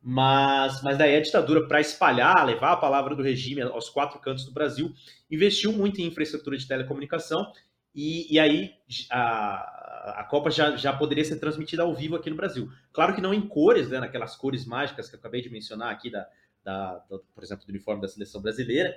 Mas, 0.04 0.82
mas 0.82 0.98
daí 0.98 1.16
a 1.16 1.22
ditadura, 1.22 1.68
para 1.68 1.80
espalhar, 1.80 2.44
levar 2.46 2.72
a 2.72 2.78
palavra 2.78 3.16
do 3.16 3.22
regime 3.22 3.62
aos 3.62 3.88
quatro 3.88 4.20
cantos 4.20 4.46
do 4.46 4.52
Brasil, 4.52 4.92
investiu 5.30 5.72
muito 5.72 6.02
em 6.02 6.08
infraestrutura 6.08 6.58
de 6.58 6.68
telecomunicação 6.68 7.52
e, 7.94 8.34
e 8.34 8.40
aí 8.40 8.74
a, 9.12 9.81
a 10.02 10.24
Copa 10.24 10.49
já, 10.49 10.76
já 10.76 10.91
poderia 10.91 11.24
ser 11.24 11.38
transmitida 11.38 11.84
ao 11.84 11.93
vivo 11.93 12.16
aqui 12.16 12.30
no 12.30 12.36
Brasil. 12.36 12.72
Claro 12.91 13.14
que 13.14 13.22
não 13.22 13.34
em 13.34 13.41
cores, 13.41 13.89
né, 13.89 13.99
naquelas 13.99 14.36
cores 14.36 14.66
mágicas 14.66 15.10
que 15.10 15.16
eu 15.16 15.20
acabei 15.20 15.41
de 15.41 15.49
mencionar 15.49 15.91
aqui, 15.91 16.10
da, 16.10 16.28
da, 16.64 16.95
da 17.10 17.20
por 17.34 17.43
exemplo, 17.43 17.66
do 17.66 17.70
uniforme 17.70 18.02
da 18.02 18.08
seleção 18.08 18.41
brasileira, 18.41 18.95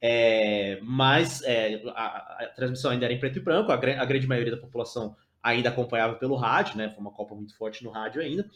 é, 0.00 0.78
mas 0.82 1.42
é, 1.42 1.80
a, 1.94 2.44
a, 2.44 2.46
transmissão 2.56 2.90
ainda 2.90 3.04
era 3.04 3.14
em 3.14 3.20
preto 3.20 3.38
e 3.38 3.40
branco, 3.42 3.70
a, 3.70 3.74
a 3.74 4.04
grande 4.04 4.26
maioria 4.26 4.54
da 4.54 4.60
população 4.60 5.16
ainda 5.42 5.68
acompanhava 5.68 6.16
pelo 6.16 6.36
rádio, 6.36 6.76
né? 6.76 6.88
Foi 6.90 7.00
uma 7.00 7.12
Copa 7.12 7.34
muito 7.34 7.56
forte 7.56 7.82
no 7.82 7.90
rádio 7.90 8.20
ainda. 8.20 8.48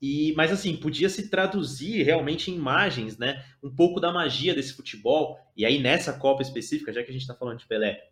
E, 0.00 0.32
mas 0.36 0.50
assim, 0.50 0.76
podia 0.76 1.08
se 1.08 1.28
traduzir 1.28 2.02
realmente 2.02 2.50
em 2.50 2.54
imagens, 2.54 3.18
né? 3.18 3.44
Um 3.62 3.70
pouco 3.70 4.00
da 4.00 4.12
magia 4.12 4.54
desse 4.54 4.72
futebol. 4.72 5.38
E 5.56 5.64
aí, 5.64 5.80
nessa 5.80 6.12
Copa 6.12 6.42
específica, 6.42 6.92
já 6.92 7.02
que 7.02 7.10
a 7.10 7.12
gente 7.12 7.22
está 7.22 7.34
falando 7.34 7.58
de 7.58 7.66
Pelé, 7.66 8.08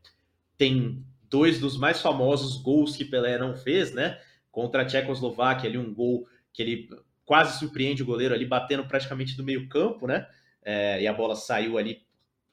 tem 0.56 1.04
dois 1.28 1.60
dos 1.60 1.76
mais 1.76 2.00
famosos 2.00 2.60
gols 2.60 2.96
que 2.96 3.04
Pelé 3.04 3.38
não 3.38 3.56
fez, 3.56 3.92
né? 3.92 4.20
Contra 4.50 4.82
a 4.82 4.84
Tchecoslováquia, 4.84 5.68
ali 5.68 5.78
um 5.78 5.92
gol 5.92 6.26
que 6.52 6.62
ele 6.62 6.88
quase 7.24 7.58
surpreende 7.58 8.02
o 8.02 8.06
goleiro 8.06 8.34
ali, 8.34 8.46
batendo 8.46 8.86
praticamente 8.86 9.36
do 9.36 9.44
meio 9.44 9.68
campo, 9.68 10.06
né? 10.06 10.26
É, 10.62 11.02
e 11.02 11.06
a 11.06 11.12
bola 11.12 11.36
saiu 11.36 11.78
ali 11.78 12.02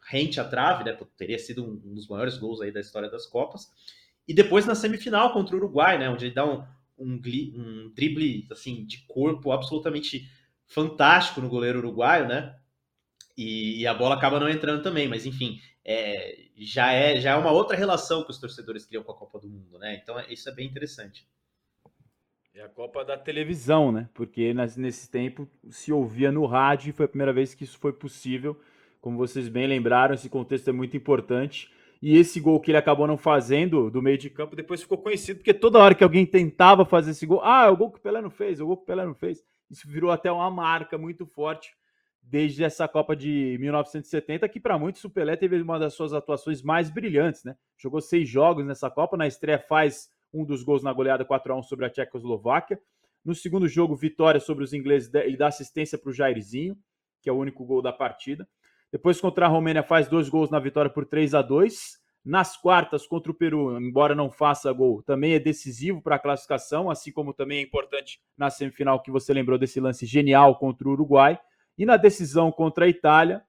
rente 0.08 0.40
à 0.40 0.44
trave, 0.44 0.84
né? 0.84 0.98
Teria 1.18 1.40
sido 1.40 1.64
um, 1.64 1.94
dos 1.94 2.08
maiores 2.08 2.38
gols 2.38 2.62
aí 2.62 2.72
da 2.72 2.80
história 2.80 3.10
das 3.10 3.26
Copas. 3.26 3.72
E 4.28 4.34
depois 4.34 4.66
na 4.66 4.76
semifinal 4.76 5.34
contra 5.34 5.56
o 5.56 5.60
Uruguai, 5.60 5.98
né? 5.98 6.10
Onde 6.10 6.26
ele 6.26 6.36
dá 6.36 6.46
um, 6.46 6.64
um, 6.98 7.14
um 7.16 7.92
drible 7.94 8.48
assim 8.52 8.86
de 8.86 9.06
corpo 9.08 9.52
absolutamente 9.52 10.30
fantástico 10.68 11.42
no 11.42 11.50
goleiro 11.50 11.80
uruguaio, 11.80 12.28
né? 12.28 12.56
E, 13.38 13.82
e, 13.82 13.88
a 13.88 13.94
bola 13.94 14.16
acaba 14.16 14.40
não 14.40 14.50
entrando 14.50 14.82
também, 14.82 15.08
mas 15.08 15.26
enfim, 15.26 15.60
é, 15.86 16.46
já 16.58 16.92
é 16.92 17.22
já 17.22 17.32
é 17.32 17.36
uma 17.36 17.52
outra 17.52 17.78
relação 17.78 18.24
que 18.24 18.32
os 18.32 18.40
torcedores 18.40 18.86
criam 18.86 19.04
com 19.04 19.12
a 19.12 19.16
Copa 19.16 19.40
do 19.40 19.48
Mundo, 19.48 19.78
né? 19.78 20.00
Então 20.02 20.20
isso 20.28 20.50
é 20.50 20.52
bem 20.52 20.66
interessante. 20.66 21.28
É 22.56 22.64
a 22.64 22.70
Copa 22.70 23.06
da 23.06 23.18
televisão, 23.18 23.92
né? 23.92 24.10
Porque 24.14 24.54
nesse 24.78 25.10
tempo 25.12 25.48
se 25.70 25.92
ouvia 25.92 26.32
no 26.32 26.46
rádio 26.46 26.90
e 26.90 26.94
foi 26.94 27.06
a 27.06 27.10
primeira 27.10 27.32
vez 27.32 27.54
que 27.54 27.64
isso 27.64 27.78
foi 27.78 27.94
possível. 27.94 28.60
Como 29.00 29.18
vocês 29.18 29.48
bem 29.48 29.68
lembraram, 29.68 30.16
esse 30.16 30.30
contexto 30.30 30.70
é 30.70 30.74
muito 30.74 30.98
importante. 30.98 31.72
E 32.02 32.18
esse 32.18 32.40
gol 32.40 32.60
que 32.60 32.72
ele 32.72 32.78
acabou 32.78 33.06
não 33.06 33.18
fazendo 33.18 33.92
do 33.92 34.02
meio 34.02 34.18
de 34.18 34.30
campo 34.30 34.56
depois 34.56 34.82
ficou 34.82 34.98
conhecido, 34.98 35.38
porque 35.38 35.54
toda 35.54 35.80
hora 35.80 35.94
que 35.94 36.04
alguém 36.04 36.26
tentava 36.26 36.86
fazer 36.86 37.12
esse 37.12 37.26
gol, 37.26 37.42
ah, 37.44 37.66
é 37.66 37.70
o 37.70 37.78
gol 37.78 37.92
que 37.92 38.00
o 38.00 38.02
Pelé 38.02 38.22
não 38.22 38.30
fez, 38.30 38.60
é 38.60 38.64
o 38.64 38.68
gol 38.68 38.78
que 38.78 38.84
o 38.84 38.86
Pelé 38.86 39.06
não 39.06 39.16
fez. 39.16 39.44
Isso 39.70 39.88
virou 39.88 40.12
até 40.12 40.32
uma 40.32 40.50
marca 40.50 40.98
muito 40.98 41.26
forte 41.26 41.76
desde 42.28 42.64
essa 42.64 42.88
Copa 42.88 43.16
de 43.16 43.58
1970, 43.60 44.50
que 44.50 44.60
para 44.60 44.80
muitos 44.80 45.04
o 45.04 45.10
Pelé 45.10 45.36
teve 45.36 45.62
uma 45.62 45.78
das 45.78 45.94
suas 45.94 46.12
atuações 46.12 46.62
mais 46.62 46.90
brilhantes, 46.90 47.44
né? 47.44 47.56
Jogou 47.78 48.02
seis 48.02 48.28
jogos 48.28 48.66
nessa 48.66 48.90
Copa, 48.90 49.16
na 49.16 49.28
estreia 49.28 49.60
faz 49.60 50.10
um 50.34 50.44
dos 50.44 50.64
gols 50.64 50.84
na 50.84 50.92
goleada 50.92 51.24
4 51.24 51.54
a 51.54 51.58
1 51.58 51.64
sobre 51.64 51.86
a 51.86 51.90
Tchecoslováquia. 51.90 52.80
No 53.24 53.34
segundo 53.34 53.68
jogo, 53.68 53.96
vitória 53.96 54.40
sobre 54.40 54.64
os 54.64 54.74
ingleses, 54.74 55.12
ele 55.14 55.38
dá 55.38 55.48
assistência 55.48 55.98
para 55.98 56.10
o 56.10 56.14
Jairzinho, 56.14 56.78
que 57.22 57.30
é 57.30 57.34
o 57.34 57.38
único 57.38 57.64
gol 57.64 57.82
da 57.82 57.94
partida. 57.94 58.48
Depois, 58.92 59.20
contra 59.20 59.46
a 59.46 59.50
Romênia, 59.50 59.84
faz 59.84 60.08
dois 60.08 60.30
gols 60.30 60.50
na 60.50 60.60
vitória 60.60 60.92
por 60.92 61.06
3 61.06 61.34
a 61.34 61.42
2 61.42 62.00
Nas 62.24 62.58
quartas, 62.58 63.06
contra 63.06 63.32
o 63.32 63.36
Peru, 63.36 63.80
embora 63.80 64.16
não 64.16 64.32
faça 64.32 64.72
gol, 64.72 65.04
também 65.04 65.34
é 65.34 65.40
decisivo 65.40 66.02
para 66.02 66.16
a 66.16 66.20
classificação, 66.20 66.90
assim 66.90 67.12
como 67.12 67.34
também 67.34 67.60
é 67.60 67.62
importante 67.62 68.20
na 68.38 68.50
semifinal, 68.50 69.02
que 69.02 69.12
você 69.12 69.32
lembrou 69.34 69.60
desse 69.60 69.80
lance 69.80 70.06
genial 70.06 70.58
contra 70.58 70.88
o 70.88 70.92
Uruguai. 70.92 71.40
E 71.78 71.86
na 71.86 71.98
decisão 71.98 72.52
contra 72.52 72.86
a 72.86 72.90
Itália, 72.90 73.44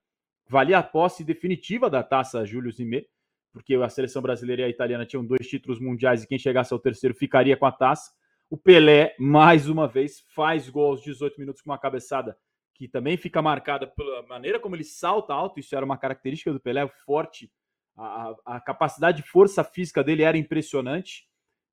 valia 0.48 0.78
a 0.78 0.82
posse 0.82 1.24
definitiva 1.24 1.88
da 1.88 2.02
taça 2.02 2.44
Júlio 2.44 2.72
Zimmer, 2.72 3.06
porque 3.52 3.74
a 3.74 3.88
seleção 3.88 4.20
brasileira 4.20 4.62
e 4.62 4.64
a 4.64 4.68
italiana 4.68 5.06
tinham 5.06 5.24
dois 5.24 5.46
títulos 5.48 5.80
mundiais 5.80 6.22
e 6.22 6.26
quem 6.26 6.38
chegasse 6.38 6.72
ao 6.72 6.78
terceiro 6.78 7.14
ficaria 7.14 7.56
com 7.56 7.66
a 7.66 7.72
taça. 7.72 8.12
O 8.50 8.56
Pelé, 8.56 9.14
mais 9.18 9.68
uma 9.68 9.88
vez, 9.88 10.20
faz 10.34 10.68
gol 10.68 10.90
aos 10.90 11.02
18 11.02 11.38
minutos 11.40 11.62
com 11.62 11.70
uma 11.70 11.78
cabeçada 11.78 12.36
que 12.74 12.86
também 12.86 13.16
fica 13.16 13.40
marcada 13.40 13.86
pela 13.86 14.22
maneira 14.24 14.60
como 14.60 14.76
ele 14.76 14.84
salta 14.84 15.32
alto, 15.32 15.58
isso 15.58 15.74
era 15.74 15.84
uma 15.84 15.96
característica 15.96 16.52
do 16.52 16.60
Pelé, 16.60 16.86
forte, 17.06 17.50
a, 17.96 18.34
a 18.44 18.60
capacidade 18.60 19.22
de 19.22 19.28
força 19.28 19.64
física 19.64 20.04
dele 20.04 20.22
era 20.22 20.36
impressionante. 20.36 21.26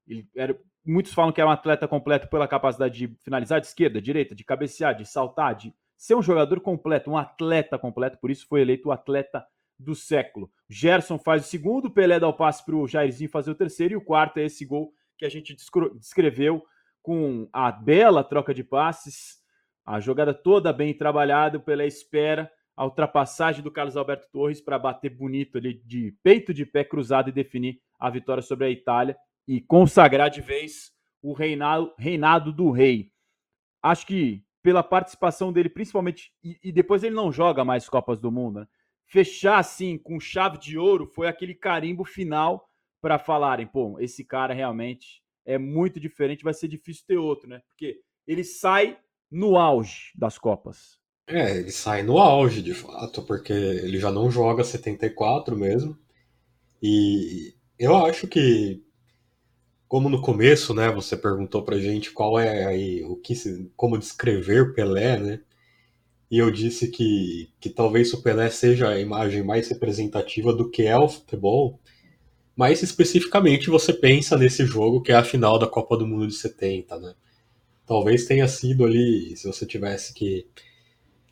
Ele 0.08 0.26
era, 0.36 0.58
muitos 0.86 1.14
falam 1.14 1.32
que 1.34 1.41
é 1.41 1.45
um 1.45 1.49
atleta 1.49 1.88
completo 1.88 2.30
pela 2.30 2.47
capacidade 2.47 2.97
de 2.97 3.16
finalizar 3.24 3.60
de 3.60 3.68
esquerda, 3.68 4.01
direita, 4.01 4.34
de 4.34 4.43
cabecear, 4.43 4.95
de 4.95 5.06
saltar, 5.06 5.56
de 5.56 5.74
ser 6.04 6.16
um 6.16 6.22
jogador 6.22 6.60
completo, 6.60 7.10
um 7.10 7.18
atleta 7.18 7.80
completo, 7.80 8.18
por 8.18 8.30
isso 8.30 8.45
foi 8.45 8.60
eleito 8.60 8.89
o 8.89 8.91
atleta 8.91 9.47
do 9.80 9.95
século. 9.95 10.51
Gerson 10.70 11.18
faz 11.18 11.45
o 11.45 11.47
segundo, 11.47 11.89
Pelé 11.89 12.20
dá 12.20 12.28
o 12.28 12.34
passe 12.34 12.66
para 12.66 12.76
o 12.76 12.86
Jairzinho 12.86 13.30
fazer 13.30 13.51
o 13.51 13.56
terceiro, 13.56 13.93
e 13.93 13.95
o 13.95 14.04
quarto 14.04 14.38
é 14.38 14.43
esse 14.43 14.66
gol 14.66 14.93
que 15.18 15.26
a 15.26 15.30
gente 15.30 15.56
descreveu 15.95 16.62
com 17.01 17.47
a 17.54 17.72
bela 17.72 18.22
troca 18.22 18.54
de 18.54 18.66
passes, 18.66 19.41
a 19.86 20.01
jogada 20.01 20.34
toda 20.34 20.74
bem 20.74 20.93
trabalhada, 20.93 21.58
o 21.58 21.62
Pelé 21.62 21.88
espera 21.88 22.51
a 22.76 22.84
ultrapassagem 22.84 23.64
do 23.64 23.72
Carlos 23.72 23.95
Alberto 23.95 24.28
Torres 24.30 24.60
para 24.60 24.78
bater 24.78 25.10
bonito 25.10 25.58
ali 25.58 25.74
de 25.86 26.14
peito 26.22 26.54
de 26.54 26.66
pé 26.66 26.84
cruzado 26.84 27.30
e 27.30 27.32
definir 27.32 27.80
a 27.97 28.10
vitória 28.10 28.43
sobre 28.43 28.66
a 28.66 28.70
Itália 28.70 29.16
e 29.47 29.62
consagrar 29.62 30.30
de 30.30 30.41
vez 30.41 30.91
o 31.22 31.32
reinado, 31.32 31.93
reinado 31.97 32.51
do 32.51 32.72
rei. 32.72 33.10
Acho 33.82 34.06
que 34.06 34.43
pela 34.64 34.82
participação 34.82 35.53
dele, 35.53 35.70
principalmente, 35.70 36.32
e, 36.43 36.57
e 36.64 36.72
depois 36.72 37.03
ele 37.03 37.14
não 37.14 37.32
joga 37.32 37.64
mais 37.64 37.88
Copas 37.88 38.20
do 38.20 38.32
Mundo, 38.32 38.61
né? 38.61 38.68
fechar 39.05 39.59
assim 39.59 39.97
com 39.97 40.20
chave 40.20 40.57
de 40.57 40.78
ouro 40.78 41.05
foi 41.05 41.28
aquele 41.28 41.53
carimbo 41.53 42.03
final 42.03 42.68
para 42.99 43.20
falarem, 43.20 43.68
pô, 43.68 43.99
esse 43.99 44.24
cara 44.24 44.53
realmente 44.53 45.22
é 45.45 45.57
muito 45.57 45.99
diferente, 45.99 46.43
vai 46.43 46.53
ser 46.53 46.68
difícil 46.68 47.03
ter 47.05 47.18
outro, 47.18 47.49
né? 47.49 47.61
Porque 47.68 47.99
ele 48.26 48.43
sai 48.43 48.97
no 49.30 49.57
auge 49.57 50.11
das 50.16 50.38
Copas. 50.38 50.97
É, 51.28 51.57
ele 51.57 51.72
sai 51.72 52.01
no 52.01 52.18
auge, 52.18 52.61
de 52.61 52.74
fato, 52.74 53.22
porque 53.24 53.53
ele 53.53 53.99
já 53.99 54.09
não 54.09 54.32
joga 54.32 54.64
74 54.64 55.55
mesmo. 55.55 55.97
E 56.82 57.53
eu 57.78 57.95
acho 57.95 58.28
que 58.28 58.83
como 59.94 60.10
no 60.10 60.20
começo, 60.20 60.74
né, 60.74 60.89
você 60.89 61.16
perguntou 61.16 61.62
pra 61.62 61.78
gente 61.78 62.10
qual 62.10 62.39
é 62.39 62.66
aí 62.66 63.04
o 63.04 63.16
que 63.16 63.36
se, 63.36 63.70
como 63.78 63.96
descrever 63.96 64.74
Pelé, 64.74 65.20
né? 65.20 65.39
E 66.32 66.39
eu 66.39 66.50
disse 66.50 66.88
que, 66.88 67.52
que 67.60 67.70
talvez 67.70 68.12
o 68.12 68.24
Pelé 68.24 68.50
seja 68.50 68.89
a 68.89 69.00
imagem 69.00 69.44
mais 69.44 69.68
representativa 69.70 70.52
do 70.52 70.68
que 70.68 70.82
é 70.82 70.98
o 70.98 71.08
futebol. 71.08 71.80
Mas 72.56 72.82
especificamente 72.82 73.70
você 73.70 73.94
pensa 73.94 74.36
nesse 74.36 74.66
jogo 74.66 75.00
que 75.00 75.12
é 75.12 75.16
a 75.16 75.24
final 75.24 75.60
da 75.60 75.68
Copa 75.68 75.96
do 75.96 76.08
Mundo 76.08 76.26
de 76.26 76.34
70, 76.34 77.00
né? 77.00 77.14
Talvez 77.86 78.26
tenha 78.26 78.48
sido 78.48 78.86
ali, 78.86 79.38
se 79.38 79.46
você 79.46 79.64
tivesse 79.64 80.12
que 80.16 80.48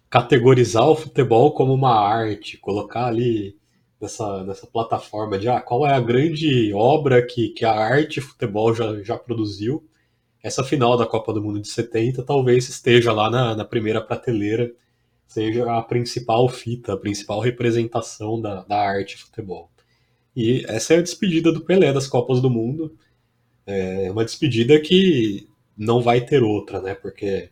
categorizar 0.08 0.88
o 0.88 0.96
futebol 0.96 1.52
como 1.56 1.74
uma 1.74 2.00
arte, 2.00 2.60
colocar 2.60 3.08
ali 3.08 3.58
nessa, 4.02 4.44
nessa 4.44 4.66
plataforma 4.66 5.38
de 5.38 5.48
ah, 5.48 5.62
qual 5.62 5.86
é 5.86 5.94
a 5.94 6.00
grande 6.00 6.74
obra 6.74 7.26
que, 7.26 7.50
que 7.50 7.64
a 7.64 7.72
arte 7.72 8.20
futebol 8.20 8.74
já, 8.74 9.02
já 9.04 9.18
produziu. 9.18 9.88
Essa 10.44 10.64
final 10.64 10.98
da 10.98 11.06
Copa 11.06 11.32
do 11.32 11.42
Mundo 11.42 11.62
de 11.62 11.68
70 11.68 12.24
talvez 12.24 12.68
esteja 12.68 13.14
lá 13.14 13.30
na, 13.30 13.56
na 13.56 13.64
primeira 13.64 14.02
prateleira, 14.02 14.74
seja 15.28 15.72
a 15.72 15.84
principal 15.84 16.50
fita, 16.50 16.94
a 16.94 16.98
principal 16.98 17.40
representação 17.40 18.42
da, 18.42 18.64
da 18.64 18.78
arte 18.78 19.18
futebol. 19.18 19.70
E 20.36 20.66
essa 20.68 20.96
é 20.96 20.98
a 20.98 21.02
despedida 21.02 21.52
do 21.52 21.62
Pelé 21.62 21.94
das 21.94 22.08
Copas 22.08 22.42
do 22.42 22.50
Mundo. 22.50 22.98
É 23.66 24.10
uma 24.12 24.26
despedida 24.26 24.80
que 24.80 25.48
não 25.78 26.02
vai 26.02 26.22
ter 26.22 26.42
outra, 26.42 26.82
né? 26.82 26.96
Porque 26.96 27.50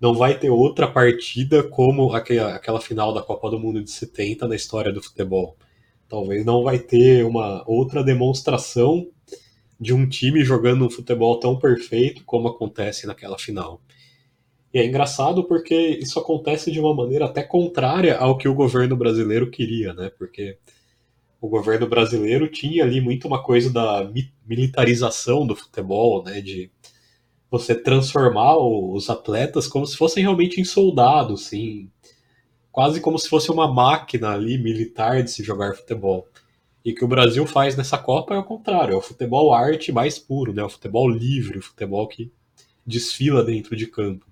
não 0.00 0.14
vai 0.14 0.38
ter 0.38 0.48
outra 0.48 0.88
partida 0.88 1.62
como 1.62 2.12
aquela, 2.14 2.54
aquela 2.54 2.80
final 2.80 3.12
da 3.12 3.22
Copa 3.22 3.50
do 3.50 3.58
Mundo 3.58 3.82
de 3.82 3.90
70 3.90 4.48
na 4.48 4.56
história 4.56 4.92
do 4.92 5.02
futebol. 5.02 5.56
Talvez 6.08 6.44
não 6.44 6.64
vai 6.64 6.78
ter 6.78 7.24
uma 7.24 7.62
outra 7.68 8.02
demonstração 8.02 9.06
de 9.78 9.92
um 9.92 10.08
time 10.08 10.42
jogando 10.44 10.86
um 10.86 10.90
futebol 10.90 11.38
tão 11.38 11.58
perfeito 11.58 12.24
como 12.24 12.48
acontece 12.48 13.06
naquela 13.06 13.38
final. 13.38 13.80
E 14.72 14.78
é 14.78 14.86
engraçado 14.86 15.44
porque 15.44 15.74
isso 15.74 16.18
acontece 16.18 16.70
de 16.70 16.80
uma 16.80 16.94
maneira 16.94 17.26
até 17.26 17.42
contrária 17.42 18.16
ao 18.16 18.38
que 18.38 18.48
o 18.48 18.54
governo 18.54 18.96
brasileiro 18.96 19.50
queria, 19.50 19.92
né? 19.92 20.10
Porque 20.16 20.58
o 21.40 21.48
governo 21.48 21.88
brasileiro 21.88 22.48
tinha 22.48 22.84
ali 22.84 23.00
muito 23.00 23.26
uma 23.26 23.42
coisa 23.42 23.72
da 23.72 24.10
militarização 24.46 25.46
do 25.46 25.56
futebol, 25.56 26.22
né? 26.22 26.40
De 26.40 26.70
você 27.50 27.74
transformar 27.74 28.56
os 28.56 29.10
atletas 29.10 29.66
como 29.66 29.86
se 29.86 29.96
fossem 29.96 30.22
realmente 30.22 30.60
em 30.60 30.64
soldados, 30.64 31.46
sim. 31.46 31.90
Quase 32.70 33.00
como 33.00 33.18
se 33.18 33.28
fosse 33.28 33.50
uma 33.50 33.66
máquina 33.66 34.30
ali 34.30 34.56
militar 34.56 35.22
de 35.22 35.30
se 35.30 35.42
jogar 35.42 35.74
futebol. 35.74 36.28
E 36.84 36.92
que 36.92 37.04
o 37.04 37.08
Brasil 37.08 37.44
faz 37.46 37.76
nessa 37.76 37.98
Copa 37.98 38.34
é 38.34 38.38
o 38.38 38.44
contrário, 38.44 38.94
é 38.94 38.96
o 38.96 39.02
futebol 39.02 39.52
arte 39.52 39.90
mais 39.90 40.18
puro, 40.18 40.52
né? 40.52 40.62
O 40.62 40.68
futebol 40.68 41.08
livre, 41.08 41.58
o 41.58 41.62
futebol 41.62 42.06
que 42.06 42.32
desfila 42.86 43.42
dentro 43.42 43.74
de 43.74 43.86
campo. 43.86 44.24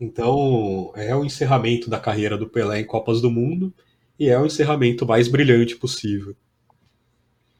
Então, 0.00 0.92
é 0.94 1.14
o 1.16 1.24
encerramento 1.24 1.90
da 1.90 1.98
carreira 1.98 2.36
do 2.36 2.48
Pelé 2.48 2.80
em 2.80 2.86
Copas 2.86 3.20
do 3.20 3.30
Mundo 3.30 3.74
e 4.18 4.28
é 4.28 4.38
o 4.38 4.46
encerramento 4.46 5.06
mais 5.06 5.26
brilhante 5.26 5.74
possível. 5.74 6.36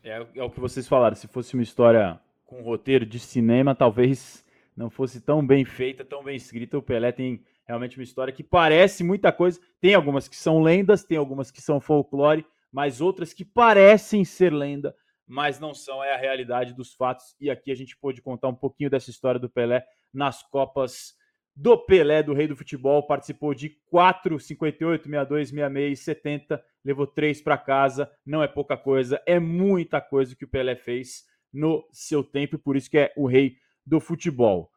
É, 0.04 0.24
é 0.36 0.42
o 0.42 0.50
que 0.50 0.60
vocês 0.60 0.86
falaram, 0.86 1.16
se 1.16 1.26
fosse 1.26 1.54
uma 1.54 1.62
história 1.62 2.20
com 2.48 2.62
roteiro 2.62 3.04
de 3.04 3.20
cinema, 3.20 3.74
talvez 3.74 4.42
não 4.74 4.88
fosse 4.88 5.20
tão 5.20 5.46
bem 5.46 5.66
feita, 5.66 6.02
tão 6.02 6.24
bem 6.24 6.34
escrita. 6.34 6.78
O 6.78 6.82
Pelé 6.82 7.12
tem 7.12 7.44
realmente 7.66 7.98
uma 7.98 8.02
história 8.02 8.32
que 8.32 8.42
parece 8.42 9.04
muita 9.04 9.30
coisa. 9.30 9.60
Tem 9.78 9.94
algumas 9.94 10.26
que 10.26 10.34
são 10.34 10.62
lendas, 10.62 11.04
tem 11.04 11.18
algumas 11.18 11.50
que 11.50 11.60
são 11.60 11.78
folclore, 11.78 12.46
mas 12.72 13.02
outras 13.02 13.34
que 13.34 13.44
parecem 13.44 14.24
ser 14.24 14.50
lenda, 14.50 14.96
mas 15.26 15.60
não 15.60 15.74
são. 15.74 16.02
É 16.02 16.14
a 16.14 16.16
realidade 16.16 16.72
dos 16.72 16.94
fatos. 16.94 17.36
E 17.38 17.50
aqui 17.50 17.70
a 17.70 17.74
gente 17.74 17.94
pôde 17.98 18.22
contar 18.22 18.48
um 18.48 18.54
pouquinho 18.54 18.88
dessa 18.88 19.10
história 19.10 19.38
do 19.38 19.50
Pelé 19.50 19.84
nas 20.12 20.42
Copas 20.42 21.12
do 21.54 21.76
Pelé, 21.76 22.22
do 22.22 22.32
Rei 22.32 22.46
do 22.46 22.56
Futebol. 22.56 23.06
Participou 23.06 23.52
de 23.52 23.76
4, 23.90 24.40
58, 24.40 25.02
62, 25.02 25.48
66 25.50 26.00
e 26.00 26.02
70. 26.02 26.64
Levou 26.82 27.06
três 27.06 27.42
para 27.42 27.58
casa. 27.58 28.10
Não 28.24 28.42
é 28.42 28.48
pouca 28.48 28.74
coisa, 28.74 29.20
é 29.26 29.38
muita 29.38 30.00
coisa 30.00 30.34
que 30.34 30.46
o 30.46 30.48
Pelé 30.48 30.76
fez 30.76 31.28
no 31.52 31.86
seu 31.92 32.22
tempo 32.22 32.56
e 32.56 32.58
por 32.58 32.76
isso 32.76 32.90
que 32.90 32.98
é 32.98 33.12
o 33.16 33.26
rei 33.26 33.56
do 33.86 34.00
futebol. 34.00 34.70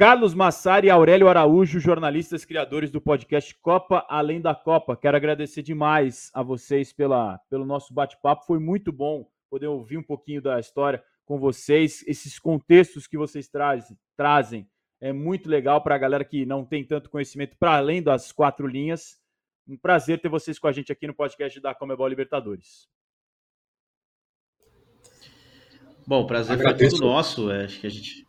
Carlos 0.00 0.32
Massari 0.32 0.86
e 0.86 0.90
Aurélio 0.90 1.28
Araújo, 1.28 1.78
jornalistas 1.78 2.44
criadores 2.46 2.90
do 2.90 3.02
podcast 3.02 3.54
Copa 3.60 4.06
Além 4.08 4.40
da 4.40 4.54
Copa. 4.54 4.96
Quero 4.96 5.14
agradecer 5.14 5.62
demais 5.62 6.30
a 6.32 6.42
vocês 6.42 6.90
pela, 6.90 7.38
pelo 7.50 7.66
nosso 7.66 7.92
bate-papo. 7.92 8.46
Foi 8.46 8.58
muito 8.58 8.90
bom 8.90 9.28
poder 9.50 9.66
ouvir 9.66 9.98
um 9.98 10.02
pouquinho 10.02 10.40
da 10.40 10.58
história 10.58 11.04
com 11.26 11.38
vocês, 11.38 12.02
esses 12.06 12.38
contextos 12.38 13.06
que 13.06 13.18
vocês 13.18 13.46
trazem, 13.46 13.96
trazem. 14.16 14.66
É 15.00 15.12
muito 15.12 15.50
legal 15.50 15.82
para 15.82 15.94
a 15.94 15.98
galera 15.98 16.24
que 16.24 16.46
não 16.46 16.64
tem 16.64 16.82
tanto 16.82 17.10
conhecimento 17.10 17.56
para 17.58 17.76
além 17.76 18.02
das 18.02 18.32
quatro 18.32 18.66
linhas. 18.66 19.20
Um 19.68 19.76
prazer 19.76 20.20
ter 20.20 20.28
vocês 20.28 20.58
com 20.58 20.66
a 20.66 20.72
gente 20.72 20.90
aqui 20.90 21.06
no 21.06 21.14
podcast 21.14 21.60
da 21.60 21.74
Comebol 21.74 22.08
Libertadores. 22.08 22.88
Bom, 26.10 26.26
prazer 26.26 26.54
Agradeço. 26.54 26.96
foi 26.96 26.98
todo 26.98 27.08
nosso. 27.08 27.52
É, 27.52 27.66
acho 27.66 27.78
que 27.78 27.86
a 27.86 27.90
gente. 27.90 28.26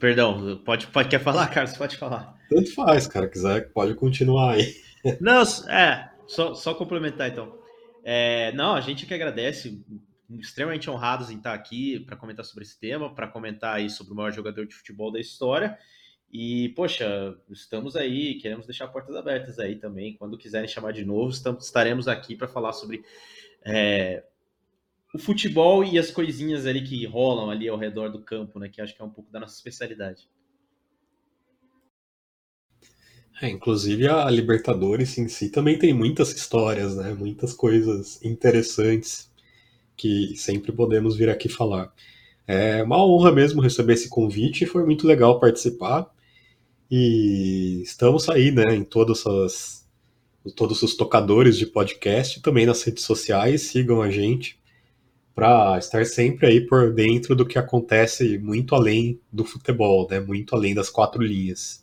Perdão, 0.00 0.60
pode, 0.64 0.88
pode 0.88 1.08
quer 1.08 1.20
falar, 1.20 1.46
Carlos? 1.54 1.76
Pode 1.76 1.96
falar. 1.96 2.36
Tanto 2.48 2.74
faz, 2.74 3.06
cara. 3.06 3.28
Quiser, 3.28 3.72
pode 3.72 3.94
continuar 3.94 4.54
aí. 4.54 4.74
Não, 5.20 5.42
é, 5.68 6.10
só, 6.26 6.52
só 6.52 6.74
complementar 6.74 7.30
então. 7.30 7.56
É, 8.02 8.50
não, 8.52 8.74
a 8.74 8.80
gente 8.80 9.06
que 9.06 9.14
agradece, 9.14 9.82
extremamente 10.38 10.90
honrados 10.90 11.30
em 11.30 11.36
estar 11.36 11.54
aqui 11.54 12.00
para 12.00 12.16
comentar 12.16 12.44
sobre 12.44 12.64
esse 12.64 12.78
tema, 12.78 13.14
para 13.14 13.28
comentar 13.28 13.76
aí 13.76 13.88
sobre 13.88 14.12
o 14.12 14.16
maior 14.16 14.32
jogador 14.32 14.66
de 14.66 14.74
futebol 14.74 15.12
da 15.12 15.20
história. 15.20 15.78
E, 16.30 16.70
poxa, 16.70 17.36
estamos 17.50 17.94
aí, 17.94 18.34
queremos 18.34 18.66
deixar 18.66 18.88
portas 18.88 19.14
abertas 19.14 19.58
aí 19.58 19.76
também. 19.76 20.16
Quando 20.16 20.36
quiserem 20.36 20.68
chamar 20.68 20.92
de 20.92 21.04
novo, 21.04 21.30
estamos, 21.30 21.64
estaremos 21.64 22.08
aqui 22.08 22.34
para 22.34 22.48
falar 22.48 22.72
sobre 22.72 23.02
é, 23.64 24.24
o 25.12 25.18
futebol 25.18 25.84
e 25.84 25.98
as 25.98 26.10
coisinhas 26.10 26.66
ali 26.66 26.82
que 26.82 27.04
rolam 27.06 27.50
ali 27.50 27.68
ao 27.68 27.76
redor 27.76 28.10
do 28.10 28.20
campo, 28.20 28.58
né? 28.58 28.68
Que 28.68 28.80
acho 28.80 28.94
que 28.94 29.02
é 29.02 29.04
um 29.04 29.10
pouco 29.10 29.30
da 29.32 29.40
nossa 29.40 29.54
especialidade. 29.54 30.28
É, 33.42 33.48
inclusive 33.48 34.06
a 34.06 34.28
Libertadores 34.30 35.16
em 35.16 35.26
si 35.26 35.48
também 35.48 35.78
tem 35.78 35.94
muitas 35.94 36.32
histórias, 36.34 36.96
né? 36.96 37.14
Muitas 37.14 37.54
coisas 37.54 38.22
interessantes 38.22 39.30
que 39.96 40.36
sempre 40.36 40.72
podemos 40.72 41.16
vir 41.16 41.28
aqui 41.28 41.48
falar. 41.48 41.92
É 42.46 42.82
uma 42.82 43.04
honra 43.04 43.32
mesmo 43.32 43.62
receber 43.62 43.94
esse 43.94 44.08
convite, 44.08 44.66
foi 44.66 44.84
muito 44.84 45.06
legal 45.06 45.40
participar. 45.40 46.12
E 46.90 47.80
estamos 47.82 48.28
aí, 48.28 48.50
né, 48.50 48.74
em 48.74 48.84
todas 48.84 49.26
as 49.26 49.80
todos 50.56 50.82
os 50.82 50.96
tocadores 50.96 51.58
de 51.58 51.66
podcast, 51.66 52.40
também 52.40 52.64
nas 52.66 52.82
redes 52.82 53.04
sociais, 53.04 53.62
sigam 53.62 54.00
a 54.00 54.10
gente 54.10 54.59
para 55.40 55.78
estar 55.78 56.04
sempre 56.04 56.46
aí 56.46 56.60
por 56.60 56.92
dentro 56.92 57.34
do 57.34 57.46
que 57.46 57.58
acontece 57.58 58.36
muito 58.36 58.74
além 58.74 59.18
do 59.32 59.42
futebol, 59.42 60.06
né? 60.10 60.20
Muito 60.20 60.54
além 60.54 60.74
das 60.74 60.90
quatro 60.90 61.22
linhas. 61.22 61.82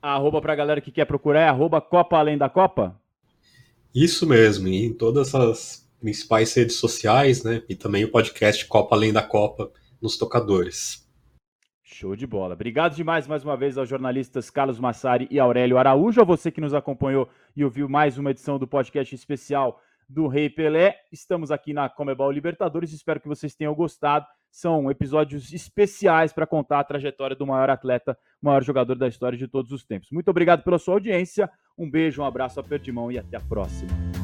A 0.00 0.14
arroba 0.14 0.40
para 0.40 0.54
a 0.54 0.56
galera 0.56 0.80
que 0.80 0.90
quer 0.90 1.04
procurar 1.04 1.40
é 1.40 1.48
arroba 1.48 1.82
Copa 1.82 2.16
Além 2.16 2.38
da 2.38 2.48
Copa? 2.48 2.98
Isso 3.94 4.26
mesmo, 4.26 4.68
e 4.68 4.86
em 4.86 4.94
todas 4.94 5.34
as 5.34 5.86
principais 6.00 6.54
redes 6.54 6.76
sociais, 6.76 7.44
né? 7.44 7.62
E 7.68 7.74
também 7.74 8.04
o 8.04 8.10
podcast 8.10 8.66
Copa 8.66 8.96
Além 8.96 9.12
da 9.12 9.22
Copa 9.22 9.70
nos 10.00 10.16
tocadores. 10.16 11.06
Show 11.82 12.16
de 12.16 12.26
bola. 12.26 12.54
Obrigado 12.54 12.96
demais 12.96 13.26
mais 13.26 13.44
uma 13.44 13.56
vez 13.56 13.76
aos 13.76 13.88
jornalistas 13.88 14.48
Carlos 14.48 14.80
Massari 14.80 15.28
e 15.30 15.38
Aurélio 15.38 15.76
Araújo, 15.76 16.22
a 16.22 16.24
você 16.24 16.50
que 16.50 16.60
nos 16.60 16.72
acompanhou 16.72 17.28
e 17.54 17.62
ouviu 17.62 17.86
mais 17.86 18.16
uma 18.16 18.30
edição 18.30 18.58
do 18.58 18.66
podcast 18.66 19.14
especial 19.14 19.78
do 20.08 20.26
Rei 20.26 20.48
Pelé. 20.48 20.96
Estamos 21.12 21.50
aqui 21.50 21.72
na 21.72 21.88
Comebol 21.88 22.30
Libertadores, 22.30 22.92
espero 22.92 23.20
que 23.20 23.28
vocês 23.28 23.54
tenham 23.54 23.74
gostado. 23.74 24.26
São 24.50 24.90
episódios 24.90 25.52
especiais 25.52 26.32
para 26.32 26.46
contar 26.46 26.80
a 26.80 26.84
trajetória 26.84 27.34
do 27.34 27.46
maior 27.46 27.70
atleta, 27.70 28.16
maior 28.40 28.62
jogador 28.62 28.96
da 28.96 29.08
história 29.08 29.36
de 29.36 29.48
todos 29.48 29.72
os 29.72 29.84
tempos. 29.84 30.10
Muito 30.12 30.30
obrigado 30.30 30.62
pela 30.62 30.78
sua 30.78 30.94
audiência. 30.94 31.50
Um 31.76 31.90
beijo, 31.90 32.22
um 32.22 32.24
abraço, 32.24 32.60
aperto 32.60 32.84
de 32.84 32.92
mão 32.92 33.10
e 33.10 33.18
até 33.18 33.36
a 33.36 33.40
próxima. 33.40 34.23